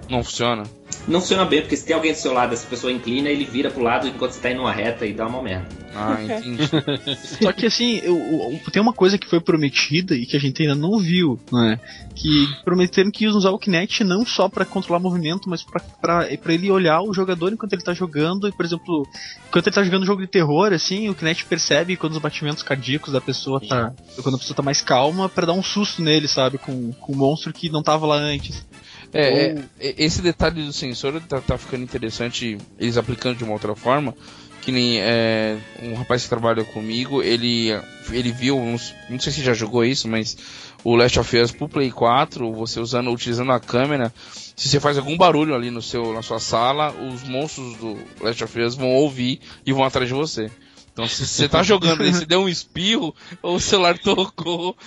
Não 0.10 0.24
funciona. 0.24 0.64
Não 1.08 1.20
funciona 1.20 1.46
bem, 1.46 1.62
porque 1.62 1.76
se 1.78 1.86
tem 1.86 1.96
alguém 1.96 2.14
do 2.14 2.18
seu 2.18 2.34
lado, 2.34 2.54
essa 2.54 2.66
pessoa 2.68 2.92
inclina, 2.92 3.30
ele 3.30 3.44
vira 3.46 3.70
pro 3.70 3.84
lado 3.84 4.08
enquanto 4.08 4.32
você 4.32 4.40
tá 4.42 4.50
indo 4.50 4.58
numa 4.58 4.72
reta 4.72 5.06
e 5.06 5.14
dá 5.14 5.28
uma 5.28 5.42
merda. 5.42 5.68
Ah, 5.94 6.18
entendi. 6.22 6.64
Só 7.44 7.52
que 7.54 7.66
assim, 7.68 8.00
eu, 8.04 8.18
eu- 8.18 8.72
tem 8.72 8.82
uma 8.82 8.94
coisa 8.94 9.18
que 9.18 9.28
foi 9.30 9.40
prometida 9.40 10.16
e 10.16 10.26
que 10.26 10.36
a 10.36 10.40
gente 10.40 10.62
ainda 10.62 10.74
não 10.76 10.98
viu, 10.98 11.40
né? 11.52 11.80
Que 12.16 12.48
prometeram 12.64 13.12
que 13.12 13.26
iam 13.26 13.36
usar 13.36 13.52
o 13.52 13.60
Kinect 13.60 14.04
não 14.04 14.26
só 14.26 14.48
pra 14.50 14.66
controlar 14.66 15.00
movimento, 15.00 15.50
mas 15.50 15.64
pra 16.02 16.28
ele 16.54 16.72
olhar 16.72 17.02
o 17.02 17.14
jogador 17.14 17.52
enquanto 17.54 17.74
ele 17.74 17.84
tá 17.84 17.94
jogando. 17.94 18.48
E, 18.48 18.52
por 18.52 18.66
exemplo, 18.66 19.08
enquanto 19.48 19.68
ele 19.68 19.76
tá 19.76 19.84
jogando 19.84 20.06
jogo 20.06 20.22
de 20.22 20.28
terror, 20.28 20.74
assim, 20.74 21.10
o 21.10 21.16
Kinect 21.16 21.46
percebe 21.46 21.98
quando 21.98 22.14
os 22.14 22.20
batimentos 22.20 22.64
cardíacos 22.64 23.14
da 23.14 23.22
pessoa 23.22 23.60
tá. 23.60 23.94
Quando 24.24 24.36
a 24.36 24.40
pessoa 24.40 24.56
tá 24.56 24.64
mais 24.64 24.82
calma, 24.82 25.30
pra 25.30 25.46
dar 25.46 25.54
um 25.54 25.64
susto 25.64 26.02
nele, 26.02 26.28
sabe? 26.28 26.58
Com, 26.58 26.92
com 26.94 27.14
um 27.14 27.18
monstro 27.18 27.54
que 27.54 27.70
não 27.70 27.84
tava 27.84 28.06
lá 28.08 28.16
antes. 28.16 28.66
É, 29.14 29.30
Ou- 29.32 29.38
é, 29.38 29.88
é, 29.90 29.96
esse 29.98 30.22
detalhe 30.22 30.64
do 30.66 30.74
sensor 30.74 31.22
tá, 31.22 31.40
tá 31.42 31.58
ficando 31.58 31.84
interessante 31.84 32.58
eles 32.80 32.98
aplicando 32.98 33.38
de 33.38 33.44
uma 33.44 33.54
outra 33.54 33.76
forma. 33.76 34.16
Que 34.62 34.72
nem 34.72 35.00
é, 35.00 35.58
um 35.84 35.94
rapaz 35.94 36.24
que 36.24 36.30
trabalha 36.30 36.64
comigo, 36.64 37.22
ele, 37.22 37.70
ele 38.12 38.32
viu, 38.32 38.58
uns- 38.58 38.96
não 39.08 39.20
sei 39.20 39.32
se 39.32 39.44
já 39.44 39.54
jogou 39.54 39.86
isso, 39.86 40.08
mas 40.08 40.36
o 40.84 40.96
Last 40.96 41.20
of 41.20 41.38
Us 41.38 41.52
pro 41.52 41.70
Play 41.70 41.92
4, 41.92 42.52
você 42.52 42.80
usando, 42.80 43.12
utilizando 43.12 43.52
a 43.52 43.60
câmera, 43.60 44.12
se 44.56 44.68
você 44.68 44.80
faz 44.80 44.98
algum 44.98 45.16
barulho 45.16 45.54
ali 45.54 45.70
no 45.70 45.84
seu, 45.84 46.12
na 46.14 46.24
sua 46.24 46.40
sala, 46.40 46.92
os 46.92 47.22
monstros 47.22 47.76
do 47.78 47.96
Last 48.20 48.44
of 48.44 48.60
Us 48.60 48.74
vão 48.74 48.90
ouvir 48.90 49.40
e 49.64 49.72
vão 49.72 49.84
atrás 49.84 50.08
de 50.08 50.16
você. 50.16 50.50
Então 50.96 51.10
se 51.10 51.28
você 51.28 51.50
tá 51.50 51.62
jogando 51.62 52.06
e 52.06 52.14
você 52.14 52.24
deu 52.26 52.40
um 52.40 52.48
espirro, 52.48 53.14
o 53.44 53.60
celular 53.60 53.98
tocou, 54.00 54.78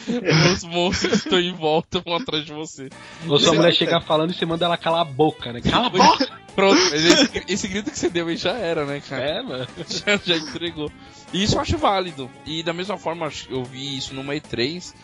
os 0.54 0.64
monstros 0.64 1.10
que 1.10 1.16
estão 1.18 1.38
em 1.38 1.52
volta 1.52 2.00
vão 2.00 2.16
atrás 2.16 2.46
de 2.46 2.52
você. 2.54 2.88
Ou 3.28 3.38
sua 3.38 3.52
mulher 3.52 3.74
chegar 3.74 4.00
falando 4.00 4.30
e 4.30 4.34
você 4.34 4.46
manda 4.46 4.64
ela 4.64 4.78
calar 4.78 5.02
a 5.02 5.04
boca, 5.04 5.52
né? 5.52 5.60
Cala 5.60 5.88
a 5.88 5.90
boca! 5.90 6.26
Pronto, 6.56 6.80
mas 6.90 7.04
esse, 7.04 7.44
esse 7.46 7.68
grito 7.68 7.90
que 7.90 7.98
você 7.98 8.08
deu 8.08 8.26
aí 8.26 8.38
já 8.38 8.52
era, 8.52 8.86
né, 8.86 9.02
cara? 9.06 9.22
É, 9.22 9.42
mano. 9.42 9.68
Já, 9.86 10.16
já 10.16 10.36
entregou. 10.38 10.90
E 11.30 11.42
isso 11.42 11.56
eu 11.56 11.60
acho 11.60 11.76
válido. 11.76 12.30
E 12.46 12.62
da 12.62 12.72
mesma 12.72 12.96
forma, 12.96 13.30
eu 13.50 13.62
vi 13.62 13.98
isso 13.98 14.14
numa 14.14 14.32
E3. 14.32 14.94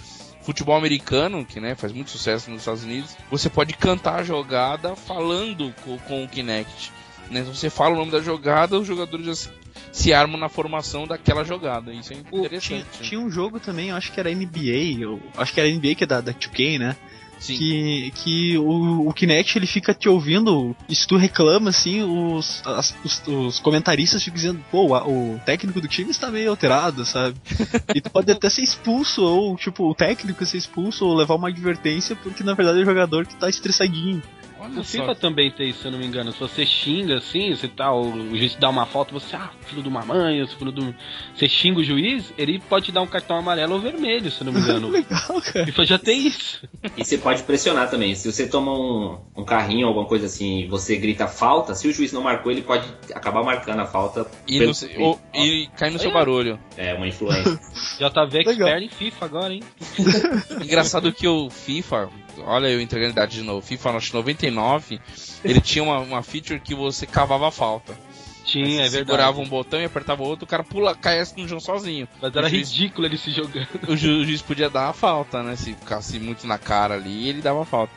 futebol 0.40 0.74
americano, 0.74 1.44
que 1.44 1.60
né, 1.60 1.74
faz 1.74 1.92
muito 1.92 2.10
sucesso 2.10 2.50
nos 2.50 2.62
Estados 2.62 2.82
Unidos, 2.82 3.14
você 3.30 3.50
pode 3.50 3.74
cantar 3.74 4.20
a 4.20 4.24
jogada 4.24 4.96
falando 4.96 5.72
com, 5.84 5.98
com 5.98 6.24
o 6.24 6.28
Kinect. 6.28 6.90
Né? 7.30 7.42
Você 7.42 7.70
fala 7.70 7.94
o 7.94 7.98
nome 7.98 8.10
da 8.10 8.20
jogada, 8.20 8.78
os 8.78 8.86
jogadores 8.86 9.26
já 9.26 9.34
se, 9.34 9.48
se 9.92 10.12
armam 10.12 10.38
na 10.38 10.48
formação 10.48 11.06
daquela 11.06 11.44
jogada. 11.44 11.92
Isso 11.92 12.12
é 12.12 12.16
interessante. 12.16 12.60
tinha, 12.68 12.78
né? 12.80 12.86
tinha 13.00 13.20
um 13.20 13.30
jogo 13.30 13.58
também, 13.60 13.88
eu 13.90 13.96
acho 13.96 14.12
que 14.12 14.20
era 14.20 14.30
NBA, 14.34 15.00
eu 15.00 15.20
acho 15.36 15.52
que 15.52 15.60
era 15.60 15.68
NBA 15.70 15.94
que 15.94 16.04
é 16.04 16.06
da, 16.06 16.20
da 16.20 16.32
2K, 16.32 16.78
né? 16.78 16.96
Sim. 17.40 17.58
Que, 17.58 18.10
que 18.14 18.58
o, 18.58 19.08
o 19.08 19.12
Kinect 19.12 19.58
ele 19.58 19.66
fica 19.66 19.92
te 19.92 20.08
ouvindo, 20.08 20.74
e 20.88 20.94
se 20.94 21.06
tu 21.06 21.16
reclama 21.16 21.68
assim, 21.70 22.00
os, 22.02 22.62
as- 22.64 22.94
os, 23.04 23.22
os 23.26 23.58
comentaristas 23.58 24.22
ficam 24.22 24.36
dizendo, 24.36 24.64
pô, 24.70 24.94
a- 24.94 25.06
o 25.06 25.38
técnico 25.44 25.78
do 25.80 25.88
time 25.88 26.10
está 26.10 26.30
meio 26.30 26.48
alterado, 26.48 27.04
sabe? 27.04 27.36
E 27.94 28.00
tu 28.00 28.08
pode 28.10 28.30
até 28.30 28.48
ser 28.48 28.62
expulso, 28.62 29.22
ou 29.22 29.56
tipo, 29.56 29.84
o 29.90 29.94
técnico 29.94 30.46
ser 30.46 30.56
expulso, 30.58 31.04
ou 31.04 31.14
levar 31.14 31.34
uma 31.34 31.48
advertência, 31.48 32.16
porque 32.16 32.42
na 32.44 32.54
verdade 32.54 32.78
é 32.78 32.82
o 32.82 32.86
jogador 32.86 33.26
que 33.26 33.34
tá 33.34 33.48
estressadinho. 33.48 34.22
Olha 34.64 34.80
O 34.80 34.84
só. 34.84 34.98
FIFA 34.98 35.14
também 35.14 35.50
tem, 35.50 35.72
se 35.72 35.84
eu 35.84 35.90
não 35.90 35.98
me 35.98 36.06
engano. 36.06 36.32
Se 36.32 36.40
você 36.40 36.64
xinga 36.64 37.18
assim, 37.18 37.54
você 37.54 37.68
tá, 37.68 37.92
o, 37.94 38.12
juiz 38.36 38.54
dá 38.56 38.68
uma 38.68 38.86
falta, 38.86 39.12
você, 39.12 39.36
ah, 39.36 39.50
filho 39.66 39.82
de 39.82 39.88
uma 39.88 40.04
mãe, 40.04 40.46
filho 40.46 40.72
do. 40.72 40.94
Você 41.34 41.48
xinga 41.48 41.80
o 41.80 41.84
juiz, 41.84 42.32
ele 42.38 42.58
pode 42.58 42.86
te 42.86 42.92
dar 42.92 43.02
um 43.02 43.06
cartão 43.06 43.36
amarelo 43.36 43.74
ou 43.74 43.80
vermelho, 43.80 44.30
se 44.30 44.40
eu 44.40 44.46
não 44.46 44.52
me 44.52 44.60
engano. 44.60 44.88
Legal, 44.94 45.20
O 45.36 45.42
cara. 45.42 45.64
FIFA 45.66 45.84
já 45.86 45.98
tem 45.98 46.26
isso. 46.26 46.62
E 46.96 47.04
você 47.04 47.18
pode 47.18 47.42
pressionar 47.42 47.90
também. 47.90 48.14
Se 48.14 48.30
você 48.30 48.46
toma 48.48 48.72
um, 48.72 49.18
um 49.36 49.44
carrinho, 49.44 49.86
alguma 49.86 50.06
coisa 50.06 50.26
assim, 50.26 50.60
e 50.60 50.66
você 50.66 50.96
grita 50.96 51.26
falta, 51.26 51.74
se 51.74 51.86
o 51.88 51.92
juiz 51.92 52.12
não 52.12 52.22
marcou, 52.22 52.50
ele 52.50 52.62
pode 52.62 52.86
acabar 53.14 53.42
marcando 53.44 53.80
a 53.80 53.86
falta. 53.86 54.26
E, 54.46 54.54
pelo- 54.58 54.68
no 54.68 54.74
se- 54.74 54.90
ou- 54.98 55.20
e 55.34 55.68
cai 55.76 55.90
no 55.90 55.98
seu 55.98 56.10
barulho. 56.12 56.58
É 56.76 56.94
uma 56.94 57.06
influência. 57.06 57.58
JV 57.98 58.38
Legal. 58.38 58.68
expert 58.68 58.82
em 58.82 58.88
FIFA 58.88 59.24
agora, 59.24 59.52
hein? 59.54 59.62
Engraçado 60.62 61.12
que 61.12 61.26
o 61.26 61.48
FIFA, 61.50 62.08
olha 62.44 62.68
eu 62.68 62.80
entregando 62.80 63.10
a 63.10 63.12
idade 63.12 63.36
de 63.36 63.42
novo, 63.42 63.64
FIFA 63.64 63.90
acho 63.90 64.10
que 64.10 64.16
99, 64.54 65.00
ele 65.44 65.60
tinha 65.60 65.82
uma, 65.84 65.98
uma 65.98 66.22
feature 66.22 66.60
que 66.60 66.74
você 66.74 67.06
cavava 67.06 67.48
a 67.48 67.50
falta. 67.50 67.96
Tinha, 68.44 68.66
é 68.66 68.88
verdade. 68.88 68.92
segurava 68.92 69.40
um 69.40 69.48
botão 69.48 69.80
e 69.80 69.84
apertava 69.86 70.22
o 70.22 70.26
outro, 70.26 70.44
o 70.44 70.48
cara 70.48 70.62
pula, 70.62 70.94
caia 70.94 71.26
no 71.36 71.48
chão 71.48 71.58
sozinho. 71.58 72.06
Mas 72.20 72.36
era 72.36 72.48
juiz- 72.48 72.70
ridículo 72.70 73.06
ele 73.06 73.16
se 73.16 73.30
jogando. 73.30 73.66
o 73.88 73.96
ju- 73.96 74.20
o 74.20 74.24
juiz 74.24 74.42
podia 74.42 74.68
dar 74.68 74.88
a 74.90 74.92
falta, 74.92 75.42
né? 75.42 75.56
Se 75.56 75.72
ficasse 75.72 76.18
muito 76.18 76.46
na 76.46 76.58
cara 76.58 76.94
ali, 76.94 77.28
ele 77.28 77.40
dava 77.40 77.62
a 77.62 77.64
falta. 77.64 77.92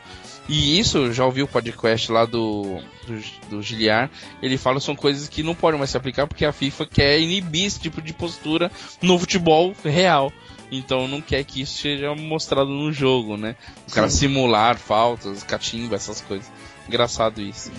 E 0.47 0.79
isso, 0.79 1.11
já 1.11 1.25
ouvi 1.25 1.43
o 1.43 1.47
podcast 1.47 2.09
lá 2.09 2.23
do, 2.23 2.79
do, 3.05 3.21
do 3.49 3.61
Giliar, 3.61 4.09
ele 4.41 4.57
fala 4.57 4.79
que 4.79 4.85
são 4.85 4.95
coisas 4.95 5.27
que 5.27 5.43
não 5.43 5.53
podem 5.53 5.77
mais 5.77 5.89
se 5.89 5.97
aplicar 5.97 6.25
porque 6.25 6.45
a 6.45 6.53
FIFA 6.53 6.85
quer 6.85 7.19
inibir 7.19 7.65
esse 7.65 7.81
tipo 7.81 8.01
de 8.01 8.13
postura 8.13 8.71
no 9.01 9.19
futebol 9.19 9.75
real. 9.83 10.31
Então 10.71 11.07
não 11.07 11.21
quer 11.21 11.43
que 11.43 11.61
isso 11.61 11.81
seja 11.81 12.13
mostrado 12.13 12.69
no 12.69 12.91
jogo, 12.91 13.37
né? 13.37 13.55
O 13.87 13.91
cara 13.91 14.09
simular 14.09 14.77
faltas, 14.77 15.43
catimba, 15.43 15.95
essas 15.95 16.21
coisas. 16.21 16.51
Engraçado 16.87 17.41
isso. 17.41 17.71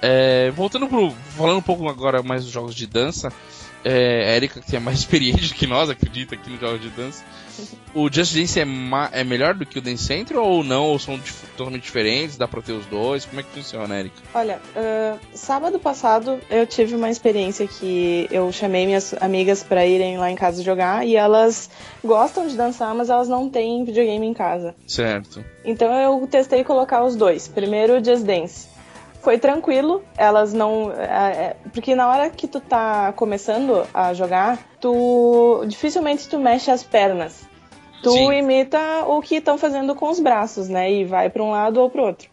É, 0.00 0.50
voltando 0.50 0.88
pro. 0.88 1.12
Falando 1.36 1.58
um 1.58 1.62
pouco 1.62 1.88
agora 1.88 2.22
mais 2.22 2.44
dos 2.44 2.52
jogos 2.52 2.74
de 2.74 2.86
dança. 2.86 3.32
É, 3.84 4.36
Erika, 4.36 4.60
que 4.60 4.76
é 4.76 4.80
mais 4.80 4.98
experiente 5.00 5.54
que 5.54 5.66
nós, 5.66 5.90
acredita, 5.90 6.34
aqui 6.34 6.50
nos 6.50 6.60
jogos 6.60 6.80
de 6.80 6.88
dança. 6.90 7.22
O 7.94 8.10
Just 8.10 8.34
Dance 8.34 8.58
é, 8.58 8.64
ma- 8.64 9.10
é 9.12 9.22
melhor 9.22 9.52
do 9.52 9.66
que 9.66 9.78
o 9.78 9.82
Dance 9.82 10.04
Central 10.04 10.42
ou 10.48 10.64
não? 10.64 10.84
Ou 10.86 10.98
são 10.98 11.18
dif- 11.18 11.44
totalmente 11.54 11.82
diferentes? 11.82 12.38
Dá 12.38 12.48
pra 12.48 12.62
ter 12.62 12.72
os 12.72 12.86
dois? 12.86 13.26
Como 13.26 13.38
é 13.38 13.42
que 13.42 13.50
funciona, 13.50 13.98
Erika? 14.00 14.16
Olha, 14.34 14.58
ah, 14.74 15.18
sábado 15.34 15.78
passado 15.78 16.40
eu 16.48 16.66
tive 16.66 16.94
uma 16.94 17.10
experiência 17.10 17.66
que 17.66 18.26
eu 18.30 18.50
chamei 18.50 18.86
minhas 18.86 19.14
amigas 19.20 19.62
pra 19.62 19.84
irem 19.86 20.16
lá 20.16 20.30
em 20.30 20.34
casa 20.36 20.62
jogar 20.62 21.06
e 21.06 21.14
elas 21.14 21.68
gostam 22.02 22.46
de 22.48 22.56
dançar, 22.56 22.94
mas 22.94 23.10
elas 23.10 23.28
não 23.28 23.50
têm 23.50 23.84
videogame 23.84 24.26
em 24.26 24.32
casa. 24.32 24.74
Certo. 24.86 25.44
Então 25.62 25.92
eu 25.92 26.26
testei 26.26 26.64
colocar 26.64 27.04
os 27.04 27.14
dois. 27.14 27.46
Primeiro 27.46 28.00
o 28.00 28.02
Just 28.02 28.24
Dance. 28.24 28.68
Foi 29.22 29.38
tranquilo, 29.38 30.02
elas 30.16 30.52
não. 30.52 30.90
é, 30.92 31.04
é, 31.04 31.56
porque 31.72 31.94
na 31.94 32.08
hora 32.08 32.28
que 32.28 32.48
tu 32.48 32.60
tá 32.60 33.12
começando 33.12 33.86
a 33.94 34.12
jogar, 34.12 34.58
tu. 34.80 35.64
dificilmente 35.66 36.28
tu 36.28 36.38
mexe 36.38 36.70
as 36.70 36.82
pernas. 36.82 37.46
Tu 38.02 38.10
Sim. 38.10 38.32
imita 38.32 39.04
o 39.06 39.20
que 39.22 39.36
estão 39.36 39.56
fazendo 39.56 39.94
com 39.94 40.10
os 40.10 40.18
braços, 40.18 40.68
né? 40.68 40.90
E 40.92 41.04
vai 41.04 41.30
pra 41.30 41.40
um 41.42 41.52
lado 41.52 41.80
ou 41.80 41.88
pro 41.88 42.02
outro. 42.02 42.28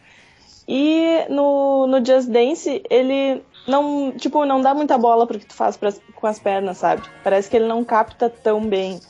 E 0.66 1.24
no, 1.28 1.86
no 1.86 2.04
Just 2.04 2.28
Dance, 2.28 2.82
ele 2.90 3.40
não, 3.68 4.10
tipo, 4.12 4.44
não 4.44 4.60
dá 4.60 4.74
muita 4.74 4.98
bola 4.98 5.28
pro 5.28 5.38
que 5.38 5.46
tu 5.46 5.54
faz 5.54 5.76
pras- 5.76 6.00
com 6.16 6.26
as 6.26 6.40
pernas, 6.40 6.78
sabe? 6.78 7.02
Parece 7.22 7.48
que 7.48 7.56
ele 7.56 7.68
não 7.68 7.84
capta 7.84 8.28
tão 8.28 8.60
bem. 8.66 9.00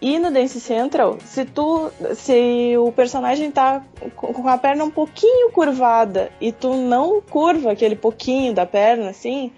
E 0.00 0.18
no 0.18 0.30
Dance 0.30 0.60
Central, 0.60 1.18
se 1.24 1.44
tu. 1.44 1.90
Se 2.14 2.76
o 2.78 2.92
personagem 2.92 3.50
tá 3.50 3.82
com 4.14 4.46
a 4.46 4.58
perna 4.58 4.84
um 4.84 4.90
pouquinho 4.90 5.50
curvada 5.52 6.30
e 6.40 6.52
tu 6.52 6.74
não 6.74 7.22
curva 7.22 7.72
aquele 7.72 7.96
pouquinho 7.96 8.52
da 8.52 8.66
perna, 8.66 9.08
assim, 9.08 9.50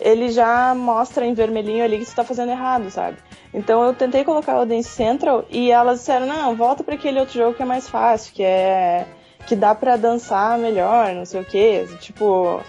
ele 0.00 0.30
já 0.30 0.74
mostra 0.74 1.26
em 1.26 1.34
vermelhinho 1.34 1.84
ali 1.84 1.98
que 1.98 2.06
tu 2.06 2.14
tá 2.14 2.24
fazendo 2.24 2.50
errado, 2.52 2.90
sabe? 2.90 3.18
Então 3.52 3.82
eu 3.84 3.92
tentei 3.92 4.24
colocar 4.24 4.58
o 4.60 4.64
Dance 4.64 4.88
Central 4.88 5.44
e 5.50 5.70
elas 5.70 5.98
disseram, 5.98 6.26
não, 6.26 6.56
volta 6.56 6.82
pra 6.82 6.94
aquele 6.94 7.20
outro 7.20 7.34
jogo 7.34 7.54
que 7.54 7.62
é 7.62 7.66
mais 7.66 7.88
fácil, 7.88 8.32
que 8.32 8.42
é. 8.42 9.06
que 9.46 9.54
dá 9.54 9.74
pra 9.74 9.96
dançar 9.96 10.58
melhor, 10.58 11.12
não 11.14 11.26
sei 11.26 11.42
o 11.42 11.44
que. 11.44 11.86
Tipo. 12.00 12.60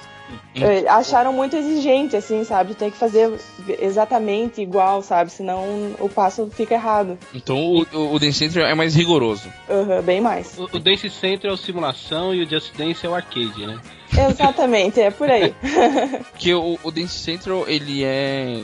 Eh, 0.56 0.86
Acharam 0.88 1.34
muito 1.34 1.56
exigente, 1.56 2.16
assim, 2.16 2.44
sabe? 2.44 2.76
Tem 2.76 2.90
que 2.90 2.98
fazer 2.98 3.32
exatamente 3.80 4.62
igual, 4.62 5.02
sabe? 5.02 5.32
Senão 5.32 5.96
o 6.00 6.10
passo 6.10 6.50
fica 6.52 6.76
errado. 6.76 7.18
Então 7.34 7.58
o, 7.58 8.14
o, 8.14 8.20
Dance 8.20 8.40
Central 8.40 8.66
é 8.66 8.76
mais 8.76 8.96
rigoroso. 8.96 9.50
Aham, 9.70 10.02
bem 10.02 10.22
mais. 10.22 10.58
O, 10.58 10.64
o 10.66 10.80
Dance 10.80 11.10
Central 11.10 11.52
é 11.52 11.54
o 11.56 11.58
simulação 11.58 12.34
e 12.34 12.44
o 12.44 12.50
Just 12.50 12.76
Dance 12.76 13.06
é 13.06 13.10
o 13.10 13.16
arcade, 13.16 13.66
né? 13.66 13.80
Exatamente, 14.30 15.02
é 15.02 15.10
por 15.10 15.30
aí. 15.30 15.54
Porque 16.32 16.54
o, 16.54 16.78
o 16.84 16.92
Dance 16.92 17.18
Central, 17.18 17.66
ele 17.68 18.04
é, 18.04 18.62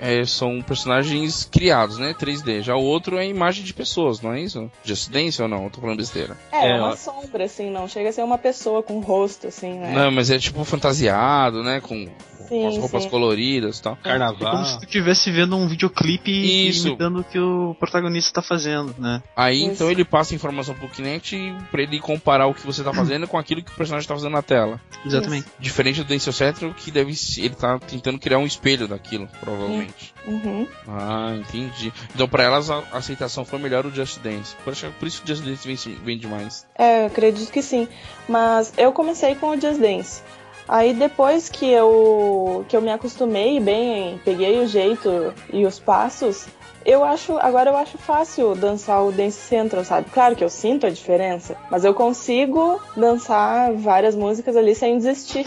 é, 0.00 0.24
São 0.24 0.62
personagens 0.62 1.44
criados, 1.50 1.98
né? 1.98 2.14
3D. 2.18 2.62
Já 2.62 2.74
o 2.74 2.82
outro 2.82 3.18
é 3.18 3.26
imagem 3.26 3.62
de 3.64 3.74
pessoas, 3.74 4.20
não 4.20 4.32
é 4.32 4.40
isso? 4.40 4.70
Just 4.84 5.10
Dance 5.10 5.40
ou 5.42 5.48
não? 5.48 5.64
Eu 5.64 5.70
tô 5.70 5.80
falando 5.80 5.98
besteira. 5.98 6.36
É, 6.50 6.70
É, 6.70 6.74
uma 6.78 6.88
ó. 6.90 6.96
sombra, 6.96 7.44
assim, 7.44 7.70
não 7.70 7.86
chega 7.86 8.08
a 8.08 8.12
ser 8.12 8.22
uma 8.24 8.38
pessoa 8.38 8.82
com 8.82 8.98
rosto, 9.00 9.46
assim, 9.48 9.74
né? 9.74 9.92
Não, 9.92 10.10
mas 10.10 10.30
é 10.30 10.38
tipo 10.38 10.64
fantasiado, 10.64 11.62
né? 11.62 11.80
Com, 11.80 12.08
com 12.50 12.68
as 12.68 12.74
Sim, 12.74 12.80
roupas 12.80 13.02
sim. 13.04 13.08
coloridas 13.08 13.78
e 13.78 13.82
tal. 13.82 13.92
É 13.92 13.96
como 13.96 14.02
Carnaval. 14.18 14.64
se 14.66 14.78
tu 14.80 14.84
estivesse 14.84 15.30
vendo 15.30 15.56
um 15.56 15.66
videoclipe 15.66 16.30
e 16.30 16.68
Isso. 16.68 16.88
imitando 16.88 17.20
o 17.20 17.24
que 17.24 17.38
o 17.38 17.74
protagonista 17.78 18.34
tá 18.34 18.42
fazendo, 18.42 18.94
né? 18.98 19.22
Aí 19.34 19.62
Isso. 19.62 19.70
então 19.72 19.90
ele 19.90 20.04
passa 20.04 20.34
a 20.34 20.36
informação 20.36 20.74
pro 20.74 20.88
Kinect 20.88 21.54
pra 21.70 21.82
ele 21.82 21.98
comparar 22.00 22.46
o 22.46 22.54
que 22.54 22.66
você 22.66 22.82
tá 22.84 22.92
fazendo 22.92 23.26
com 23.26 23.38
aquilo 23.38 23.62
que 23.62 23.70
o 23.72 23.74
personagem 23.74 24.06
tá 24.06 24.14
fazendo 24.14 24.32
na 24.32 24.42
tela. 24.42 24.80
Exatamente. 25.06 25.46
Diferente 25.58 26.02
do 26.02 26.08
Dance 26.08 26.30
Central, 26.32 26.74
que 26.74 26.90
deve 26.90 27.14
ser- 27.14 27.42
ele 27.44 27.54
tá 27.54 27.78
tentando 27.78 28.18
criar 28.18 28.38
um 28.38 28.46
espelho 28.46 28.86
daquilo, 28.86 29.28
provavelmente. 29.40 30.12
Uhum. 30.26 30.66
Ah, 30.86 31.34
entendi. 31.38 31.92
Então 32.14 32.28
pra 32.28 32.42
elas 32.42 32.68
a 32.70 32.82
aceitação 32.92 33.44
foi 33.44 33.58
melhor 33.58 33.86
o 33.86 33.90
Just 33.94 34.18
Dance. 34.20 34.54
Por, 34.64 34.72
isso- 34.72 34.86
por 34.98 35.06
isso 35.08 35.22
que 35.22 35.30
o 35.32 35.34
Just 35.34 35.46
Dance 35.46 35.66
vende, 35.66 35.98
vende 36.04 36.26
mais. 36.26 36.66
É, 36.76 37.02
eu 37.02 37.06
acredito 37.06 37.50
que 37.52 37.62
sim. 37.62 37.88
Mas 38.28 38.72
eu 38.76 38.92
comecei 38.92 39.34
com 39.34 39.50
o 39.50 39.60
Just 39.60 39.80
Dance. 39.80 40.22
Aí 40.70 40.94
depois 40.94 41.48
que 41.48 41.68
eu, 41.68 42.64
que 42.68 42.76
eu 42.76 42.80
me 42.80 42.92
acostumei 42.92 43.58
bem, 43.58 44.20
peguei 44.24 44.60
o 44.60 44.68
jeito 44.68 45.34
e 45.52 45.66
os 45.66 45.80
passos, 45.80 46.46
eu 46.86 47.02
acho. 47.02 47.36
Agora 47.38 47.70
eu 47.70 47.76
acho 47.76 47.98
fácil 47.98 48.54
dançar 48.54 49.02
o 49.02 49.10
Dance 49.10 49.36
Central, 49.36 49.84
sabe? 49.84 50.08
Claro 50.12 50.36
que 50.36 50.44
eu 50.44 50.48
sinto 50.48 50.86
a 50.86 50.90
diferença, 50.90 51.56
mas 51.68 51.84
eu 51.84 51.92
consigo 51.92 52.80
dançar 52.96 53.72
várias 53.72 54.14
músicas 54.14 54.56
ali 54.56 54.72
sem 54.76 54.96
desistir. 54.96 55.44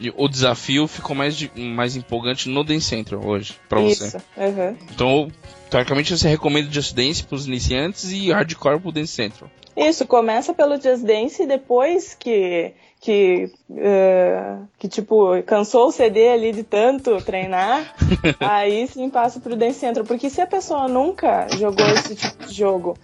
E 0.00 0.12
o 0.16 0.26
desafio 0.26 0.88
ficou 0.88 1.14
mais, 1.14 1.48
mais 1.54 1.94
empolgante 1.94 2.48
no 2.48 2.64
Dance 2.64 2.86
Central 2.86 3.24
hoje, 3.24 3.54
pra 3.68 3.78
você. 3.78 4.08
Isso. 4.08 4.16
uhum. 4.36 4.76
Então, 4.92 5.32
teoricamente 5.70 6.18
você 6.18 6.28
recomenda 6.28 6.68
o 6.68 6.72
Just 6.72 6.96
Dance 6.96 7.22
pros 7.22 7.46
iniciantes 7.46 8.10
e 8.10 8.32
hardcore 8.32 8.80
pro 8.80 8.90
Dance 8.90 9.12
Central. 9.12 9.48
Isso, 9.76 10.06
começa 10.06 10.54
pelo 10.54 10.80
Just 10.80 11.04
Dance 11.04 11.42
e 11.42 11.46
depois 11.46 12.14
que, 12.14 12.72
que, 13.04 13.50
eh, 13.76 14.56
que, 14.78 14.88
tipo, 14.88 15.42
cansou 15.42 15.88
o 15.88 15.92
CD 15.92 16.30
ali 16.30 16.52
de 16.52 16.62
tanto 16.62 17.20
treinar, 17.20 17.94
aí 18.40 18.86
sim 18.86 19.10
passa 19.10 19.38
pro 19.38 19.54
Dance 19.54 19.78
Central. 19.78 20.06
Porque 20.06 20.30
se 20.30 20.40
a 20.40 20.46
pessoa 20.46 20.88
nunca 20.88 21.46
jogou 21.58 21.86
esse 21.88 22.16
tipo 22.16 22.46
de 22.46 22.54
jogo 22.54 22.96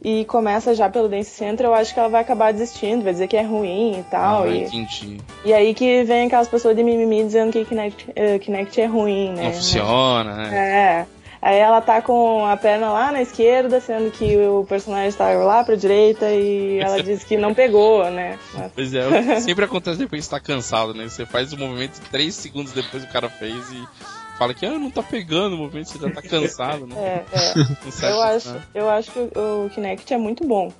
e 0.00 0.24
começa 0.26 0.76
já 0.76 0.88
pelo 0.88 1.08
Dance 1.08 1.30
Central, 1.30 1.72
eu 1.72 1.76
acho 1.76 1.92
que 1.92 1.98
ela 1.98 2.08
vai 2.08 2.20
acabar 2.20 2.52
desistindo, 2.52 3.02
vai 3.02 3.12
dizer 3.12 3.26
que 3.26 3.36
é 3.36 3.42
ruim 3.42 3.98
e 3.98 4.02
tal. 4.04 4.44
ah, 4.44 4.48
e, 4.48 4.62
entendi. 4.62 5.18
e 5.44 5.52
aí 5.52 5.74
que 5.74 6.04
vem 6.04 6.28
aquelas 6.28 6.46
pessoas 6.46 6.76
de 6.76 6.84
mimimi 6.84 7.24
dizendo 7.24 7.50
que 7.50 7.64
Kinect, 7.64 8.12
eh, 8.14 8.38
Kinect 8.38 8.80
é 8.80 8.86
ruim, 8.86 9.32
né? 9.32 9.42
Não 9.42 9.52
funciona, 9.54 10.34
né? 10.36 11.04
É. 11.04 11.17
Aí 11.40 11.56
ela 11.56 11.80
tá 11.80 12.02
com 12.02 12.44
a 12.44 12.56
perna 12.56 12.90
lá 12.90 13.12
na 13.12 13.22
esquerda, 13.22 13.80
sendo 13.80 14.10
que 14.10 14.36
o 14.36 14.64
personagem 14.68 15.12
tá 15.16 15.28
lá 15.34 15.62
pra 15.64 15.76
direita 15.76 16.28
e 16.30 16.78
ela 16.80 17.00
diz 17.02 17.22
que 17.24 17.36
não 17.36 17.54
pegou, 17.54 18.10
né? 18.10 18.38
Mas- 18.54 18.72
Pois 18.74 18.94
é, 18.94 19.40
sempre 19.40 19.64
acontece 19.64 19.98
depois 19.98 20.20
que 20.22 20.24
você 20.28 20.30
tá 20.30 20.40
cansado, 20.40 20.94
né? 20.94 21.08
Você 21.08 21.24
faz 21.24 21.52
o 21.52 21.56
movimento 21.58 22.00
3 22.10 22.34
segundos 22.34 22.72
depois 22.72 23.04
o 23.04 23.08
cara 23.08 23.28
fez 23.28 23.70
e 23.70 23.86
fala 24.38 24.52
que 24.54 24.66
ah, 24.66 24.78
não 24.78 24.90
tá 24.90 25.02
pegando 25.02 25.54
o 25.54 25.58
movimento, 25.58 25.90
você 25.90 25.98
já 25.98 26.10
tá 26.10 26.22
cansado, 26.22 26.86
né? 26.86 26.96
É, 26.96 27.24
é. 27.36 28.08
Eu 28.10 28.22
acho, 28.22 28.56
eu 28.74 28.88
acho 28.90 29.10
que 29.10 29.18
o, 29.18 29.70
Kinect 29.70 30.12
é 30.14 30.18
muito 30.18 30.44
bom. 30.46 30.72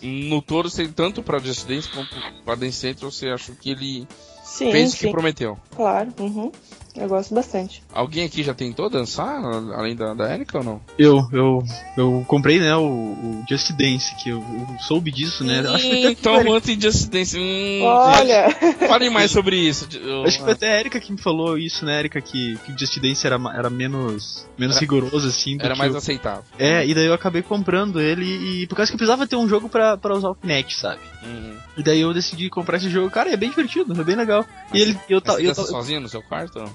No 0.00 0.40
você, 0.42 0.86
tanto 0.88 1.22
pra 1.22 1.38
Just 1.38 1.66
Dance 1.66 1.88
quanto 1.88 2.14
pra 2.44 2.54
Dance 2.54 2.76
Central, 2.78 3.10
você 3.10 3.28
achou 3.28 3.54
que 3.54 3.70
ele 3.70 4.06
Sim, 4.44 4.70
fez 4.70 4.92
o 4.92 4.96
que 4.96 5.02
sim, 5.06 5.10
prometeu. 5.10 5.58
claro. 5.74 6.08
Uhum. 6.20 6.52
Eu 7.00 7.08
gosto 7.08 7.34
bastante. 7.34 7.82
Alguém 7.92 8.24
aqui 8.24 8.42
já 8.42 8.52
tentou 8.54 8.90
dançar, 8.90 9.40
além 9.74 9.94
da, 9.94 10.14
da 10.14 10.32
Erika 10.34 10.58
ou 10.58 10.64
não? 10.64 10.80
Eu, 10.98 11.26
eu, 11.32 11.62
eu 11.96 12.24
comprei, 12.26 12.58
né, 12.58 12.74
o, 12.76 12.82
o 12.82 13.44
Just 13.48 13.70
Dance, 13.72 14.14
que 14.16 14.30
eu, 14.30 14.38
eu 14.40 14.78
soube 14.80 15.10
disso, 15.10 15.44
né? 15.44 15.60
Acho 15.60 15.76
que 15.84 15.88
foi 15.90 15.98
até 16.00 16.10
então, 16.12 16.34
a 16.34 16.36
Erika- 16.40 16.50
ontem 16.52 16.80
Just 16.80 17.08
Dance. 17.08 17.38
Hum, 17.38 17.82
Olha! 17.84 18.50
Falem 18.88 19.10
mais 19.10 19.30
sobre 19.30 19.56
isso. 19.56 19.86
Eu- 20.02 20.24
Acho 20.24 20.38
que 20.38 20.44
foi 20.44 20.52
até 20.52 20.74
a 20.76 20.80
Erika 20.80 20.98
que 21.00 21.12
me 21.12 21.18
falou 21.18 21.56
isso, 21.58 21.84
né, 21.84 21.98
Erika, 21.98 22.20
que, 22.20 22.56
que 22.64 22.72
o 22.72 22.78
Just 22.78 22.98
Dance 23.00 23.26
era, 23.26 23.38
era 23.54 23.70
menos, 23.70 24.46
menos 24.58 24.76
Era- 24.76 24.80
rigoroso, 24.80 25.28
assim. 25.28 25.56
Era 25.60 25.76
mais 25.76 25.94
o- 25.94 25.98
aceitável. 25.98 26.42
É, 26.58 26.84
e 26.86 26.94
daí 26.94 27.06
eu 27.06 27.14
acabei 27.14 27.42
comprando 27.42 28.00
ele 28.00 28.24
e 28.62 28.66
por 28.66 28.74
causa 28.76 28.90
que 28.90 28.94
eu 28.94 28.98
precisava 28.98 29.26
ter 29.26 29.36
um 29.36 29.48
jogo 29.48 29.68
pra, 29.68 29.96
pra 29.96 30.14
usar 30.14 30.30
o 30.30 30.34
Kinect, 30.34 30.74
sabe? 30.76 31.00
Uhum. 31.22 31.56
E 31.76 31.82
daí 31.82 32.00
eu 32.00 32.12
decidi 32.14 32.48
comprar 32.50 32.76
esse 32.78 32.88
jogo. 32.90 33.10
Cara, 33.10 33.30
é 33.32 33.36
bem 33.36 33.50
divertido, 33.50 33.98
é 34.00 34.04
bem 34.04 34.16
legal. 34.16 34.44
E 34.72 34.80
ele, 34.80 34.98
eu, 35.08 35.22
Mas 35.24 35.38
eu, 35.38 35.46
dança 35.48 35.62
ta- 35.62 35.68
sozinho 35.68 36.00
no 36.00 36.08
seu 36.08 36.22
quarto? 36.22 36.56
ou 36.58 36.64
não? 36.64 36.74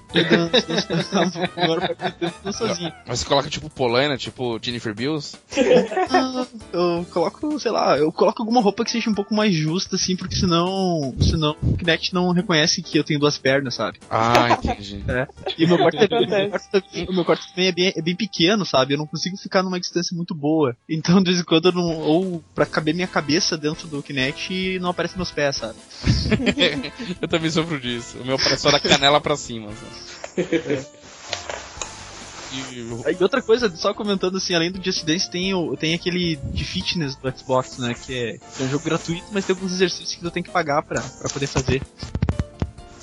Agora 1.56 1.96
sozinho. 2.52 2.94
Mas 3.08 3.20
você 3.20 3.26
coloca 3.26 3.50
tipo 3.50 3.70
Polaina, 3.70 4.18
tipo 4.18 4.60
Jennifer 4.62 4.94
Bills? 4.94 5.38
Ah, 6.10 6.46
Eu 6.72 7.06
coloco, 7.12 7.60
sei 7.60 7.72
lá, 7.72 7.98
eu 7.98 8.12
coloco 8.12 8.42
alguma 8.42 8.62
roupa 8.62 8.84
que 8.84 8.92
seja 8.92 9.10
um 9.10 9.14
pouco 9.16 9.34
mais 9.34 9.54
justa, 9.54 9.96
assim, 9.96 10.16
porque 10.16 10.36
senão, 10.36 11.14
senão 11.20 11.56
o 11.62 11.78
Kinect 11.78 12.14
não 12.14 12.32
reconhece 12.32 12.82
que 12.82 12.98
eu 12.98 13.04
tenho 13.04 13.20
duas 13.20 13.38
pernas, 13.38 13.76
sabe? 13.76 14.00
Ah, 14.10 14.52
entendi. 14.52 15.04
E 15.58 15.66
o 15.66 15.68
meu 15.68 15.78
quarto, 15.78 15.98
é, 15.98 16.04
Acontece. 16.06 16.36
meu 16.42 16.50
quarto 16.50 16.70
também- 16.72 17.06
o 17.10 17.14
meu 17.14 17.26
quarto 17.26 17.48
também 17.50 17.68
é 17.68 17.72
bem, 17.72 17.94
é 17.96 18.02
bem 18.02 18.16
pequeno, 18.16 18.66
sabe? 18.66 18.94
Eu 18.94 18.98
não 18.98 19.08
consigo 19.08 19.38
ficar 19.38 19.64
numa 19.64 19.80
distância 19.80 20.16
muito 20.16 20.34
boa. 20.36 20.76
Então, 20.90 21.20
de 21.22 21.30
vez 21.32 21.40
em 21.42 21.44
quando, 21.46 21.66
eu 21.70 21.72
não, 21.72 21.98
ou 22.00 22.44
pra 22.54 22.66
caber 22.66 22.94
minha 22.94 23.08
cabeça 23.08 23.58
dentro 23.58 23.88
do 23.88 24.02
Kinect, 24.04 24.80
não 24.80 24.90
aparece 24.90 25.16
meus 25.16 25.32
pés, 25.32 25.56
sabe? 25.58 25.76
eu 27.22 27.28
também 27.28 27.50
sofro 27.50 27.80
disso. 27.80 28.18
O 28.20 28.26
meu 28.26 28.38
parece 28.38 28.62
só 28.64 28.72
da 28.72 28.80
canela 28.80 29.20
pra 29.22 29.36
cima. 29.36 29.70
sabe? 29.72 30.03
E- 32.54 33.24
outra 33.24 33.42
coisa, 33.42 33.76
só 33.76 33.94
comentando 33.94 34.38
assim, 34.38 34.54
além 34.54 34.72
do 34.72 34.84
Just 34.84 35.04
Dance, 35.04 35.30
tem, 35.30 35.54
o, 35.56 35.76
tem 35.76 35.96
aquele 35.96 36.36
de 36.36 36.64
fitness 36.64 37.16
do 37.16 37.36
Xbox, 37.36 37.80
né? 37.80 37.96
Que 37.96 38.14
é, 38.14 38.38
que 38.38 38.62
é 38.62 38.66
um 38.66 38.70
jogo 38.70 38.86
gratuito, 38.86 39.26
mas 39.32 39.46
tem 39.46 39.56
alguns 39.56 39.72
exercícios 39.72 40.14
que 40.14 40.22
tu 40.22 40.30
tem 40.30 40.44
que 40.44 40.52
pagar 40.52 40.84
pra, 40.84 41.02
pra 41.02 41.30
poder 41.30 41.48
fazer. 41.48 41.82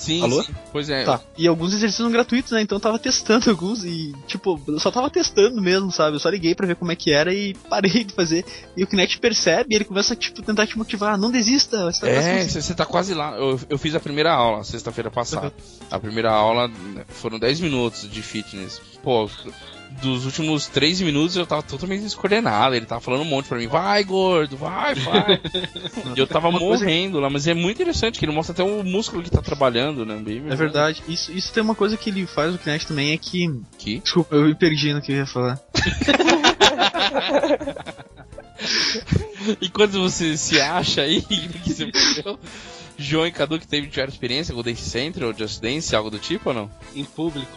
Sim, 0.00 0.22
Alô? 0.22 0.42
sim. 0.42 0.54
Pois 0.72 0.88
é. 0.88 1.04
Tá. 1.04 1.20
E 1.36 1.46
alguns 1.46 1.74
exercícios 1.74 1.96
são 2.04 2.10
gratuitos, 2.10 2.52
né? 2.52 2.62
Então 2.62 2.76
eu 2.76 2.80
tava 2.80 2.98
testando 2.98 3.50
alguns 3.50 3.84
e, 3.84 4.14
tipo, 4.26 4.58
eu 4.66 4.80
só 4.80 4.90
tava 4.90 5.10
testando 5.10 5.60
mesmo, 5.60 5.92
sabe? 5.92 6.16
Eu 6.16 6.20
só 6.20 6.30
liguei 6.30 6.54
pra 6.54 6.66
ver 6.66 6.76
como 6.76 6.90
é 6.90 6.96
que 6.96 7.12
era 7.12 7.34
e 7.34 7.52
parei 7.68 8.02
de 8.02 8.14
fazer. 8.14 8.42
E 8.74 8.82
o 8.82 8.86
Kinect 8.86 9.18
percebe 9.18 9.74
e 9.74 9.76
ele 9.76 9.84
começa 9.84 10.14
a, 10.14 10.16
tipo, 10.16 10.40
tentar 10.40 10.66
te 10.66 10.78
motivar. 10.78 11.18
Não 11.18 11.30
desista, 11.30 11.84
você 11.92 12.00
tá 12.00 12.06
É, 12.08 12.14
conseguindo." 12.38 12.62
você 12.62 12.74
tá 12.74 12.86
quase 12.86 13.12
lá. 13.12 13.36
Eu, 13.36 13.60
eu 13.68 13.76
fiz 13.76 13.94
a 13.94 14.00
primeira 14.00 14.32
aula, 14.32 14.64
sexta-feira 14.64 15.10
passada. 15.10 15.52
A 15.90 15.98
primeira 16.00 16.30
aula 16.32 16.68
né, 16.68 17.04
foram 17.08 17.38
10 17.38 17.60
minutos 17.60 18.10
de 18.10 18.22
fitness. 18.22 18.80
Pô, 19.02 19.28
dos 20.02 20.24
últimos 20.24 20.66
3 20.66 21.00
minutos 21.00 21.36
eu 21.36 21.46
tava 21.46 21.62
totalmente 21.62 22.02
descoordenado. 22.02 22.74
Ele 22.74 22.86
tava 22.86 23.00
falando 23.00 23.22
um 23.22 23.26
monte 23.26 23.48
pra 23.48 23.58
mim, 23.58 23.66
vai 23.66 24.02
gordo, 24.04 24.56
vai, 24.56 24.94
vai. 24.94 25.40
e 26.16 26.18
eu 26.18 26.26
tava 26.26 26.50
morrendo 26.50 27.20
lá, 27.20 27.28
mas 27.28 27.46
é 27.46 27.54
muito 27.54 27.80
interessante 27.80 28.18
que 28.18 28.24
ele 28.24 28.32
mostra 28.32 28.52
até 28.52 28.62
o 28.62 28.82
músculo 28.84 29.22
que 29.22 29.30
tá 29.30 29.42
trabalhando, 29.42 30.06
né? 30.06 30.16
Bem 30.16 30.42
É 30.48 30.56
verdade. 30.56 31.02
Isso, 31.08 31.32
isso 31.32 31.52
tem 31.52 31.62
uma 31.62 31.74
coisa 31.74 31.96
que 31.96 32.10
ele 32.10 32.26
faz 32.26 32.52
no 32.52 32.58
Kinect 32.58 32.86
também, 32.86 33.12
é 33.12 33.16
que... 33.16 33.48
Que? 33.78 33.98
Desculpa, 34.00 34.36
eu 34.36 34.44
me 34.44 34.54
perdi 34.54 34.92
no 34.92 35.02
que 35.02 35.12
eu 35.12 35.16
ia 35.16 35.26
falar. 35.26 35.60
E 39.60 39.68
quando 39.70 40.00
você 40.00 40.36
se 40.36 40.60
acha 40.60 41.02
aí 41.02 41.22
que 41.64 41.72
você 41.72 41.86
perdeu, 41.86 42.38
João 43.02 43.26
e 43.26 43.32
Cadu 43.32 43.58
que 43.58 43.66
teve, 43.66 43.88
tiveram 43.88 44.10
experiência 44.12 44.52
com 44.54 44.60
o 44.60 44.62
Dance 44.62 44.82
Central, 44.82 45.32
Just 45.36 45.60
Dance, 45.60 45.94
algo 45.96 46.10
do 46.10 46.18
tipo 46.18 46.50
ou 46.50 46.54
não? 46.54 46.70
Em 46.94 47.04
público. 47.04 47.56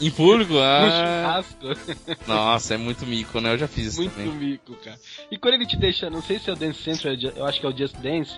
Em 0.00 0.10
público? 0.10 0.54
No 0.56 0.60
Ah, 0.62 1.42
churrasco. 1.44 2.16
nossa, 2.26 2.74
é 2.74 2.76
muito 2.76 3.06
mico, 3.06 3.40
né? 3.40 3.52
Eu 3.52 3.58
já 3.58 3.68
fiz 3.68 3.86
isso 3.88 4.00
Muito 4.00 4.14
também. 4.14 4.32
mico, 4.32 4.74
cara. 4.76 4.98
E 5.30 5.36
quando 5.38 5.54
ele 5.54 5.66
te 5.66 5.76
deixa, 5.76 6.10
não 6.10 6.22
sei 6.22 6.38
se 6.38 6.50
é 6.50 6.52
o 6.52 6.56
Dance 6.56 6.82
Central, 6.82 7.14
eu 7.14 7.44
acho 7.46 7.60
que 7.60 7.66
é 7.66 7.68
o 7.68 7.76
Just 7.76 7.96
Dance, 7.96 8.36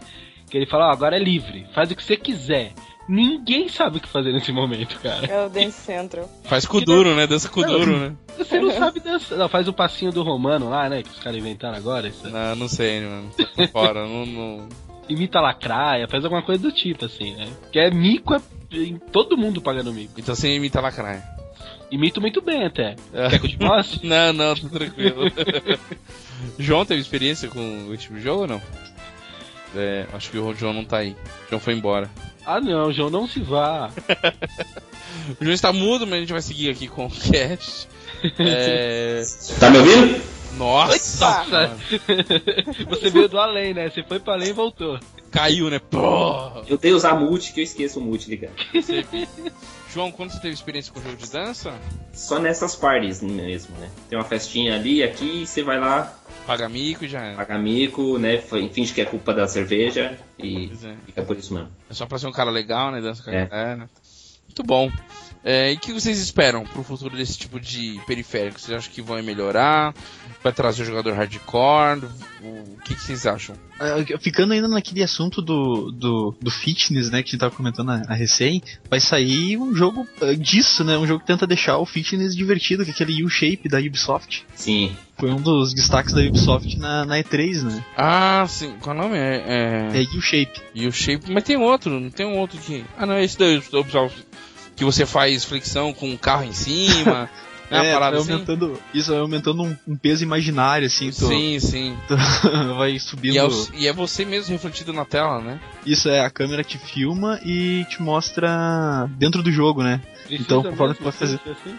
que 0.50 0.56
ele 0.56 0.66
fala, 0.66 0.88
ó, 0.88 0.92
agora 0.92 1.16
é 1.16 1.18
livre, 1.18 1.66
faz 1.74 1.90
o 1.90 1.96
que 1.96 2.02
você 2.04 2.16
quiser. 2.16 2.72
Ninguém 3.08 3.70
sabe 3.70 3.96
o 3.96 4.00
que 4.00 4.08
fazer 4.08 4.32
nesse 4.32 4.52
momento, 4.52 4.98
cara. 5.00 5.26
É 5.26 5.46
o 5.46 5.48
Dance 5.48 5.80
Central. 5.80 6.28
Faz 6.44 6.66
com 6.66 6.78
duro, 6.82 7.14
né? 7.16 7.26
Dança 7.26 7.48
com 7.48 7.62
Não. 7.62 7.68
duro, 7.70 7.98
né? 7.98 8.14
Você 8.36 8.60
não 8.60 8.70
sabe 8.70 9.00
dançar. 9.00 9.38
Não, 9.38 9.48
faz 9.48 9.66
o 9.66 9.72
passinho 9.72 10.12
do 10.12 10.22
romano 10.22 10.68
lá, 10.68 10.90
né? 10.90 11.02
Que 11.02 11.08
os 11.08 11.18
caras 11.18 11.38
inventaram 11.38 11.78
agora. 11.78 12.08
Isso. 12.08 12.28
Não, 12.28 12.54
não 12.54 12.68
sei, 12.68 13.00
mano. 13.00 13.30
Tô 13.34 13.46
por 13.46 13.68
fora. 13.68 14.06
não, 14.06 14.26
não... 14.26 14.68
Imita 15.08 15.40
lacraia, 15.40 16.06
faz 16.08 16.24
alguma 16.24 16.42
coisa 16.42 16.62
do 16.62 16.72
tipo, 16.72 17.04
assim, 17.04 17.34
né? 17.34 17.48
Que 17.72 17.78
é 17.78 17.90
mico, 17.90 18.34
é 18.34 18.40
todo 19.10 19.36
mundo 19.36 19.60
pagando 19.60 19.92
mico. 19.92 20.14
Então 20.18 20.34
você 20.34 20.54
imita 20.54 20.80
lacraia. 20.80 21.22
Imito 21.90 22.20
muito 22.20 22.42
bem 22.42 22.66
até. 22.66 22.96
É. 23.14 23.30
Quer 23.30 23.38
que 23.40 23.46
eu 23.46 23.50
te 23.50 23.58
mostre? 23.60 24.00
Não, 24.06 24.32
não, 24.32 24.54
tô 24.54 24.68
tranquilo. 24.68 25.22
João 26.58 26.84
teve 26.84 27.00
experiência 27.00 27.48
com 27.48 27.88
esse 27.92 28.02
tipo 28.02 28.14
de 28.14 28.20
jogo 28.20 28.42
ou 28.42 28.46
não? 28.46 28.62
É, 29.74 30.06
acho 30.12 30.30
que 30.30 30.38
o 30.38 30.54
João 30.54 30.72
não 30.72 30.84
tá 30.84 30.98
aí. 30.98 31.12
O 31.46 31.50
João 31.50 31.60
foi 31.60 31.74
embora. 31.74 32.10
ah 32.46 32.60
não, 32.60 32.92
João, 32.92 33.10
não 33.10 33.26
se 33.26 33.40
vá. 33.40 33.90
O 35.40 35.44
João 35.44 35.54
está 35.54 35.72
mudo, 35.72 36.06
mas 36.06 36.14
a 36.16 36.20
gente 36.20 36.32
vai 36.32 36.40
seguir 36.42 36.70
aqui 36.70 36.86
com 36.86 37.06
o 37.06 37.10
cast. 37.10 37.88
É... 38.38 39.22
Tá 39.58 39.68
me 39.70 39.78
ouvindo? 39.78 40.22
Nossa! 40.58 41.76
Você 42.88 43.10
veio 43.10 43.28
do 43.28 43.38
além, 43.38 43.72
né? 43.72 43.88
Você 43.88 44.02
foi 44.02 44.18
pra 44.18 44.34
além 44.34 44.48
e 44.50 44.52
voltou. 44.52 44.98
Caiu, 45.30 45.70
né? 45.70 45.78
Pô! 45.78 46.62
Eu 46.66 46.76
tenho 46.76 46.78
que 46.78 46.92
usar 46.92 47.14
mute, 47.14 47.52
que 47.52 47.60
eu 47.60 47.64
esqueço 47.64 48.00
o 48.00 48.02
mute 48.02 48.28
ligado. 48.28 48.52
João, 49.92 50.10
quando 50.12 50.30
você 50.32 50.40
teve 50.40 50.52
experiência 50.54 50.92
com 50.92 51.00
jogo 51.00 51.16
de 51.16 51.30
dança? 51.30 51.74
Só 52.12 52.38
nessas 52.38 52.74
parties 52.76 53.22
mesmo, 53.22 53.74
né? 53.78 53.88
Tem 54.10 54.18
uma 54.18 54.24
festinha 54.24 54.74
ali, 54.74 55.02
aqui, 55.02 55.46
você 55.46 55.62
vai 55.62 55.78
lá, 55.80 56.14
Paga 56.46 56.66
mico 56.68 57.04
e 57.04 57.08
já 57.08 57.20
é. 57.22 57.34
paga 57.34 57.58
mico, 57.58 58.18
né? 58.18 58.38
Finge 58.72 58.94
que 58.94 59.00
é 59.02 59.04
culpa 59.04 59.34
da 59.34 59.46
cerveja 59.46 60.18
e 60.38 60.70
é. 60.82 60.94
fica 61.04 61.22
por 61.22 61.36
isso 61.36 61.52
mesmo. 61.52 61.68
É 61.90 61.94
só 61.94 62.06
pra 62.06 62.18
ser 62.18 62.26
um 62.26 62.32
cara 62.32 62.50
legal, 62.50 62.90
né? 62.90 63.00
Dança 63.02 63.22
com 63.22 63.30
a 63.30 63.34
É. 63.34 63.46
galera. 63.46 63.90
Muito 64.46 64.62
bom. 64.62 64.90
É, 65.44 65.72
e 65.72 65.76
o 65.76 65.78
que 65.78 65.92
vocês 65.92 66.18
esperam 66.18 66.64
pro 66.64 66.82
futuro 66.82 67.16
desse 67.16 67.38
tipo 67.38 67.60
de 67.60 68.00
periférico? 68.06 68.60
Vocês 68.60 68.76
acham 68.76 68.92
que 68.92 69.02
vão 69.02 69.22
melhorar? 69.22 69.94
Vai 70.42 70.52
trazer 70.52 70.82
o 70.82 70.86
jogador 70.86 71.14
hardcore? 71.14 72.08
O 72.42 72.80
que, 72.84 72.94
que 72.94 73.00
vocês 73.00 73.26
acham? 73.26 73.56
Ah, 73.80 73.96
Ficando 74.20 74.52
ainda 74.52 74.68
naquele 74.68 75.02
assunto 75.02 75.40
do, 75.40 75.90
do, 75.92 76.34
do 76.40 76.50
fitness, 76.50 77.10
né, 77.10 77.22
que 77.22 77.28
a 77.28 77.32
gente 77.32 77.40
tava 77.40 77.54
comentando 77.54 77.90
a, 77.90 78.02
a 78.08 78.14
recém, 78.14 78.62
vai 78.90 79.00
sair 79.00 79.56
um 79.56 79.74
jogo 79.74 80.06
ah, 80.20 80.34
disso, 80.34 80.82
né, 80.84 80.98
um 80.98 81.06
jogo 81.06 81.20
que 81.20 81.26
tenta 81.26 81.46
deixar 81.46 81.78
o 81.78 81.86
fitness 81.86 82.34
divertido, 82.34 82.84
que 82.84 82.90
é 82.90 82.94
aquele 82.94 83.24
U-Shape 83.24 83.68
da 83.68 83.78
Ubisoft. 83.78 84.44
Sim. 84.54 84.96
Foi 85.16 85.30
um 85.30 85.40
dos 85.40 85.74
destaques 85.74 86.12
da 86.12 86.20
Ubisoft 86.20 86.78
na, 86.78 87.04
na 87.04 87.16
E3, 87.18 87.62
né, 87.62 87.84
Ah, 87.96 88.44
sim. 88.48 88.74
Qual 88.80 88.94
é 88.94 88.98
o 88.98 89.02
nome? 89.02 89.16
É. 89.16 89.90
é... 89.94 90.02
é 90.02 90.16
U-Shape. 90.16 90.60
E 90.74 90.86
o 90.86 90.92
shape. 90.92 91.30
Mas 91.32 91.44
tem 91.44 91.56
outro, 91.56 91.98
não 91.98 92.10
tem 92.10 92.26
um 92.26 92.38
outro 92.38 92.58
que. 92.58 92.84
Ah, 92.96 93.06
não, 93.06 93.14
é 93.14 93.24
esse 93.24 93.36
do 93.38 93.80
Ubisoft, 93.80 94.27
que 94.78 94.84
você 94.84 95.04
faz 95.04 95.44
flexão 95.44 95.92
com 95.92 96.08
um 96.08 96.16
carro 96.16 96.44
em 96.44 96.52
cima. 96.52 97.28
né? 97.70 97.88
é, 97.90 97.92
parada 97.92 98.12
vai 98.16 98.22
assim? 98.22 98.32
aumentando, 98.32 98.80
isso 98.94 99.10
vai 99.10 99.18
aumentando 99.20 99.62
um, 99.62 99.76
um 99.86 99.94
peso 99.96 100.22
imaginário, 100.24 100.86
assim, 100.86 101.10
tu, 101.10 101.26
Sim, 101.26 101.60
sim. 101.60 101.96
tu 102.08 102.16
vai 102.76 102.98
subindo. 102.98 103.34
E 103.34 103.38
é, 103.38 103.44
o- 103.44 103.68
e 103.74 103.86
é 103.88 103.92
você 103.92 104.24
mesmo 104.24 104.52
refletido 104.52 104.90
na 104.92 105.04
tela, 105.04 105.40
né? 105.40 105.60
Isso 105.84 106.08
é, 106.08 106.20
a 106.24 106.30
câmera 106.30 106.64
te 106.64 106.78
filma 106.78 107.38
e 107.44 107.84
te 107.90 108.00
mostra 108.00 109.06
dentro 109.18 109.42
do 109.42 109.52
jogo, 109.52 109.82
né. 109.82 110.00
Então, 110.30 110.62
Precisa 110.62 110.70
conforme 110.70 110.94
mesmo 110.94 110.94
tu 110.94 111.02
vai 111.04 111.12
fazer- 111.12 111.40
assim? 111.50 111.76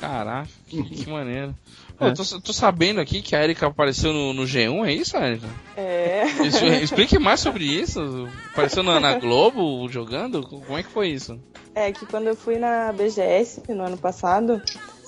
Caraca, 0.00 0.48
que, 0.68 0.82
que 0.82 1.10
maneiro. 1.10 1.54
Pô, 1.98 2.06
É. 2.06 2.08
eu 2.08 2.14
tô, 2.14 2.24
tô 2.40 2.52
sabendo 2.52 3.00
aqui 3.00 3.22
que 3.22 3.36
a 3.36 3.42
Erika 3.42 3.66
apareceu 3.66 4.12
no, 4.12 4.32
no 4.32 4.42
G1, 4.42 4.86
é 4.86 4.92
isso, 4.92 5.16
Erika? 5.16 5.48
É. 5.76 6.24
Isso, 6.44 6.64
explique 6.66 7.18
mais 7.18 7.40
sobre 7.40 7.64
isso. 7.64 8.28
Apareceu 8.52 8.82
na, 8.82 8.98
na 8.98 9.18
Globo 9.18 9.88
jogando? 9.88 10.42
Como 10.42 10.76
é 10.78 10.82
que 10.82 10.90
foi 10.90 11.08
isso? 11.08 11.38
É 11.74 11.92
que 11.92 12.06
quando 12.06 12.26
eu 12.26 12.36
fui 12.36 12.58
na 12.58 12.92
BGS 12.92 13.62
no 13.68 13.84
ano 13.84 13.96
passado, 13.96 14.60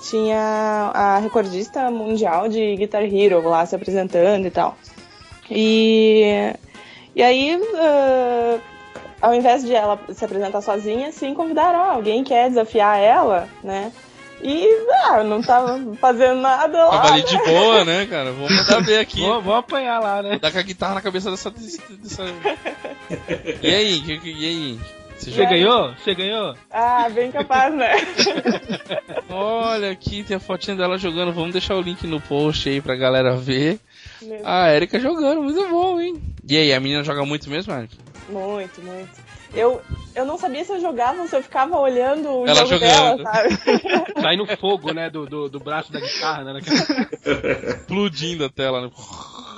tinha 0.09 0.91
a 0.95 1.18
recordista 1.18 1.91
mundial 1.91 2.49
de 2.49 2.76
Guitar 2.76 3.03
Hero 3.03 3.47
lá 3.49 3.64
se 3.66 3.74
apresentando 3.74 4.47
e 4.47 4.51
tal. 4.51 4.76
E, 5.51 6.53
e 7.14 7.22
aí, 7.22 7.59
ah, 7.76 8.59
ao 9.20 9.34
invés 9.34 9.64
de 9.64 9.74
ela 9.74 9.99
se 10.12 10.24
apresentar 10.24 10.61
sozinha, 10.61 11.12
sim, 11.12 11.34
convidaram 11.34 11.80
ah, 11.80 11.93
alguém 11.93 12.24
quer 12.24 12.49
desafiar 12.49 12.99
ela, 13.01 13.49
né? 13.62 13.93
E 14.43 14.68
ah, 15.05 15.24
não 15.24 15.41
tava 15.43 15.78
fazendo 15.97 16.41
nada 16.41 16.84
lá. 16.84 16.91
Tava 16.91 17.14
ali 17.14 17.22
de 17.22 17.39
boa, 17.39 17.84
né, 17.84 18.07
cara? 18.07 18.32
Vou 18.32 18.51
mandar 18.51 18.82
ver 18.82 18.99
aqui. 18.99 19.20
Vou, 19.20 19.41
vou 19.41 19.55
apanhar 19.55 20.01
lá, 20.01 20.22
né? 20.22 20.39
Dar 20.39 20.53
com 20.53 20.59
a 20.59 20.62
guitarra 20.62 20.95
na 20.95 21.03
cabeça 21.03 21.30
dessa. 21.30 21.51
dessa... 21.51 22.24
E 23.62 23.74
aí? 23.74 24.20
E 24.24 24.47
aí? 24.47 24.80
Você 25.18 25.47
ganhou? 25.47 25.95
Você 25.95 26.14
ganhou? 26.14 26.55
Ah, 26.70 27.09
bem 27.09 27.32
capaz, 27.32 27.74
né? 27.74 27.93
Olha 29.30 29.91
aqui, 29.91 30.22
tem 30.22 30.37
a 30.37 30.41
fotinha 30.41 30.76
dela 30.76 30.99
jogando. 30.99 31.32
Vamos 31.32 31.53
deixar 31.53 31.74
o 31.74 31.80
link 31.80 32.07
no 32.07 32.20
post 32.20 32.68
aí 32.68 32.80
pra 32.80 32.95
galera 32.95 33.34
ver. 33.34 33.80
A 34.45 34.72
Erika 34.74 35.01
jogando, 35.01 35.43
muito 35.43 35.66
bom, 35.68 35.99
hein? 35.99 36.22
E 36.49 36.57
aí, 36.57 36.72
a 36.72 36.80
menina 36.80 37.03
joga 37.03 37.24
muito 37.24 37.49
mesmo, 37.49 37.72
Erika? 37.72 37.97
Muito, 38.28 38.82
muito. 38.82 39.09
Eu, 39.55 39.80
eu 40.14 40.24
não 40.24 40.36
sabia 40.38 40.64
se 40.64 40.72
eu 40.72 40.80
jogava 40.80 41.22
ou 41.22 41.28
se 41.28 41.36
eu 41.36 41.42
ficava 41.42 41.78
olhando 41.78 42.28
o 42.30 42.47
Ela 42.47 42.66
jogo 42.66 42.68
jogando. 42.84 43.16
dela, 43.18 43.22
sabe? 43.32 43.49
Sai 44.20 44.36
no 44.36 44.47
fogo, 44.57 44.92
né? 44.92 45.09
Do, 45.09 45.26
do, 45.26 45.49
do 45.49 45.61
braço 45.61 45.92
da 45.92 46.01
guitarra, 46.01 46.44
né? 46.44 46.53
naquela- 46.55 47.70
Explodindo 47.76 48.44
a 48.44 48.49
tela, 48.49 48.82
né? 48.82 48.90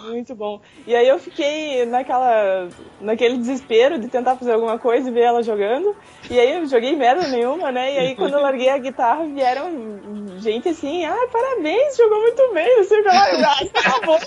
Muito 0.09 0.35
bom. 0.35 0.61
E 0.87 0.95
aí 0.95 1.07
eu 1.07 1.19
fiquei 1.19 1.85
naquela, 1.85 2.69
naquele 3.01 3.37
desespero 3.39 3.99
de 3.99 4.09
tentar 4.09 4.37
fazer 4.37 4.53
alguma 4.53 4.79
coisa 4.79 5.09
e 5.09 5.13
ver 5.13 5.23
ela 5.23 5.43
jogando. 5.43 5.95
E 6.31 6.39
aí 6.39 6.55
eu 6.61 6.67
joguei 6.67 6.95
merda 6.97 7.29
nenhuma, 7.29 7.71
né? 7.73 7.95
E 7.95 7.99
aí 7.99 8.15
quando 8.15 8.35
eu 8.35 8.41
larguei 8.41 8.71
a 8.71 8.79
guitarra, 8.79 9.25
vieram 9.27 9.99
gente 10.39 10.69
assim, 10.69 11.05
ah, 11.05 11.27
parabéns, 11.33 11.97
jogou 11.97 12.21
muito 12.21 12.55
bem, 12.55 12.77
não 12.77 12.85
sei 12.85 13.01
o 13.01 13.03
que 13.03 13.09
lá. 13.09 13.25
Ah, 13.25 13.83
cala 13.83 13.97
a 13.97 14.07
boca. 14.07 14.27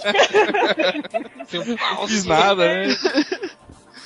Não 1.99 2.07
fiz 2.07 2.25
nada, 2.25 2.63
né? 2.65 2.87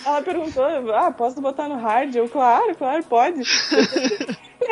Ela 0.06 0.22
perguntou, 0.22 0.64
ah, 0.94 1.12
posso 1.12 1.42
botar 1.42 1.68
no 1.68 1.78
hard? 1.80 2.14
Eu, 2.16 2.30
claro, 2.30 2.76
claro, 2.76 3.04
pode. 3.06 3.42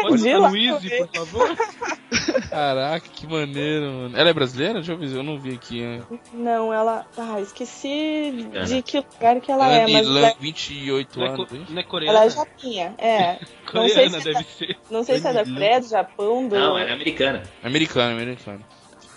Pode 0.01 0.23
botar 0.23 0.49
no 0.49 0.57
Easy, 0.57 0.89
por 0.97 1.07
favor? 1.13 1.57
Caraca, 2.49 3.07
que 3.09 3.25
maneiro, 3.27 3.85
mano. 3.91 4.17
Ela 4.17 4.29
é 4.29 4.33
brasileira? 4.33 4.75
Deixa 4.75 4.91
eu 4.93 4.97
ver, 4.97 5.11
eu 5.11 5.23
não 5.23 5.39
vi 5.39 5.53
aqui. 5.55 5.81
né? 5.81 6.01
Não, 6.33 6.71
ela. 6.73 7.05
Ah, 7.17 7.39
esqueci 7.41 8.47
de 8.67 8.81
que 8.81 8.97
lugar 8.97 9.39
que 9.41 9.51
ela 9.51 9.67
é, 9.71 9.83
Anne 9.83 9.93
mas 9.93 10.07
ela, 10.07 10.33
28 10.39 11.19
Não 11.19 11.25
é, 11.25 11.29
anos, 11.29 11.49
co- 11.49 11.55
hein? 11.55 11.65
não 11.69 11.79
é 11.79 11.83
coreana? 11.83 12.17
ela 12.17 12.25
é 12.25 12.29
japinha, 12.29 12.95
é. 12.97 13.39
Não 13.73 13.87
sei 13.89 14.09
Coreana 14.09 14.21
se 14.21 14.29
é 14.29 14.33
deve 14.33 14.43
da- 14.45 14.49
ser. 14.51 14.77
Não 14.91 15.03
sei 15.03 15.19
se 15.19 15.27
é 15.27 15.33
da 15.33 15.43
Coreia, 15.45 15.79
do 15.81 15.87
Japão, 15.87 16.47
do. 16.47 16.55
Não, 16.55 16.77
ela 16.77 16.89
é 16.89 16.93
americana. 16.93 17.43
Americano, 17.63 18.11
americano. 18.15 18.63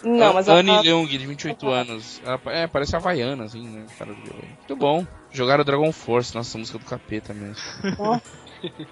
Não, 0.06 0.32
mas 0.34 0.48
Anne 0.48 0.70
ela. 0.70 0.80
Leung, 0.82 1.06
de 1.06 1.26
28 1.26 1.68
anos. 1.68 2.20
Ela, 2.24 2.40
é, 2.46 2.66
parece 2.66 2.94
havaiana, 2.94 3.44
assim, 3.44 3.66
né? 3.66 3.86
Cara 3.98 4.14
de 4.14 4.20
violão. 4.22 4.44
Muito 4.58 4.76
bom. 4.76 5.06
Jogaram 5.32 5.64
Dragon 5.64 5.90
Force, 5.92 6.34
nossa, 6.34 6.56
música 6.56 6.78
do 6.78 6.84
capeta 6.84 7.34
mesmo. 7.34 7.62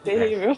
Terrível. 0.05 0.57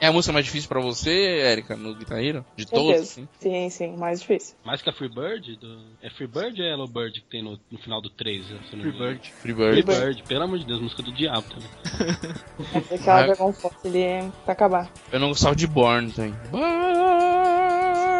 É 0.00 0.08
a 0.08 0.12
música 0.12 0.32
mais 0.32 0.44
difícil 0.44 0.68
pra 0.68 0.80
você, 0.80 1.10
Erika, 1.10 1.76
no 1.76 1.94
Guitar 1.94 2.18
Hero? 2.18 2.44
De 2.56 2.66
todos, 2.66 3.00
assim? 3.00 3.28
Sim, 3.38 3.70
sim, 3.70 3.96
mais 3.96 4.20
difícil. 4.20 4.56
Mais 4.64 4.82
que 4.82 4.90
a 4.90 4.92
Freebird? 4.92 5.56
Do... 5.56 5.78
É 6.02 6.10
Freebird 6.10 6.60
ou 6.60 6.66
é 6.66 6.70
Yellow 6.70 6.88
Bird 6.88 7.20
que 7.20 7.26
tem 7.28 7.42
no, 7.42 7.58
no 7.70 7.78
final 7.78 8.00
do 8.02 8.10
3? 8.10 8.44
Se 8.44 8.52
eu 8.52 8.58
não 8.78 8.84
me 8.84 8.90
engano? 8.90 8.96
Freebird. 8.96 9.32
Freebird. 9.40 9.82
Freebird, 9.84 10.22
pelo 10.24 10.42
amor 10.44 10.58
de 10.58 10.66
Deus, 10.66 10.80
música 10.80 11.02
do 11.02 11.12
diabo 11.12 11.44
também. 11.48 11.68
Mas 12.74 12.92
aquela 12.92 13.16
Mas- 13.18 13.26
Dragon 13.26 13.52
Force 13.52 13.86
ali 13.86 14.32
pra 14.44 14.52
acabar. 14.52 14.90
Eu 15.12 15.20
não 15.20 15.28
gostava 15.28 15.54
de 15.54 15.66
Born 15.66 16.10
também. 16.10 16.34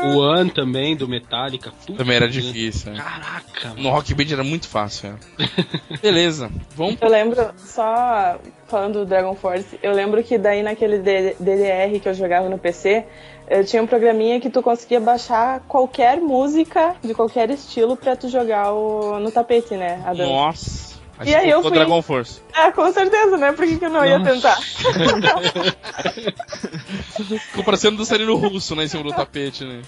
O 0.05 0.19
One 0.19 0.51
também, 0.51 0.97
do 0.97 1.07
Metallica. 1.09 1.71
Puta 1.87 1.99
Também 1.99 2.17
era 2.17 2.27
vida. 2.29 2.41
difícil, 2.41 2.93
é. 2.93 2.97
Caraca, 2.97 3.69
mano. 3.71 3.83
No 3.83 3.91
Rock 3.91 4.15
Band 4.15 4.33
era 4.33 4.45
muito 4.45 4.69
fácil, 4.69 5.11
é. 5.39 5.97
Beleza, 6.03 6.51
vamos 6.75 6.97
Eu 7.01 7.09
lembro, 7.09 7.51
só 7.59 8.39
falando 8.67 9.01
do 9.01 9.07
Dragon 9.07 9.35
Force, 9.35 9.79
eu 9.83 9.93
lembro 9.93 10.23
que 10.25 10.37
daí 10.39 10.63
naquele 10.63 10.99
D- 10.99 11.37
DDR 11.39 12.01
que 12.01 12.09
eu 12.09 12.15
jogava 12.15 12.49
no 12.49 12.59
PC, 12.59 13.05
eu 13.49 13.65
tinha 13.65 13.83
um 13.83 13.87
programinha 13.87 14.41
que 14.41 14.49
tu 14.51 14.63
conseguia 14.63 14.99
baixar 15.01 15.61
qualquer 15.69 16.19
música 16.21 16.97
de 17.03 17.13
qualquer 17.15 17.51
estilo 17.51 17.97
pra 17.97 18.17
tu 18.17 18.29
jogar 18.29 18.73
o, 18.73 19.19
no 19.21 19.31
tapete, 19.31 19.75
né? 19.75 20.03
A 20.07 20.15
dança. 20.15 20.92
Nossa. 21.25 21.31
E 21.31 21.35
aí 21.35 21.51
eu 21.51 21.63
fui- 21.63 21.71
Dragon 21.71 22.03
Force. 22.03 22.41
É, 22.55 22.71
com 22.71 22.93
certeza, 22.93 23.37
né? 23.37 23.53
Por 23.53 23.67
que, 23.67 23.79
que 23.79 23.85
eu 23.85 23.91
não 23.91 24.05
ia 24.05 24.23
tentar? 24.23 24.57
Ficou 27.51 27.65
parecendo 27.65 27.97
dançarino 27.99 28.35
russo, 28.37 28.75
né, 28.75 28.85
em 28.85 28.89
cima 28.89 29.03
do 29.03 29.13
tapete, 29.13 29.65
né? 29.65 29.83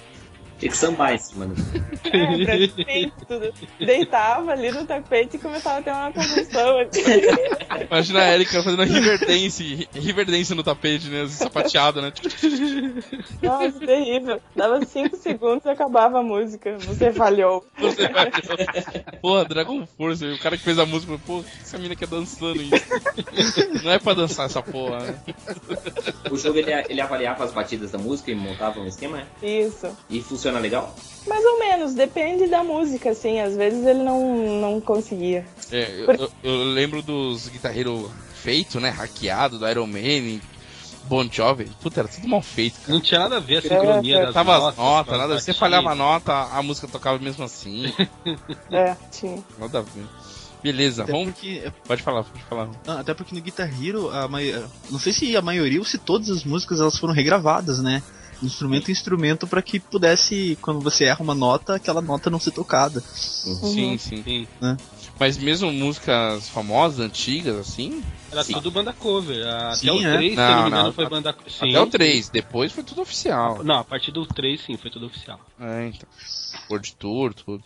Tinha 0.65 0.73
que 0.73 0.79
sambar 0.79 1.13
em 1.13 1.19
cima. 1.19 1.47
do- 1.47 1.55
É, 2.15 2.45
praticamente 2.45 3.13
tudo. 3.29 3.53
Deitava 3.79 4.53
ali 4.53 4.71
no 4.71 4.87
tapete 4.87 5.37
e 5.37 5.39
começava 5.39 5.79
a 5.81 5.83
ter 5.83 5.91
uma 5.91 6.11
convulsão. 6.13 6.79
assim. 6.79 7.03
Imagina 7.91 8.21
a 8.21 8.35
Erika 8.35 8.63
fazendo 8.63 8.83
Riverdance, 8.85 9.89
Riverdance 9.93 10.55
no 10.55 10.63
tapete, 10.63 11.09
né? 11.09 11.23
Assim, 11.23 11.35
sapateado, 11.45 12.01
né? 12.01 12.13
Nossa, 13.43 13.73
terrível. 13.81 14.41
Dava 14.57 14.83
5 14.85 15.17
segundos 15.17 15.65
e 15.67 15.69
acabava 15.69 16.21
a 16.21 16.23
música. 16.23 16.79
Você 16.79 17.13
falhou. 17.13 17.65
Você 17.79 18.09
vai... 18.09 18.31
Porra, 19.21 19.45
Dragon 19.45 19.87
Force, 19.99 20.25
o 20.25 20.39
cara 20.39 20.57
que 20.57 20.63
fez 20.65 20.79
a 20.79 20.87
música, 20.87 21.19
pô, 21.27 21.43
que 21.43 21.63
essa 21.63 21.77
mina 21.79 21.95
quer 21.97 22.09
dançando 22.09 22.61
isso? 22.63 23.83
Não 23.85 23.91
é 23.91 23.99
pra 23.99 24.15
dançar 24.15 24.47
essa 24.47 24.63
porra, 24.63 25.01
né? 25.01 25.15
O 26.31 26.37
jogo 26.37 26.59
ele, 26.59 26.71
ele 26.89 27.01
avaliava 27.01 27.45
as 27.45 27.53
batidas 27.53 27.91
da 27.91 27.99
música 27.99 28.31
e 28.31 28.35
montava 28.35 28.81
um 28.81 28.87
esquema, 28.87 29.21
é? 29.43 29.47
Isso. 29.47 29.89
E 30.09 30.21
legal? 30.59 30.95
Mais 31.27 31.43
ou 31.45 31.59
menos, 31.59 31.95
depende 31.95 32.47
da 32.47 32.63
música, 32.63 33.11
assim. 33.11 33.41
Às 33.41 33.55
vezes 33.57 33.85
ele 33.87 34.03
não, 34.03 34.61
não 34.61 34.81
conseguia. 34.81 35.47
É, 35.73 35.91
eu, 36.07 36.13
eu- 36.15 36.33
eu 36.43 36.65
lembro 36.65 37.01
dos 37.03 37.49
guitarreiros 37.49 38.11
feitos, 38.35 38.81
né? 38.81 38.91
Hackeado, 38.91 39.59
do 39.59 39.67
Iron 39.69 39.87
Man, 39.87 40.39
Bon 41.09 41.27
Jovi. 41.31 41.65
Puta, 41.83 42.01
era 42.01 42.09
tudo 42.09 42.29
mal 42.29 42.43
feito, 42.43 42.79
cara. 42.81 42.93
Não 42.93 43.01
tinha 43.01 43.21
nada 43.21 43.37
a 43.39 43.41
ver 43.41 43.59
a 43.59 43.63
sincronia 43.63 44.17
É, 44.19 44.25
das 44.27 44.35
Tava 44.35 44.69
as 44.69 44.77
notas. 44.77 45.13
as 45.15 45.19
nada. 45.21 45.29
Você 45.35 45.53
batidas. 45.53 45.57
falhava 45.59 45.91
a 45.91 45.95
nota, 45.95 46.33
a 46.33 46.63
música 46.63 46.89
tocava 46.89 47.19
mesmo 47.19 47.43
assim. 47.45 47.93
É, 48.71 48.95
tinha. 49.11 49.43
Nada 49.59 49.79
a 49.79 49.83
ver. 49.83 50.05
Beleza, 50.63 51.03
Até 51.03 51.13
vamos. 51.13 51.33
porque, 51.35 51.71
Pode 51.87 52.03
falar, 52.03 52.25
pode 52.25 52.43
falar. 52.45 52.69
não, 52.87 52.99
até 52.99 53.13
porque 53.13 53.35
no 53.35 53.41
Guitar 53.43 53.71
Hero, 53.83 54.11
a 54.11 54.27
mai- 54.29 54.63
não 54.91 54.99
sei 54.99 55.13
se 55.13 55.37
a 55.37 55.43
maioria 55.43 55.79
ou 55.79 55.85
se 55.85 55.99
todas 55.99 56.31
as 56.31 56.43
músicas 56.43 56.81
elas 56.81 56.99
foram 56.99 57.13
regravadas, 57.13 57.83
né? 57.83 58.03
Instrumento 58.43 58.89
em 58.89 58.93
instrumento 58.93 59.47
para 59.47 59.63
que 59.63 59.79
pudesse, 59.81 60.59
quando 60.61 60.81
você 60.81 61.05
erra 61.05 61.23
uma 61.23 61.35
nota, 61.35 61.77
aquela 61.77 62.01
nota 62.01 62.31
não 62.31 62.41
ser 62.41 62.51
tocada. 62.53 63.01
Sim, 63.01 63.97
sim. 63.99 64.23
Sim. 64.23 64.47
Né? 64.61 64.77
Mas 65.19 65.39
mesmo 65.39 65.73
músicas 65.73 66.49
famosas, 66.49 66.99
antigas, 66.99 67.57
assim? 67.57 68.03
Era 68.33 68.43
Sim. 68.43 68.55
tudo 68.55 68.71
banda 68.71 68.93
cover. 68.93 69.47
Até 69.47 69.77
Sim, 69.77 69.91
o 69.91 70.09
é. 70.09 70.17
3, 70.17 70.31
se 70.33 70.37
Não, 70.37 70.45
eu 70.45 70.49
não 70.49 70.65
me 70.65 70.71
não, 70.71 70.79
engano, 70.79 70.93
foi 70.93 71.09
banda 71.09 71.37
sim. 71.47 71.71
Até 71.71 71.81
o 71.81 71.87
3, 71.87 72.29
depois 72.31 72.73
foi 72.73 72.83
tudo 72.83 73.03
oficial. 73.03 73.63
Não, 73.63 73.77
a 73.79 73.85
partir 73.85 74.11
do 74.11 74.27
3, 74.27 74.61
sim, 74.61 74.77
foi 74.77 74.91
tudo 74.91 75.07
oficial. 75.07 75.41
É, 75.61 75.87
então. 75.87 76.09
World 76.69 76.97
Tour, 76.97 77.33
tudo. 77.33 77.63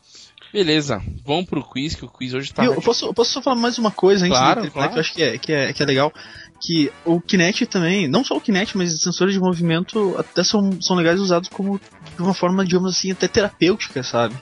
Beleza, 0.53 1.03
vamos 1.27 1.45
pro 1.47 1.63
quiz, 1.63 1.95
que 1.95 2.05
o 2.05 2.09
quiz 2.09 2.33
hoje 2.33 2.53
tá. 2.53 2.65
Eu, 2.65 2.75
eu 2.75 2.83
posso, 2.83 3.05
eu 3.07 3.13
posso 3.13 3.33
só 3.33 3.43
falar 3.43 3.57
mais 3.57 3.77
uma 3.79 3.91
coisa 3.91 4.25
antes 4.25 4.39
Claro, 4.39 4.71
claro. 4.71 4.91
que 4.91 4.97
eu 4.97 5.01
acho 5.01 5.13
que 5.13 5.23
é, 5.23 5.39
que, 5.39 5.53
é, 5.53 5.73
que 5.75 5.83
é 5.83 5.87
legal. 5.87 6.13
Que 6.61 6.91
o 7.05 7.21
Kinect 7.21 7.67
também, 7.67 8.09
não 8.09 8.25
só 8.25 8.37
o 8.37 8.41
Kinect, 8.41 8.77
mas 8.77 8.93
os 8.93 9.01
sensores 9.03 9.33
de 9.35 9.41
movimento 9.41 10.17
até 10.19 10.43
são, 10.43 10.81
são 10.83 10.97
legais 10.97 11.21
usados 11.21 11.49
como 11.49 11.79
de 12.17 12.23
uma 12.23 12.35
forma, 12.35 12.65
digamos 12.65 12.95
assim, 12.97 13.13
até 13.13 13.29
terapêutica, 13.29 14.03
sabe? 14.03 14.35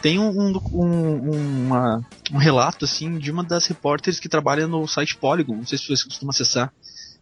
Tem 0.00 0.18
um, 0.18 0.28
um, 0.28 0.60
um, 0.72 1.30
uma- 1.66 2.00
um 2.32 2.36
relato, 2.38 2.84
assim, 2.84 3.16
de 3.18 3.30
uma 3.30 3.44
das 3.44 3.66
repórteres 3.66 4.18
que 4.18 4.28
trabalha 4.28 4.66
no 4.66 4.86
site 4.88 5.16
Polygon, 5.16 5.56
não 5.58 5.66
sei 5.66 5.78
se 5.78 5.86
você 5.88 6.04
costuma 6.04 6.30
acessar. 6.30 6.72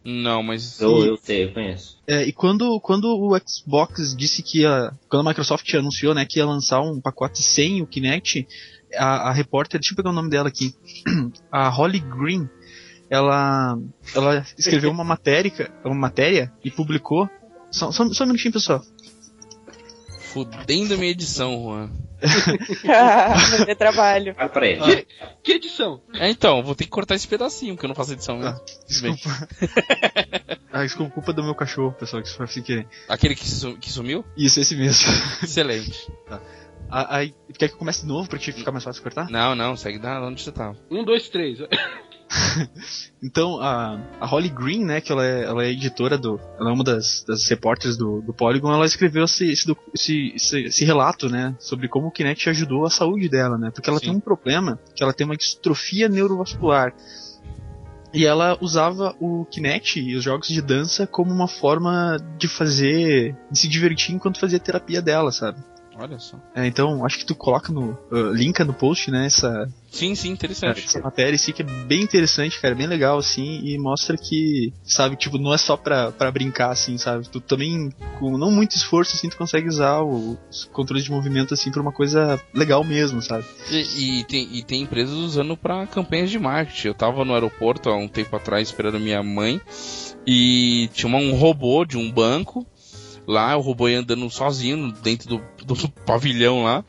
Não, 0.02 0.42
mas. 0.42 0.80
Eu, 0.80 1.04
eu 1.04 1.16
sei, 1.18 1.44
eu 1.44 1.52
conheço. 1.52 1.98
É, 2.08 2.24
e 2.24 2.32
quando, 2.32 2.80
quando 2.80 3.04
o 3.04 3.38
Xbox 3.46 4.16
disse 4.16 4.42
que 4.42 4.60
ia. 4.62 4.90
Quando 5.10 5.26
a 5.26 5.30
Microsoft 5.30 5.74
anunciou 5.74 6.14
né, 6.14 6.24
que 6.24 6.38
ia 6.38 6.46
lançar 6.46 6.80
um 6.80 6.98
pacote 6.98 7.42
sem 7.42 7.82
o 7.82 7.86
Kinect, 7.86 8.48
a, 8.96 9.28
a 9.28 9.32
repórter, 9.32 9.78
deixa 9.78 9.92
eu 9.92 9.96
pegar 9.96 10.08
o 10.08 10.14
nome 10.14 10.30
dela 10.30 10.48
aqui, 10.48 10.74
a 11.52 11.68
Holly 11.68 12.00
Green, 12.00 12.48
ela, 13.10 13.76
ela 14.14 14.46
escreveu 14.56 14.90
uma 14.90 15.04
matéria, 15.04 15.52
uma 15.84 15.94
matéria 15.94 16.52
e 16.64 16.70
publicou. 16.70 17.28
Só, 17.70 17.90
só, 17.92 18.08
só 18.12 18.24
um 18.24 18.28
minutinho, 18.28 18.52
pessoal. 18.52 18.82
Fudendo 20.32 20.96
minha 20.96 21.10
edição, 21.10 21.60
Juan. 21.64 21.90
Fazer 23.50 23.74
trabalho. 23.74 24.34
Pra 24.52 24.66
ele. 24.66 24.80
Que, 24.82 25.06
que 25.42 25.52
edição? 25.52 26.00
É, 26.14 26.30
então, 26.30 26.62
vou 26.62 26.74
ter 26.74 26.84
que 26.84 26.90
cortar 26.90 27.14
esse 27.16 27.26
pedacinho, 27.26 27.74
porque 27.74 27.86
eu 27.86 27.88
não 27.88 27.94
faço 27.96 28.12
edição 28.12 28.38
mesmo. 28.38 28.60
Bem, 29.02 29.14
Desculpa. 29.14 29.48
ah, 30.72 30.82
desculpa, 30.84 31.12
culpa 31.14 31.32
do 31.32 31.42
meu 31.42 31.54
cachorro, 31.54 31.92
pessoal, 31.98 32.22
que 32.22 32.28
isso 32.28 32.36
foi 32.36 32.46
sem 32.46 32.62
querer. 32.62 32.86
Aquele 33.08 33.34
que, 33.34 33.48
su- 33.48 33.76
que 33.78 33.90
sumiu? 33.90 34.24
Isso, 34.36 34.60
esse 34.60 34.76
mesmo. 34.76 35.10
Excelente. 35.42 36.06
Ah, 36.28 37.16
Aí, 37.16 37.34
quer 37.58 37.68
que 37.68 37.74
eu 37.74 37.78
comece 37.78 38.02
de 38.02 38.06
novo 38.08 38.28
pra 38.28 38.38
te 38.38 38.52
ficar 38.52 38.70
mais 38.72 38.84
fácil 38.84 39.00
de 39.00 39.04
cortar? 39.04 39.30
Não, 39.30 39.54
não, 39.54 39.76
segue 39.76 39.98
da 39.98 40.20
onde 40.22 40.42
você 40.42 40.52
tava. 40.52 40.76
Um, 40.90 41.04
dois, 41.04 41.28
três. 41.28 41.58
Então, 43.22 43.60
a, 43.60 44.00
a 44.18 44.24
Holly 44.24 44.48
Green, 44.48 44.82
né, 44.82 44.98
que 45.00 45.12
ela 45.12 45.24
é, 45.24 45.44
ela 45.44 45.64
é 45.64 45.70
editora 45.70 46.16
do. 46.16 46.40
Ela 46.58 46.70
é 46.70 46.72
uma 46.72 46.82
das, 46.82 47.22
das 47.28 47.46
repórteres 47.48 47.96
do, 47.96 48.22
do 48.22 48.32
Polygon, 48.32 48.72
ela 48.72 48.86
escreveu 48.86 49.24
esse, 49.24 49.50
esse, 49.52 49.76
esse, 50.34 50.58
esse, 50.64 50.84
relato, 50.86 51.28
né, 51.28 51.54
sobre 51.58 51.86
como 51.86 52.06
o 52.06 52.10
Kinect 52.10 52.48
ajudou 52.48 52.86
a 52.86 52.90
saúde 52.90 53.28
dela, 53.28 53.58
né, 53.58 53.70
porque 53.70 53.90
ela 53.90 53.98
Sim. 53.98 54.06
tem 54.06 54.16
um 54.16 54.20
problema, 54.20 54.78
que 54.94 55.02
ela 55.02 55.12
tem 55.12 55.26
uma 55.26 55.36
distrofia 55.36 56.08
neurovascular. 56.08 56.94
E 58.12 58.26
ela 58.26 58.58
usava 58.60 59.14
o 59.20 59.44
Kinect 59.44 60.00
e 60.00 60.16
os 60.16 60.24
jogos 60.24 60.48
de 60.48 60.60
dança 60.60 61.06
como 61.06 61.30
uma 61.30 61.46
forma 61.46 62.16
de 62.38 62.48
fazer. 62.48 63.36
de 63.50 63.58
se 63.58 63.68
divertir 63.68 64.14
enquanto 64.14 64.40
fazia 64.40 64.56
a 64.56 64.60
terapia 64.60 65.00
dela, 65.00 65.30
sabe? 65.30 65.62
Olha 66.00 66.18
só. 66.18 66.38
É, 66.54 66.66
então, 66.66 67.04
acho 67.04 67.18
que 67.18 67.26
tu 67.26 67.34
coloca 67.34 67.70
no. 67.70 67.90
Uh, 68.10 68.32
linka 68.32 68.64
no 68.64 68.72
post, 68.72 69.10
né? 69.10 69.26
Essa, 69.26 69.68
Sim, 69.90 70.14
sim, 70.14 70.30
interessante. 70.30 70.86
essa 70.86 70.98
matéria 71.00 71.36
sim 71.36 71.52
que 71.52 71.60
é 71.60 71.64
bem 71.64 72.00
interessante, 72.02 72.58
cara, 72.58 72.74
bem 72.74 72.86
legal, 72.86 73.18
assim, 73.18 73.60
e 73.64 73.76
mostra 73.76 74.16
que, 74.16 74.72
sabe, 74.82 75.16
tipo, 75.16 75.36
não 75.36 75.52
é 75.52 75.58
só 75.58 75.76
pra, 75.76 76.10
pra 76.10 76.30
brincar, 76.30 76.70
assim, 76.70 76.96
sabe? 76.96 77.28
Tu 77.28 77.38
também, 77.40 77.90
com 78.18 78.38
não 78.38 78.50
muito 78.50 78.76
esforço, 78.76 79.14
assim, 79.14 79.28
tu 79.28 79.36
consegue 79.36 79.68
usar 79.68 80.00
o- 80.00 80.38
os 80.50 80.64
controles 80.72 81.04
de 81.04 81.10
movimento, 81.10 81.52
assim, 81.52 81.70
pra 81.70 81.82
uma 81.82 81.92
coisa 81.92 82.40
legal 82.54 82.82
mesmo, 82.82 83.20
sabe? 83.20 83.44
E, 83.70 84.20
e 84.20 84.24
tem, 84.24 84.48
e 84.56 84.62
tem 84.62 84.82
empresas 84.82 85.14
usando 85.14 85.54
pra 85.56 85.86
campanhas 85.86 86.30
de 86.30 86.38
marketing. 86.38 86.88
Eu 86.88 86.94
tava 86.94 87.24
no 87.26 87.34
aeroporto 87.34 87.90
há 87.90 87.96
um 87.96 88.08
tempo 88.08 88.34
atrás 88.36 88.68
esperando 88.68 88.98
minha 88.98 89.22
mãe 89.22 89.60
e 90.26 90.88
tinha 90.94 91.14
um 91.14 91.34
robô 91.34 91.84
de 91.84 91.96
um 91.98 92.10
banco 92.10 92.66
lá, 93.30 93.56
o 93.56 93.60
robô 93.60 93.88
ia 93.88 94.00
andando 94.00 94.28
sozinho 94.30 94.92
dentro 95.02 95.28
do, 95.28 95.42
do 95.64 95.88
pavilhão 96.04 96.64
lá. 96.64 96.84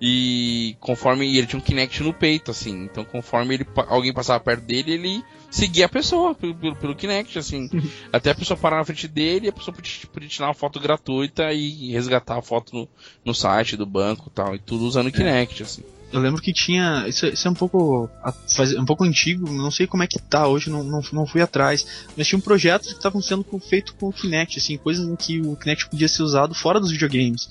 E 0.00 0.76
conforme 0.80 1.36
ele 1.36 1.46
tinha 1.46 1.58
um 1.58 1.62
Kinect 1.62 2.02
no 2.02 2.12
peito, 2.12 2.50
assim. 2.50 2.84
Então, 2.84 3.04
conforme 3.04 3.54
ele, 3.54 3.66
alguém 3.88 4.12
passava 4.12 4.42
perto 4.42 4.62
dele, 4.62 4.92
ele 4.92 5.24
seguia 5.50 5.86
a 5.86 5.88
pessoa 5.88 6.34
pelo, 6.34 6.54
pelo, 6.54 6.76
pelo 6.76 6.94
Kinect, 6.94 7.38
assim. 7.38 7.70
Até 8.12 8.32
a 8.32 8.34
pessoa 8.34 8.56
parar 8.56 8.78
na 8.78 8.84
frente 8.84 9.08
dele 9.08 9.46
e 9.46 9.48
a 9.48 9.52
pessoa 9.52 9.74
podia, 9.74 9.92
podia 10.12 10.28
tirar 10.28 10.48
uma 10.48 10.54
foto 10.54 10.80
gratuita 10.80 11.52
e 11.52 11.90
resgatar 11.92 12.36
a 12.36 12.42
foto 12.42 12.74
no, 12.74 12.88
no 13.24 13.34
site 13.34 13.76
do 13.76 13.86
banco 13.86 14.28
e 14.28 14.30
tal. 14.30 14.54
E 14.54 14.58
tudo 14.58 14.84
usando 14.84 15.06
o 15.06 15.12
Kinect, 15.12 15.62
assim. 15.62 15.82
Eu 16.14 16.20
lembro 16.20 16.40
que 16.40 16.52
tinha. 16.52 17.06
Isso, 17.08 17.26
é- 17.26 17.30
isso 17.30 17.48
é 17.48 17.50
um 17.50 17.54
pouco. 17.54 18.08
faz- 18.48 18.72
um 18.74 18.84
pouco 18.84 19.02
antigo, 19.02 19.50
não 19.52 19.70
sei 19.70 19.84
como 19.86 20.04
é 20.04 20.06
que 20.06 20.18
tá 20.18 20.46
hoje, 20.46 20.70
não, 20.70 20.84
não, 20.84 21.02
não 21.12 21.26
fui 21.26 21.42
atrás. 21.42 21.84
Mas 22.16 22.28
tinha 22.28 22.38
um 22.38 22.42
projetos 22.42 22.90
que 22.92 22.96
estavam 22.98 23.20
sendo 23.20 23.44
feito 23.68 23.94
com 23.96 24.08
o 24.08 24.12
Kinect, 24.12 24.58
assim, 24.58 24.76
coisas 24.78 25.06
em 25.08 25.16
que 25.16 25.40
o 25.40 25.56
Kinect 25.56 25.88
podia 25.88 26.06
ser 26.06 26.22
usado 26.22 26.54
fora 26.54 26.78
dos 26.78 26.92
videogames. 26.92 27.48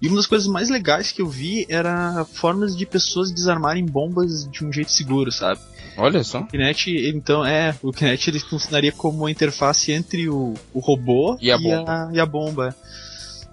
E 0.00 0.06
uma 0.06 0.16
das 0.16 0.26
coisas 0.26 0.46
mais 0.46 0.70
legais 0.70 1.10
que 1.10 1.22
eu 1.22 1.28
vi 1.28 1.66
era 1.68 2.24
formas 2.32 2.76
de 2.76 2.86
pessoas 2.86 3.32
desarmarem 3.32 3.84
bombas 3.84 4.48
de 4.48 4.64
um 4.64 4.72
jeito 4.72 4.92
seguro, 4.92 5.32
sabe? 5.32 5.60
Olha 5.96 6.22
só. 6.22 6.40
O 6.40 6.46
Kinect, 6.46 6.90
então, 7.08 7.44
é, 7.44 7.76
o 7.82 7.92
Kinect 7.92 8.30
ele 8.30 8.38
funcionaria 8.38 8.92
como 8.92 9.26
a 9.26 9.30
interface 9.30 9.90
entre 9.92 10.28
o, 10.28 10.54
o 10.72 10.78
robô 10.78 11.36
E 11.40 11.50
a 11.50 11.58
bomba. 11.58 11.84
a, 11.92 12.14
e 12.14 12.20
a 12.20 12.26
bomba. 12.26 12.76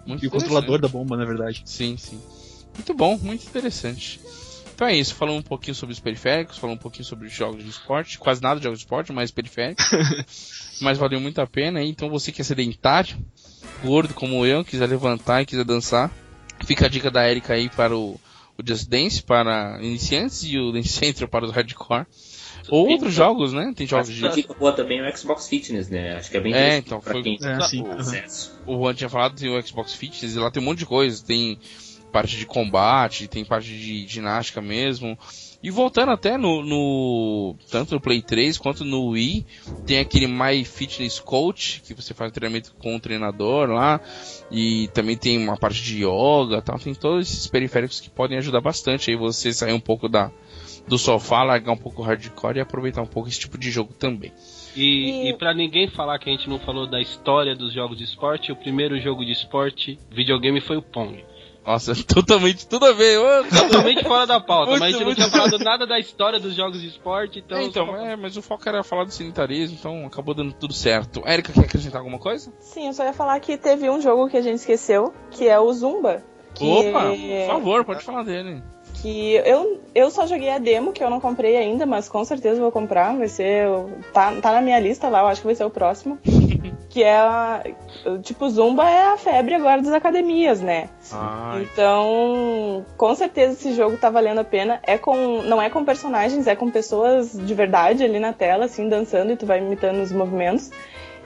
Muito 0.05 0.24
E 0.24 0.28
o 0.28 0.32
controlador 0.32 0.80
da 0.80 0.88
bomba, 0.88 1.18
na 1.18 1.26
verdade. 1.26 1.62
Sim, 1.66 1.95
sim. 1.97 2.20
Muito 2.76 2.93
bom, 2.93 3.18
muito 3.22 3.45
interessante. 3.45 4.20
Então 4.82 4.89
é 4.89 4.95
isso, 4.95 5.13
falamos 5.13 5.41
um 5.41 5.47
pouquinho 5.47 5.75
sobre 5.75 5.93
os 5.93 5.99
periféricos, 5.99 6.57
falamos 6.57 6.79
um 6.79 6.82
pouquinho 6.82 7.05
sobre 7.05 7.27
os 7.27 7.34
jogos 7.34 7.63
de 7.63 7.69
esporte, 7.69 8.17
quase 8.17 8.41
nada 8.41 8.59
de 8.59 8.63
jogos 8.63 8.79
de 8.79 8.86
esporte, 8.86 9.13
mas 9.13 9.29
periféricos. 9.29 9.86
mas 10.82 10.97
valeu 10.97 11.21
muito 11.21 11.39
a 11.39 11.45
pena, 11.45 11.84
então 11.84 12.09
você 12.09 12.32
que 12.32 12.41
é 12.41 12.43
sedentário, 12.43 13.15
gordo 13.84 14.15
como 14.15 14.43
eu, 14.43 14.65
quiser 14.65 14.89
levantar 14.89 15.43
e 15.43 15.45
quiser 15.45 15.65
dançar, 15.65 16.09
fica 16.65 16.88
a 16.88 16.89
dica 16.89 17.11
da 17.11 17.29
Erika 17.29 17.53
aí 17.53 17.69
para 17.69 17.95
o, 17.95 18.19
o 18.57 18.67
Just 18.67 18.89
Dance 18.89 19.21
para 19.21 19.77
iniciantes 19.84 20.45
e 20.45 20.57
o 20.57 20.71
Dance 20.71 20.89
Central 20.89 21.29
para 21.29 21.45
os 21.45 21.51
hardcore. 21.51 22.07
Ou 22.67 22.89
outros 22.89 23.13
jogos, 23.13 23.53
né? 23.53 23.73
Tem 23.75 23.86
jogos 23.86 24.09
Acho 24.09 24.17
de. 24.19 24.29
que 24.29 24.36
dica 24.41 24.53
boa 24.55 24.73
também 24.73 24.97
é 24.99 25.07
o 25.07 25.15
Xbox 25.15 25.47
Fitness, 25.47 25.89
né? 25.89 26.15
Acho 26.15 26.32
que 26.32 26.38
é 26.38 26.41
bem 26.41 26.55
É, 26.55 26.77
então, 26.77 26.99
pra 26.99 27.13
foi- 27.13 27.21
quem 27.21 27.38
É, 27.39 27.57
tem 27.59 27.67
sim, 27.67 27.84
o 27.84 27.91
acesso. 27.91 28.59
o 28.65 28.73
Juan 28.77 28.95
tinha 28.95 29.09
falado, 29.11 29.36
tem 29.36 29.47
o 29.55 29.61
Xbox 29.61 29.93
Fitness, 29.93 30.34
e 30.36 30.39
lá 30.39 30.49
tem 30.49 30.59
um 30.61 30.65
monte 30.65 30.79
de 30.79 30.86
coisa. 30.88 31.23
Tem 31.23 31.59
parte 32.12 32.38
de 32.38 32.45
combate, 32.45 33.28
tem 33.28 33.43
parte 33.45 33.68
de 33.68 34.05
ginástica 34.07 34.62
mesmo. 34.62 35.18
E 35.64 35.70
voltando 35.70 36.12
até 36.12 36.38
no, 36.38 36.64
no- 36.64 37.55
Tanto 37.70 37.93
no 37.93 38.01
Play 38.01 38.22
3 38.22 38.57
quanto 38.57 38.84
no 38.84 39.09
Wii, 39.09 39.45
tem 39.86 39.99
aquele 39.99 40.26
My 40.28 40.64
Fitness 40.66 41.20
Coach, 41.20 41.82
que 41.86 41.93
você 41.93 42.14
faz 42.16 42.32
treinamento 42.32 42.74
com 42.80 42.95
o 42.95 42.99
treinador 42.99 43.70
lá. 43.70 44.01
E 44.51 44.88
também 44.93 45.16
tem 45.16 45.38
uma 45.38 45.55
parte 45.57 45.82
de 45.84 46.03
yoga 46.03 46.62
tal. 46.64 46.80
Tem 46.80 46.93
todos 46.95 47.28
esses 47.32 47.47
periféricos 47.47 47.99
que 47.99 48.09
podem 48.09 48.38
ajudar 48.39 48.59
bastante 48.62 49.12
aí 49.12 49.16
você 49.16 49.53
sair 49.53 49.74
um 49.74 49.80
pouco 49.80 50.09
da, 50.09 50.32
do 50.88 50.97
sofá, 50.97 51.43
largar 51.43 51.72
um 51.74 51.78
pouco 51.78 52.01
o 52.01 52.05
hardcore 52.05 52.57
e 52.57 52.62
aproveitar 52.62 53.03
um 53.03 53.07
pouco 53.07 53.30
esse 53.30 53.39
tipo 53.39 53.57
de 53.57 53.70
jogo 53.70 53.93
também. 53.93 54.32
E, 54.76 54.82
E- 54.82 55.30
e 55.30 55.34
para 55.38 55.53
ninguém 55.53 55.88
falar 55.89 56.18
que 56.18 56.28
a 56.30 56.32
gente 56.34 56.49
não 56.49 56.57
falou 56.59 56.88
da 56.88 56.99
história 56.99 57.55
dos 57.55 57.72
jogos 57.72 57.97
de 57.99 58.03
esporte, 58.03 58.51
o 58.51 58.55
primeiro 58.55 58.99
jogo 58.99 59.24
de 59.24 59.32
esporte 59.32 59.99
videogame 60.09 60.59
foi 60.59 60.78
o 60.78 60.82
Pong. 60.82 61.24
Nossa, 61.66 61.93
totalmente, 62.05 62.68
tudo 62.68 62.86
a 62.86 62.93
ver. 62.93 63.18
ô, 63.20 63.43
Totalmente 63.43 64.03
fora 64.03 64.26
da 64.26 64.39
pauta, 64.39 64.72
Muito, 64.72 64.80
mas 64.80 64.89
a 64.89 64.91
gente 64.91 64.99
não 64.99 65.05
muito. 65.07 65.18
tinha 65.18 65.30
falado 65.30 65.59
nada 65.59 65.86
da 65.86 65.99
história 65.99 66.39
dos 66.39 66.55
jogos 66.55 66.82
de 66.82 66.88
esporte, 66.88 67.39
então. 67.39 67.57
É, 67.57 67.64
então, 67.64 67.95
é, 67.95 68.16
mas 68.16 68.36
o 68.36 68.41
foco 68.41 68.68
era 68.68 68.84
falar 68.84 69.03
do 69.05 69.12
sanitarismo, 69.12 69.78
então 69.80 70.05
acabou 70.05 70.34
dando 70.34 70.53
tudo 70.53 70.74
certo. 70.74 71.22
Érica, 71.26 71.53
quer 71.53 71.62
acrescentar 71.66 71.99
alguma 71.99 72.20
coisa? 72.20 72.51
Sim, 72.59 72.88
eu 72.88 72.93
só 72.93 73.03
ia 73.03 73.14
falar 73.14 73.39
que 73.39 73.57
teve 73.57 73.89
um 73.89 74.01
jogo 74.01 74.28
que 74.28 74.38
a 74.38 74.41
gente 74.41 74.57
esqueceu, 74.57 75.14
que 75.30 75.47
é 75.47 75.59
o 75.59 75.72
Zumba. 75.72 76.24
Que, 76.53 76.66
Opa, 76.66 77.03
por 77.03 77.47
favor, 77.47 77.86
pode 77.86 78.03
falar 78.03 78.24
dele. 78.24 78.62
Que 79.01 79.36
eu, 79.45 79.82
eu 79.95 80.12
só 80.12 80.28
joguei 80.28 80.49
a 80.49 80.57
demo, 80.57 80.91
que 80.91 81.03
eu 81.03 81.09
não 81.09 81.20
comprei 81.20 81.55
ainda, 81.57 81.86
mas 81.86 82.09
com 82.09 82.24
certeza 82.26 82.59
vou 82.62 82.72
comprar. 82.72 83.18
Vai 83.18 83.28
ser. 83.30 83.68
Tá, 84.14 84.34
tá 84.41 84.51
na 84.51 84.62
minha 84.62 84.80
lista 84.80 85.07
lá, 85.09 85.22
eu 85.22 85.28
acho 85.28 85.41
que 85.41 85.47
vai 85.47 85.55
ser 85.55 85.64
o 85.64 85.70
próximo. 85.70 86.20
Que 86.89 87.03
é 87.03 87.16
a. 87.16 87.64
Tipo, 88.22 88.49
Zumba 88.49 88.89
é 88.89 89.14
a 89.14 89.18
febre 89.18 89.55
agora 89.55 89.82
das 89.82 89.93
academias, 89.93 90.62
né? 90.62 90.89
Ai, 91.12 91.64
Então, 91.64 92.86
com 92.97 93.16
certeza 93.16 93.53
esse 93.53 93.74
jogo 93.74 93.97
tá 93.97 94.09
valendo 94.09 94.39
a 94.39 94.43
pena. 94.43 94.80
É 94.84 94.97
com, 94.97 95.41
não 95.43 95.62
é 95.62 95.70
com 95.70 95.86
personagens, 95.86 96.47
é 96.47 96.55
com 96.55 96.70
pessoas 96.70 97.32
de 97.34 97.53
verdade 97.53 98.03
ali 98.03 98.20
na 98.20 98.34
tela, 98.34 98.66
assim, 98.66 98.89
dançando 98.89 99.32
e 99.32 99.38
tu 99.38 99.45
vai 99.45 99.59
imitando 99.59 100.01
os 100.01 100.12
movimentos. 100.12 100.70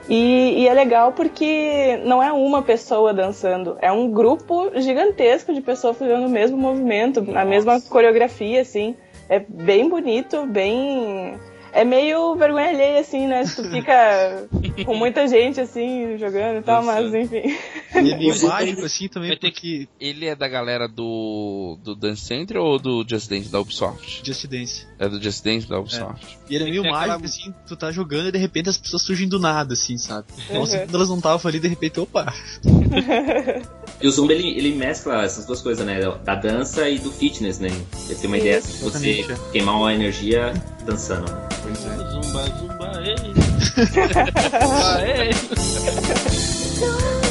E, 0.08 0.62
e 0.62 0.68
é 0.68 0.74
legal 0.74 1.14
porque 1.14 2.00
não 2.06 2.22
é 2.22 2.32
uma 2.32 2.62
pessoa 2.62 3.12
dançando, 3.14 3.76
é 3.82 3.92
um 3.92 4.12
grupo 4.12 4.72
gigantesco 4.80 5.52
de 5.52 5.62
pessoas 5.62 5.98
fazendo 5.98 6.28
o 6.28 6.30
mesmo 6.30 6.58
movimento, 6.58 7.26
a 7.36 7.44
mesma 7.44 7.82
coreografia, 7.82 8.62
assim. 8.62 8.96
É 9.28 9.40
bem 9.40 9.90
bonito, 9.90 10.46
bem. 10.46 11.34
É 11.74 11.84
meio 11.84 12.36
vergonha 12.36 12.70
alheia, 12.70 13.00
assim, 13.00 13.26
né? 13.28 13.44
Tu 13.44 13.64
fica 13.70 14.48
com 14.84 14.96
muita 14.96 15.28
gente, 15.28 15.62
assim, 15.62 16.18
jogando 16.18 16.58
e 16.60 16.62
tal, 16.64 16.84
mas 16.84 17.14
enfim. 17.14 17.56
E 17.96 17.98
é 17.98 18.00
ele- 18.24 18.48
mágico, 18.48 18.86
assim, 18.86 19.08
também, 19.08 19.30
vai 19.30 19.38
ter 19.38 19.52
porque. 19.52 19.88
ele 20.00 20.26
é 20.26 20.36
da 20.36 20.48
galera 20.48 20.88
do, 20.88 21.78
do 21.84 21.96
Dance 21.96 22.22
Center 22.26 22.58
ou 22.58 22.78
do 22.78 23.06
Just 23.08 23.30
Dance 23.30 23.50
da 23.50 23.60
Ubisoft? 23.60 24.22
Just 24.26 24.46
Dance. 24.48 24.86
É 25.00 25.08
do 25.08 25.22
Just 25.22 25.44
Dance 25.44 25.68
da 25.70 25.80
Ubisoft. 25.80 26.38
E 26.50 26.56
ele 26.56 26.66
é 26.66 26.70
meio 26.72 26.84
mágico, 26.84 27.12
aquela- 27.14 27.26
assim, 27.26 27.54
tu 27.68 27.76
tá 27.78 27.92
jogando 27.92 28.28
e 28.30 28.32
de 28.32 28.38
repente 28.38 28.68
as 28.70 28.78
pessoas 28.78 29.02
surgem 29.04 29.28
do 29.30 29.40
nada, 29.40 29.74
assim, 29.74 29.98
sabe? 29.98 30.28
Então, 30.50 30.62
Uhum. 30.64 30.68
quando 30.68 30.96
elas 30.96 31.10
não 31.10 31.18
estavam 31.18 31.50
ali, 31.50 31.60
de 31.60 31.68
repente, 31.68 32.00
opa. 32.00 32.34
E 34.02 34.08
o 34.08 34.12
Zumba 34.12 34.34
ele, 34.34 34.50
ele 34.58 34.76
mescla 34.76 35.24
essas 35.24 35.46
duas 35.46 35.62
coisas, 35.62 35.86
né? 35.86 36.00
Da 36.24 36.36
dança 36.36 36.90
e 36.90 37.00
do 37.00 37.12
fitness, 37.12 37.60
né? 37.60 37.70
Ele 38.10 38.16
tem 38.16 38.28
uma 38.28 38.38
ideia 38.38 38.60
de 38.62 38.68
você 38.74 39.10
exatamente, 39.22 39.52
queimar 39.52 39.76
uma 39.78 39.94
energia 39.94 40.54
dançando. 40.86 41.32
Né? 41.32 41.48
Zumba, 42.12 42.44
zumba, 42.60 43.02
ei. 43.06 43.45
zumba, 46.80 47.25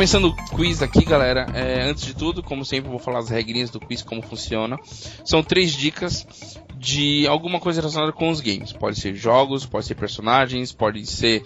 Começando 0.00 0.28
o 0.28 0.34
quiz 0.56 0.80
aqui, 0.80 1.04
galera. 1.04 1.46
É, 1.52 1.82
antes 1.82 2.06
de 2.06 2.14
tudo, 2.14 2.42
como 2.42 2.64
sempre, 2.64 2.88
vou 2.88 2.98
falar 2.98 3.18
as 3.18 3.28
regrinhas 3.28 3.68
do 3.68 3.78
quiz, 3.78 4.00
como 4.00 4.22
funciona. 4.22 4.78
São 5.26 5.42
três 5.42 5.72
dicas 5.72 6.26
de 6.74 7.26
alguma 7.26 7.60
coisa 7.60 7.82
relacionada 7.82 8.10
com 8.10 8.30
os 8.30 8.40
games. 8.40 8.72
Pode 8.72 8.98
ser 8.98 9.14
jogos, 9.14 9.66
pode 9.66 9.84
ser 9.84 9.96
personagens, 9.96 10.72
pode 10.72 11.04
ser 11.04 11.44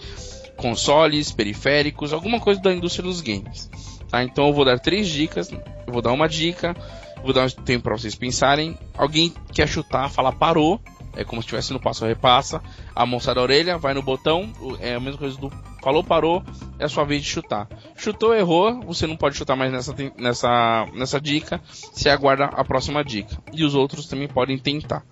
consoles, 0.55 1.33
periféricos, 1.33 2.13
alguma 2.13 2.39
coisa 2.39 2.61
da 2.61 2.73
indústria 2.73 3.03
dos 3.03 3.19
games. 3.19 3.69
Tá? 4.09 4.23
Então 4.23 4.47
eu 4.47 4.53
vou 4.53 4.63
dar 4.63 4.79
três 4.79 5.09
dicas. 5.09 5.51
Eu 5.51 5.91
vou 5.91 6.01
dar 6.01 6.13
uma 6.13 6.29
dica, 6.29 6.73
vou 7.21 7.33
dar 7.33 7.47
um 7.47 7.49
tempo 7.49 7.83
para 7.83 7.97
vocês 7.97 8.15
pensarem. 8.15 8.77
Alguém 8.97 9.33
quer 9.51 9.67
chutar, 9.67 10.09
fala 10.09 10.31
parou. 10.31 10.79
É 11.13 11.25
como 11.25 11.41
se 11.41 11.47
estivesse 11.47 11.73
no 11.73 11.79
passo 11.81 12.05
repassa. 12.05 12.61
A 12.95 13.05
mão 13.05 13.19
sai 13.19 13.35
da 13.35 13.41
orelha, 13.41 13.77
vai 13.77 13.93
no 13.93 14.01
botão. 14.01 14.49
É 14.79 14.95
a 14.95 14.99
mesma 15.01 15.17
coisa 15.19 15.37
do 15.37 15.51
falou, 15.85 16.03
parou. 16.03 16.43
É 16.79 16.85
a 16.85 16.89
sua 16.89 17.05
vez 17.05 17.21
de 17.21 17.29
chutar. 17.29 17.69
Chutou, 17.95 18.33
errou. 18.33 18.81
Você 18.81 19.05
não 19.05 19.15
pode 19.15 19.37
chutar 19.37 19.55
mais 19.55 19.71
nessa, 19.71 19.95
nessa, 20.17 20.87
nessa 20.95 21.21
dica. 21.21 21.61
Você 21.93 22.09
aguarda 22.09 22.45
a 22.45 22.65
próxima 22.65 23.03
dica. 23.03 23.37
E 23.53 23.63
os 23.63 23.75
outros 23.75 24.07
também 24.07 24.27
podem 24.27 24.57
tentar. 24.57 25.05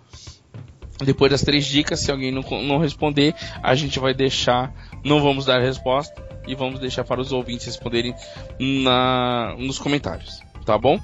Depois 1.06 1.32
das 1.32 1.42
três 1.44 1.66
dicas, 1.68 2.00
se 2.00 2.12
alguém 2.12 2.32
não, 2.32 2.42
não 2.64 2.80
responder, 2.80 3.36
a 3.62 3.76
gente 3.76 4.00
vai 4.00 4.16
deixar. 4.16 4.74
Não 5.06 5.22
vamos 5.22 5.46
dar 5.46 5.62
resposta. 5.62 6.22
E 6.48 6.56
vamos 6.56 6.80
deixar 6.80 7.04
para 7.04 7.22
os 7.22 7.32
ouvintes 7.32 7.68
responderem 7.68 8.16
na, 8.60 9.56
nos 9.60 9.78
comentários. 9.78 10.42
Tá 10.66 10.76
bom? 10.76 11.00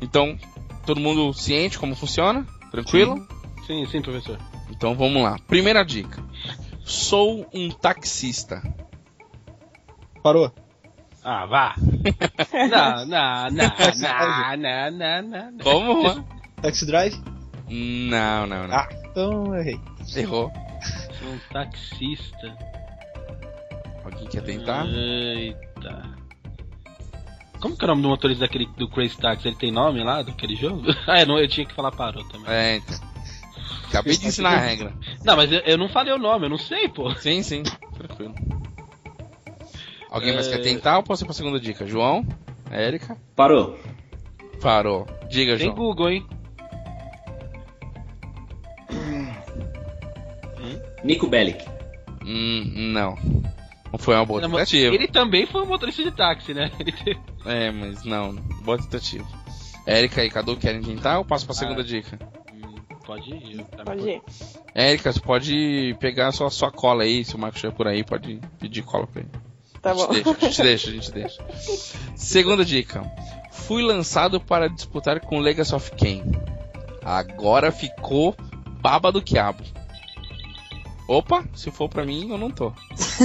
Então, 0.00 0.38
todo 0.86 1.00
mundo 1.00 1.32
ciente 1.34 1.80
como 1.80 1.96
funciona? 1.96 2.46
Tranquilo? 2.70 3.26
Sim, 3.66 3.84
sim, 3.86 4.00
professor. 4.00 4.38
Então 4.70 4.94
vamos 4.94 5.20
lá. 5.20 5.36
Primeira 5.48 5.84
dica. 5.84 6.22
Sou 6.84 7.46
um 7.52 7.70
taxista. 7.70 8.62
Parou. 10.22 10.52
Ah, 11.22 11.46
vá. 11.46 11.74
não, 12.70 13.06
não, 13.06 13.50
não, 13.50 13.72
não, 13.98 14.56
não, 14.56 15.22
não, 15.22 15.52
não. 15.52 15.58
Como? 15.58 16.24
Taxi 16.62 16.86
Drive? 16.86 17.16
Não, 17.68 18.46
não, 18.46 18.66
não. 18.66 18.74
Ah, 18.74 18.88
então 19.10 19.54
eu 19.54 19.60
errei. 19.60 19.80
Errou. 20.16 20.50
Sou 21.18 21.28
um 21.28 21.38
taxista. 21.52 22.56
Alguém 24.04 24.26
quer 24.28 24.42
tentar? 24.42 24.86
Eita. 24.86 26.20
Como 27.60 27.76
que 27.76 27.84
é 27.84 27.86
o 27.86 27.88
nome 27.88 28.02
do 28.02 28.08
motorista 28.08 28.46
daquele 28.46 28.66
do 28.78 28.88
Crazy 28.88 29.18
Taxi? 29.18 29.48
Ele 29.48 29.56
tem 29.56 29.70
nome 29.70 30.02
lá 30.02 30.22
daquele 30.22 30.56
jogo? 30.56 30.82
ah, 31.06 31.20
eu, 31.20 31.26
não, 31.26 31.38
eu 31.38 31.46
tinha 31.46 31.66
que 31.66 31.74
falar 31.74 31.92
parou 31.92 32.24
também. 32.24 32.50
É, 32.50 32.76
então. 32.76 32.98
Acabei 33.88 34.16
de 34.16 34.26
ensinar 34.26 34.54
a 34.54 34.58
regra. 34.58 34.94
Não, 35.24 35.36
mas 35.36 35.52
eu, 35.52 35.60
eu 35.60 35.76
não 35.76 35.88
falei 35.88 36.12
o 36.12 36.18
nome, 36.18 36.46
eu 36.46 36.50
não 36.50 36.58
sei, 36.58 36.88
pô. 36.88 37.14
Sim, 37.16 37.42
sim. 37.42 37.62
Tranquilo. 37.94 38.34
Alguém 40.10 40.34
mais 40.34 40.48
É. 40.48 40.50
quer 40.56 40.62
tentar 40.62 40.96
ou 40.98 41.02
posso 41.02 41.22
ir 41.22 41.26
pra 41.26 41.32
segunda 41.34 41.60
dica? 41.60 41.86
João? 41.86 42.26
Érica? 42.70 43.16
Parou. 43.36 43.78
Parou. 44.60 45.06
Diga, 45.28 45.56
Tem 45.56 45.66
João. 45.66 45.74
Google, 45.76 46.10
hein? 46.10 46.26
Nico 51.02 51.26
Bellic. 51.26 51.64
Hum, 52.24 52.64
não. 52.92 53.16
Não 53.92 53.98
foi 53.98 54.14
uma 54.14 54.24
boa 54.26 54.40
tentativa. 54.40 54.94
Ele 54.94 55.08
também 55.08 55.46
foi 55.46 55.62
um 55.62 55.66
motorista 55.66 56.02
de 56.02 56.10
táxi, 56.12 56.54
né? 56.54 56.70
É, 57.46 57.70
mas 57.70 58.04
não. 58.04 58.34
Boa 58.62 58.76
tentativa. 58.76 59.26
Érica 59.86 60.22
e 60.22 60.28
Cadu 60.30 60.58
querem 60.58 60.82
tentar 60.82 61.18
ou 61.18 61.24
passo 61.24 61.46
pra 61.46 61.54
segunda 61.54 61.80
Ah. 61.80 61.84
dica? 61.84 62.18
Hum, 62.52 62.74
Pode 63.06 63.30
ir. 63.30 63.64
tá 63.64 63.82
Pode 63.82 64.06
ir. 64.10 64.22
Érica, 64.74 65.10
você 65.10 65.20
pode 65.20 65.96
pegar 65.98 66.28
a 66.28 66.32
sua, 66.32 66.50
sua 66.50 66.70
cola 66.70 67.02
aí, 67.04 67.24
se 67.24 67.34
o 67.34 67.38
Marco 67.38 67.56
estiver 67.56 67.72
por 67.74 67.88
aí, 67.88 68.04
pode 68.04 68.38
pedir 68.58 68.82
cola 68.82 69.06
pra 69.06 69.22
ele. 69.22 69.30
Tá 69.82 69.92
A 69.92 69.94
bom. 69.94 70.12
gente 70.12 70.62
deixa, 70.62 70.62
a 70.62 70.62
gente 70.62 70.62
deixa, 70.62 70.88
a 70.90 70.92
gente 70.92 71.12
deixa. 71.12 71.42
Segunda 72.16 72.64
dica. 72.64 73.02
Fui 73.50 73.82
lançado 73.82 74.40
para 74.40 74.68
disputar 74.68 75.20
com 75.20 75.38
Legacy 75.38 75.74
of 75.74 75.90
Kain. 75.92 76.22
Agora 77.02 77.72
ficou 77.72 78.36
baba 78.80 79.10
do 79.10 79.22
quiabo. 79.22 79.62
Opa, 81.08 81.44
se 81.54 81.70
for 81.72 81.88
pra 81.88 82.04
mim, 82.04 82.30
eu 82.30 82.38
não 82.38 82.50
tô. 82.50 82.72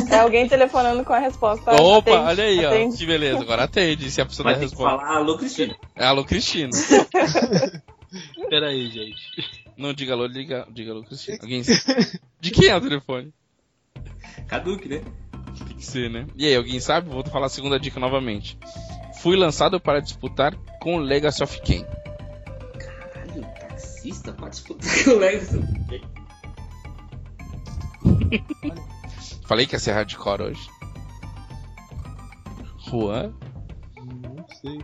É 0.10 0.18
alguém 0.20 0.48
telefonando 0.48 1.04
com 1.04 1.14
a 1.14 1.20
resposta. 1.20 1.72
Opa, 1.80 2.12
Atende, 2.12 2.28
olha 2.30 2.44
aí, 2.46 2.66
ó. 2.66 2.70
atende. 2.70 2.98
Que 2.98 3.06
beleza. 3.06 3.42
Agora 3.42 3.64
atende, 3.66 4.10
se 4.10 4.22
a 4.22 4.26
pessoa 4.26 4.48
der 4.48 4.60
tem 4.60 4.68
que 4.68 4.74
resposta. 4.76 4.98
falar 5.06 5.18
alô, 5.18 5.38
Cristina. 5.38 5.76
É 5.96 6.06
alô, 6.06 6.24
Cristina. 6.26 6.70
Pera 8.50 8.68
aí, 8.70 8.90
gente. 8.90 9.62
Não 9.78 9.94
diga 9.94 10.14
alô, 10.14 10.28
diga, 10.28 10.66
diga 10.72 10.92
alô, 10.94 11.04
Cristina. 11.04 11.38
Alguém... 11.42 11.62
De 12.40 12.50
quem 12.52 12.70
é 12.70 12.76
o 12.76 12.82
telefone? 12.82 13.32
Caduque, 14.48 14.88
né? 14.90 15.02
Ser, 15.86 16.10
né? 16.10 16.26
E 16.36 16.46
aí, 16.46 16.56
alguém 16.56 16.80
sabe? 16.80 17.10
Vou 17.10 17.24
falar 17.26 17.46
a 17.46 17.50
segunda 17.50 17.80
dica 17.80 18.00
novamente. 18.00 18.58
Fui 19.22 19.36
lançado 19.36 19.80
para 19.80 20.02
disputar 20.02 20.56
com 20.82 20.98
Legacy 20.98 21.44
of 21.44 21.62
Kain. 21.62 21.86
Caralho, 22.78 23.42
taxista 23.60 24.34
pra 24.34 24.50
disputar 24.50 25.04
com 25.04 25.12
o 25.12 25.18
Legacy. 25.20 25.60
Falei 29.46 29.66
que 29.66 29.76
ia 29.76 29.80
ser 29.80 29.92
hardcore 29.94 30.42
hoje. 30.44 30.70
Juan? 32.90 33.34
Não 34.04 34.46
sei. 34.62 34.80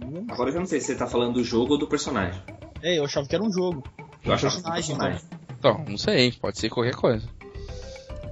Não- 0.00 0.24
Agora 0.28 0.50
eu 0.50 0.54
já 0.54 0.58
não 0.60 0.66
sei 0.66 0.80
se 0.80 0.86
você 0.88 0.94
tá 0.96 1.06
falando 1.06 1.34
do 1.34 1.44
jogo 1.44 1.72
ou 1.74 1.78
do 1.78 1.86
personagem. 1.86 2.40
É, 2.82 2.98
eu 2.98 3.04
achava 3.04 3.26
que 3.26 3.34
era 3.34 3.44
um 3.44 3.52
jogo. 3.52 3.82
Eu 4.24 4.32
achava 4.32 4.54
que 4.54 4.60
era 4.66 4.70
do 4.70 4.74
personagem, 4.74 5.18
personagem. 5.18 5.54
Então, 5.58 5.84
não 5.88 5.98
sei, 5.98 6.32
pode 6.32 6.58
ser 6.58 6.68
qualquer 6.70 6.94
coisa. 6.94 7.26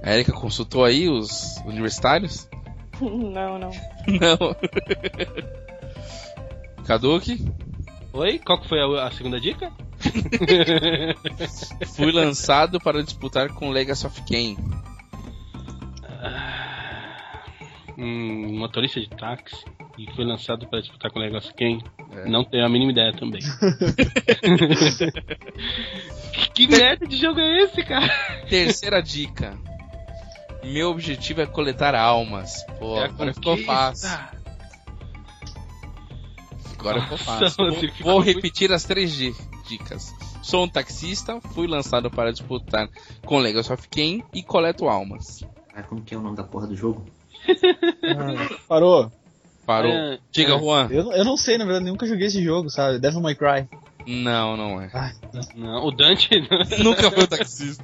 A 0.03 0.13
Erika 0.13 0.31
consultou 0.31 0.83
aí 0.83 1.07
os 1.09 1.57
universitários? 1.65 2.49
Não, 3.01 3.57
não. 3.57 3.71
Não. 4.07 4.55
Kaduki, 6.85 7.43
Oi? 8.13 8.39
Qual 8.39 8.59
que 8.59 8.67
foi 8.67 8.79
a, 8.79 9.07
a 9.07 9.11
segunda 9.11 9.39
dica? 9.39 9.71
fui 11.95 12.11
lançado 12.11 12.79
para 12.79 13.01
disputar 13.01 13.49
com 13.53 13.69
Legacy 13.69 14.05
of 14.05 14.21
Kain. 14.23 14.57
Um 17.97 18.57
motorista 18.57 18.99
de 18.99 19.09
táxi 19.09 19.63
e 19.97 20.11
foi 20.13 20.25
lançado 20.25 20.67
para 20.67 20.81
disputar 20.81 21.09
com 21.11 21.19
o 21.19 21.21
negócio 21.21 21.53
quem? 21.55 21.81
É. 22.11 22.27
Não 22.27 22.43
tenho 22.43 22.65
a 22.65 22.69
mínima 22.69 22.91
ideia 22.91 23.13
também. 23.13 23.41
que 26.53 26.67
merda 26.67 27.07
de 27.07 27.15
jogo 27.15 27.39
é 27.39 27.63
esse, 27.63 27.81
cara? 27.83 28.09
Terceira 28.49 29.01
dica. 29.01 29.57
Meu 30.63 30.89
objetivo 30.91 31.41
é 31.41 31.45
coletar 31.45 31.95
almas. 31.95 32.63
Pô, 32.79 32.97
É 32.97 33.03
a 33.03 33.05
agora 33.05 33.33
ficou 33.33 33.57
fácil. 33.57 34.09
Agora 36.79 37.01
ficou 37.03 37.17
fácil. 37.17 37.65
Vou, 37.69 37.73
ficou 37.79 38.03
vou 38.03 38.15
muito- 38.23 38.35
repetir 38.35 38.71
as 38.71 38.83
três 38.83 39.11
di- 39.11 39.35
dicas. 39.67 40.13
Sou 40.41 40.63
um 40.63 40.67
taxista, 40.67 41.39
fui 41.53 41.67
lançado 41.67 42.09
para 42.09 42.31
disputar 42.31 42.89
com 43.25 43.37
Legacy 43.37 43.71
of 43.71 43.87
Kain 43.89 44.23
e 44.33 44.41
coleto 44.41 44.89
almas. 44.89 45.43
Ah, 45.73 45.83
como 45.83 46.01
que 46.01 46.13
é 46.15 46.17
o 46.17 46.21
nome 46.21 46.35
da 46.35 46.43
porra 46.43 46.65
do 46.67 46.75
jogo? 46.75 47.05
Ah, 47.47 48.55
parou. 48.67 49.11
Parou. 49.65 49.91
É, 49.91 50.17
Diga, 50.31 50.53
é. 50.55 50.59
Juan. 50.59 50.87
Eu, 50.89 51.11
eu 51.11 51.23
não 51.23 51.37
sei, 51.37 51.57
na 51.57 51.65
verdade, 51.65 51.85
nunca 51.85 52.07
joguei 52.07 52.27
esse 52.27 52.43
jogo, 52.43 52.69
sabe? 52.69 52.97
Devil 52.99 53.21
May 53.21 53.35
Cry. 53.35 53.67
Não, 54.07 54.57
não 54.57 54.81
é. 54.81 54.89
Ai, 54.93 55.11
Não, 55.55 55.85
o 55.85 55.91
Dante 55.91 56.29
Nunca 56.83 57.11
foi 57.11 57.23
o 57.23 57.27
taxista. 57.29 57.83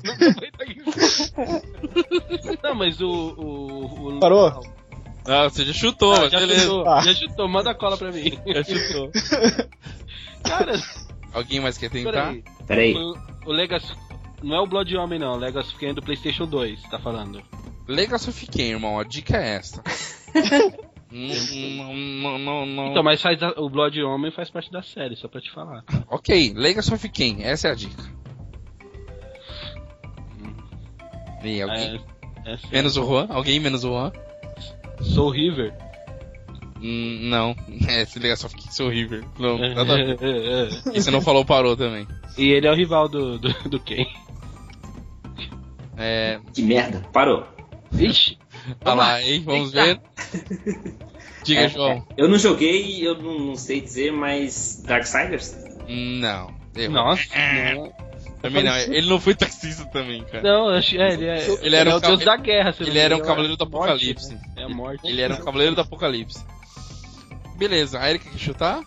Não, 2.64 2.76
mas 2.76 3.00
o. 3.02 3.08
o, 3.10 4.16
o- 4.16 4.20
Parou? 4.20 4.62
Ah, 5.26 5.44
você 5.50 5.66
já 5.66 5.74
chutou, 5.74 6.14
Ah, 6.14 6.30
já 6.30 6.40
beleza. 6.40 6.62
chutou, 6.62 6.88
Ah. 6.90 7.02
já 7.02 7.14
chutou, 7.14 7.48
manda 7.50 7.72
a 7.72 7.76
cola 7.76 7.98
pra 7.98 8.12
mim. 8.12 8.40
Já 8.48 8.64
chutou. 8.64 9.12
Cara, 10.44 10.74
Alguém 11.34 11.60
mais 11.60 11.78
quer 11.78 11.90
tentar? 11.90 12.12
peraí. 12.12 12.44
Peraí. 12.66 12.96
O, 12.96 13.18
o 13.48 13.52
Legacy. 13.52 13.92
Não 14.42 14.56
é 14.56 14.62
o 14.62 14.68
Blood 14.68 14.96
Homem, 14.96 15.20
não. 15.20 15.34
O 15.34 15.38
Legacy 15.38 15.74
é 15.86 15.94
do 15.94 16.02
PlayStation 16.02 16.46
2, 16.46 16.82
tá 16.84 16.98
falando. 17.00 17.42
Legacy 17.88 18.30
of 18.30 18.48
Kain, 18.48 18.70
irmão. 18.72 19.00
A 19.00 19.04
dica 19.04 19.36
é 19.36 19.56
essa. 19.56 19.84
não, 21.12 21.94
não, 21.96 22.38
não, 22.38 22.66
não. 22.66 22.88
Então, 22.92 23.04
mas 23.04 23.22
faz 23.22 23.42
a- 23.42 23.54
o 23.58 23.70
Blood 23.70 24.02
Homem 24.04 24.30
faz 24.32 24.50
parte 24.50 24.72
da 24.72 24.82
série, 24.82 25.16
só 25.16 25.28
pra 25.28 25.40
te 25.42 25.50
falar. 25.52 25.84
Ok, 26.10 26.54
Legacy 26.56 26.94
of 26.94 27.10
Kain. 27.10 27.42
Essa 27.44 27.70
é 27.70 27.72
a 27.72 27.76
dica. 27.76 28.04
E 31.44 31.62
alguém? 31.62 32.02
É, 32.46 32.54
é. 32.54 32.58
Menos 32.72 32.98
o 32.98 33.06
Juan? 33.06 33.28
Alguém 33.30 33.60
menos 33.60 33.84
o 33.84 33.90
Juan? 33.90 34.12
Soul 35.02 35.30
River. 35.32 35.74
Hum, 36.82 37.20
não. 37.24 37.56
É, 37.88 38.02
esse 38.02 38.20
Legacy 38.20 38.46
of 38.46 38.56
Kain, 38.56 38.72
seu 38.72 38.90
River. 38.90 39.24
Não, 39.40 39.58
nada 39.74 39.94
a 39.94 39.96
ver. 40.16 40.70
E 40.94 41.02
você 41.02 41.10
não 41.12 41.22
falou 41.22 41.46
parou 41.46 41.76
também. 41.78 42.08
E 42.38 42.50
ele 42.52 42.68
é 42.68 42.72
o 42.72 42.76
rival 42.76 43.08
do, 43.08 43.38
do, 43.40 43.50
do 43.70 43.80
Ken. 43.80 44.06
É. 45.98 46.40
Que 46.54 46.62
merda. 46.62 47.00
Parou. 47.14 47.46
Ixi. 47.98 48.38
Olha 48.86 48.94
lá, 48.96 49.22
hein? 49.22 49.42
Vamos 49.46 49.72
ver. 49.72 50.00
Diga, 51.44 51.62
É, 51.62 51.70
João. 51.70 52.06
Eu 52.18 52.28
não 52.28 52.38
joguei, 52.38 53.06
eu 53.08 53.16
não, 53.22 53.40
não 53.40 53.56
sei 53.56 53.80
dizer, 53.80 54.12
mas 54.12 54.84
Darksiders? 54.86 55.56
Não. 55.88 56.54
Errou. 56.76 56.94
Nossa. 56.94 57.24
Não, 57.74 57.94
Também 58.42 58.64
não. 58.64 58.76
Ele 58.78 59.10
não 59.10 59.20
foi 59.20 59.34
taxista 59.34 59.84
também, 59.86 60.24
cara. 60.26 60.44
não 60.44 60.70
eu 60.70 60.76
acho- 60.78 60.96
é, 60.96 61.14
ele 61.14 61.26
é, 61.26 61.48
Ele 61.62 61.76
era 61.76 61.90
é 61.90 61.94
um 61.94 61.98
o 61.98 62.00
deus 62.00 62.20
ca- 62.20 62.26
da 62.26 62.38
guerra. 62.38 62.72
se 62.74 62.82
não 62.84 62.90
Ele 62.90 63.00
era 63.00 63.16
um 63.18 63.22
cavaleiro 63.22 63.58
do 63.58 63.64
É 63.64 63.68
morte, 63.68 63.90
apocalipse. 63.90 64.34
né? 64.36 64.42
É 64.58 64.64
a 64.64 64.70
morte. 64.70 65.08
Ele 65.08 65.22
era 65.22 65.34
um 65.34 65.44
cavaleiro 65.44 65.74
do 65.74 65.82
apocalipse. 65.82 66.46
Beleza, 67.56 68.00
a 68.00 68.08
Erika 68.10 68.30
quer 68.30 68.38
chutar? 68.38 68.82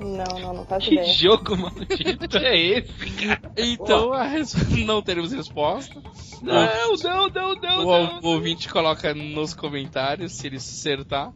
Não, 0.00 0.40
não, 0.40 0.54
não 0.54 0.64
faço 0.66 0.86
Que 0.88 0.94
ideia. 0.94 1.12
jogo 1.12 1.56
maldito 1.56 2.38
é 2.38 2.56
esse, 2.56 2.92
cara? 3.26 3.40
Então 3.56 4.12
a 4.12 4.22
res- 4.24 4.54
não 4.84 5.02
teremos 5.02 5.32
resposta. 5.32 6.00
Não, 6.42 6.54
não, 7.02 7.28
não, 7.28 7.54
não, 7.56 7.80
O, 7.80 7.84
não. 8.06 8.20
o 8.22 8.26
ouvinte 8.34 8.68
coloca 8.68 9.12
nos 9.14 9.54
comentários 9.54 10.32
se 10.32 10.46
ele 10.46 10.56
acertar 10.56 11.32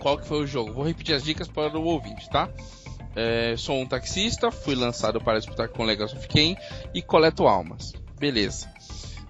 qual 0.00 0.18
que 0.18 0.26
foi 0.26 0.42
o 0.42 0.46
jogo. 0.46 0.72
Vou 0.74 0.84
repetir 0.84 1.14
as 1.14 1.22
dicas 1.24 1.48
para 1.48 1.78
o 1.78 1.84
ouvinte, 1.84 2.28
tá? 2.30 2.48
É, 3.16 3.54
sou 3.56 3.80
um 3.80 3.86
taxista, 3.86 4.50
fui 4.50 4.74
lançado 4.74 5.20
para 5.20 5.38
disputar 5.38 5.68
com 5.68 5.84
Legacy 5.84 6.16
of 6.16 6.28
Kain 6.28 6.56
e 6.94 7.00
coleto 7.02 7.48
almas. 7.48 7.92
Beleza. 8.18 8.70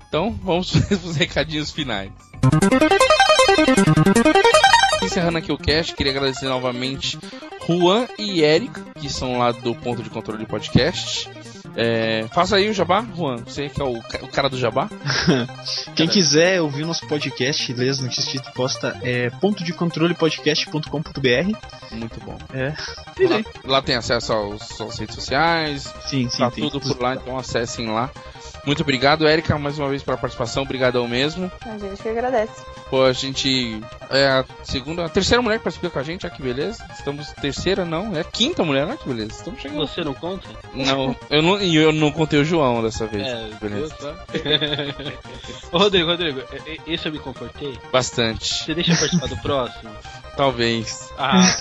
Então 0.09 0.31
vamos 0.43 0.73
para 0.77 0.95
os 0.97 1.16
recadinhos 1.16 1.71
finais. 1.71 2.11
Encerrando 5.03 5.39
aqui 5.39 5.53
o 5.53 5.57
cast, 5.59 5.95
queria 5.95 6.12
agradecer 6.12 6.47
novamente 6.49 7.19
Juan 7.69 8.09
e 8.19 8.43
Eric, 8.43 8.81
que 8.95 9.11
são 9.11 9.39
lá 9.39 9.53
do 9.53 9.75
Ponto 9.75 10.03
de 10.03 10.09
Controle 10.09 10.47
Podcast. 10.47 11.29
É, 11.77 12.27
faça 12.33 12.57
aí 12.57 12.69
o 12.69 12.73
jabá, 12.73 13.07
Juan. 13.14 13.37
Você 13.37 13.69
que 13.69 13.81
é 13.81 13.85
o, 13.85 13.99
o 13.99 14.29
cara 14.29 14.49
do 14.49 14.59
jabá. 14.59 14.89
Quem 15.95 16.09
quiser 16.09 16.61
ouvir 16.62 16.85
o 16.85 16.87
nosso 16.87 17.07
podcast, 17.07 17.73
ler 17.75 17.91
as 17.91 18.01
notícias 18.01 18.43
de 18.43 18.53
posta, 18.53 18.99
é 19.03 19.31
ponto 19.31 19.62
de 19.62 19.73
controle 19.73 20.14
podcast.com.br. 20.14 21.59
Muito 21.93 22.21
bom. 22.25 22.37
É. 22.53 22.75
Lá, 23.29 23.45
lá 23.64 23.83
tem 23.83 23.97
acesso 23.97 24.33
aos, 24.33 24.81
às 24.81 24.99
redes 24.99 25.14
sociais, 25.14 25.95
Sim, 26.09 26.29
sim, 26.29 26.39
tá 26.39 26.51
tem 26.51 26.69
tudo 26.69 26.81
por 26.81 27.03
lá, 27.03 27.14
então 27.14 27.39
acessem 27.39 27.89
lá. 27.89 28.11
Muito 28.69 28.83
obrigado, 28.83 29.27
Érica, 29.27 29.59
mais 29.59 29.79
uma 29.79 29.89
vez 29.89 30.03
pela 30.03 30.19
participação. 30.19 30.62
Obrigadão 30.62 31.09
mesmo. 31.09 31.51
A 31.64 31.79
gente 31.79 32.03
que 32.03 32.09
agradece. 32.11 32.62
Pô, 32.91 33.03
a 33.03 33.14
gente 33.14 33.81
é 34.11 34.27
a 34.27 34.45
segunda, 34.62 35.07
a 35.07 35.09
terceira 35.09 35.41
mulher 35.41 35.57
que 35.57 35.64
participa 35.64 35.89
com 35.89 35.99
a 35.99 36.03
gente, 36.03 36.27
olha 36.27 36.35
que 36.35 36.43
beleza. 36.43 36.87
Estamos 36.93 37.33
terceira, 37.33 37.87
não, 37.87 38.14
é 38.14 38.21
a 38.21 38.25
quinta 38.25 38.62
mulher, 38.62 38.87
olha 38.87 38.99
que 38.99 39.09
beleza. 39.09 39.31
Estamos 39.31 39.62
chegando. 39.62 39.87
Você 39.89 40.05
não 40.05 40.12
conta? 40.12 40.47
Não, 40.75 41.16
eu 41.31 41.41
não, 41.41 41.59
e 41.62 41.77
eu 41.77 41.93
não 41.95 42.12
contei 42.12 42.41
o 42.41 42.45
João 42.45 42.83
dessa 42.83 43.07
vez. 43.07 43.27
É, 43.27 43.49
beleza. 43.59 43.95
Ô, 45.73 45.79
Rodrigo, 45.79 46.11
Rodrigo, 46.11 46.43
esse 46.87 47.09
eu 47.09 47.12
me 47.12 47.19
comportei? 47.21 47.79
Bastante, 47.91 48.64
Você 48.64 48.75
deixa 48.75 48.93
eu 48.93 48.99
participar 48.99 49.29
do 49.29 49.37
próximo? 49.39 49.91
talvez. 50.39 51.12
Ah, 51.18 51.43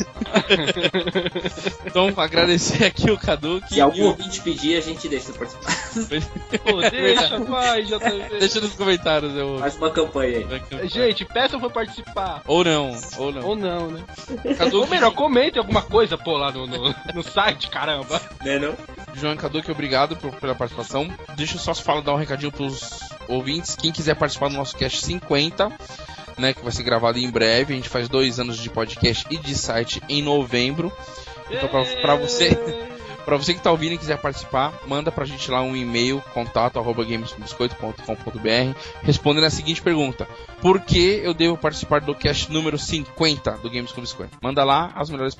Então, 1.85 2.13
agradecer 2.15 2.85
aqui 2.85 3.09
o 3.09 3.17
Cadu 3.17 3.59
que 3.67 3.73
Se 3.75 3.81
algum 3.81 4.03
ouvinte 4.05 4.39
pedir, 4.41 4.77
a 4.77 4.81
gente 4.81 5.09
deixa 5.09 5.33
participar. 5.33 5.73
pô, 6.63 6.81
deixa, 6.89 7.39
vai, 7.39 7.83
JV. 7.83 8.39
deixa 8.39 8.61
nos 8.61 8.73
comentários 8.73 9.35
eu 9.35 9.57
Faz 9.59 9.75
uma 9.77 9.89
campanha 9.89 10.45
aí. 10.71 10.87
Gente, 10.87 11.25
peçam 11.25 11.59
pra 11.59 11.69
participar. 11.71 12.41
ou 12.45 12.63
não, 12.63 12.95
ou 13.17 13.31
não. 13.31 13.47
Ou 13.47 13.55
não, 13.55 13.87
né? 13.91 14.03
Cadu, 14.57 14.81
Ou 14.81 14.87
melhor, 14.87 15.11
comente 15.13 15.57
alguma 15.57 15.81
coisa, 15.81 16.17
pô, 16.17 16.37
lá 16.37 16.51
no, 16.51 16.67
no, 16.67 16.93
no 17.15 17.23
site, 17.23 17.69
caramba. 17.69 18.21
Né, 18.43 18.59
não? 18.59 18.75
João 19.15 19.33
e 19.33 19.37
Cadu, 19.37 19.63
que 19.63 19.71
obrigado 19.71 20.15
por- 20.15 20.33
pela 20.35 20.53
participação. 20.53 21.09
Deixa 21.35 21.55
eu 21.55 21.59
só 21.59 21.73
falar, 21.73 22.01
dar 22.01 22.13
um 22.13 22.17
recadinho 22.17 22.51
pros 22.51 22.99
ouvintes. 23.27 23.75
Quem 23.75 23.91
quiser 23.91 24.13
participar 24.15 24.49
do 24.49 24.55
nosso 24.55 24.75
cast 24.77 25.03
50, 25.03 25.71
né, 26.37 26.53
que 26.53 26.61
vai 26.63 26.71
ser 26.71 26.83
gravado 26.83 27.17
em 27.17 27.29
breve. 27.29 27.73
A 27.73 27.75
gente 27.75 27.89
faz 27.89 28.07
dois 28.07 28.39
anos 28.39 28.57
de 28.57 28.69
podcast 28.69 29.25
e 29.29 29.37
de 29.37 29.55
site 29.55 30.01
em 30.07 30.21
novembro. 30.21 30.91
Então, 31.49 31.69
pra, 31.69 31.83
pra 32.01 32.15
você, 32.15 32.55
pra 33.23 33.37
você 33.37 33.53
que 33.53 33.61
tá 33.61 33.71
ouvindo 33.71 33.93
e 33.93 33.97
quiser 33.97 34.17
participar, 34.17 34.73
manda 34.85 35.11
pra 35.11 35.25
gente 35.25 35.49
lá 35.49 35.61
um 35.61 35.75
e-mail, 35.75 36.21
contato 36.33 36.77
arroba 36.77 37.03
gamescombiscoito.com.br, 37.05 38.77
respondendo 39.01 39.45
a 39.45 39.49
seguinte 39.49 39.81
pergunta: 39.81 40.27
Por 40.61 40.81
que 40.81 41.21
eu 41.23 41.33
devo 41.33 41.57
participar 41.57 42.01
do 42.01 42.13
cast 42.13 42.51
número 42.51 42.77
50 42.77 43.51
do 43.57 43.69
Games 43.69 43.91
com 43.91 44.01
Biscoito? 44.01 44.37
Manda 44.41 44.63
lá 44.63 44.91
as 44.95 45.09
melhores 45.09 45.35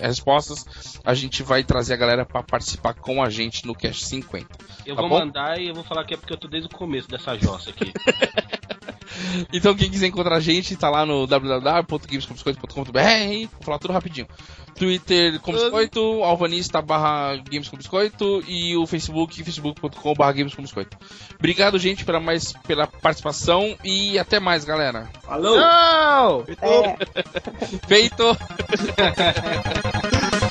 respostas. 0.00 0.98
A 1.04 1.14
gente 1.14 1.42
vai 1.42 1.62
trazer 1.62 1.94
a 1.94 1.98
galera 1.98 2.24
pra 2.24 2.42
participar 2.42 2.94
com 2.94 3.22
a 3.22 3.28
gente 3.28 3.66
no 3.66 3.74
cast 3.74 4.04
50. 4.06 4.46
Eu 4.86 4.94
Tá 4.96 5.02
vou 5.02 5.10
bom? 5.10 5.18
mandar 5.18 5.60
e 5.60 5.68
eu 5.68 5.74
vou 5.74 5.84
falar 5.84 6.04
que 6.04 6.14
é 6.14 6.16
porque 6.16 6.32
eu 6.32 6.38
tô 6.38 6.48
desde 6.48 6.68
o 6.68 6.76
começo 6.76 7.08
dessa 7.08 7.36
jossa 7.38 7.70
aqui. 7.70 7.92
Então, 9.52 9.74
quem 9.74 9.90
quiser 9.90 10.06
encontrar 10.06 10.36
a 10.36 10.40
gente, 10.40 10.76
tá 10.76 10.88
lá 10.88 11.04
no 11.04 11.26
www.gamescombiscoito.com.br. 11.26 12.92
Vou 12.92 13.62
falar 13.62 13.78
tudo 13.78 13.92
rapidinho. 13.92 14.26
Twitter 14.74 15.38
com 15.40 15.52
biscoito, 15.52 16.22
alvanista 16.22 16.80
barra 16.80 17.36
games 17.36 17.68
com 17.68 17.76
biscoito 17.76 18.42
e 18.46 18.76
o 18.76 18.86
Facebook, 18.86 19.42
facebook.com 19.42 20.14
barra 20.14 20.32
games 20.32 20.54
com 20.54 20.62
biscoito. 20.62 20.96
Obrigado, 21.38 21.78
gente, 21.78 22.04
pela, 22.04 22.20
mais, 22.20 22.52
pela 22.66 22.86
participação 22.86 23.76
e 23.84 24.18
até 24.18 24.40
mais, 24.40 24.64
galera. 24.64 25.10
Falou! 25.22 25.56
Não! 25.56 26.44
É. 26.62 26.96
Feito! 27.86 28.24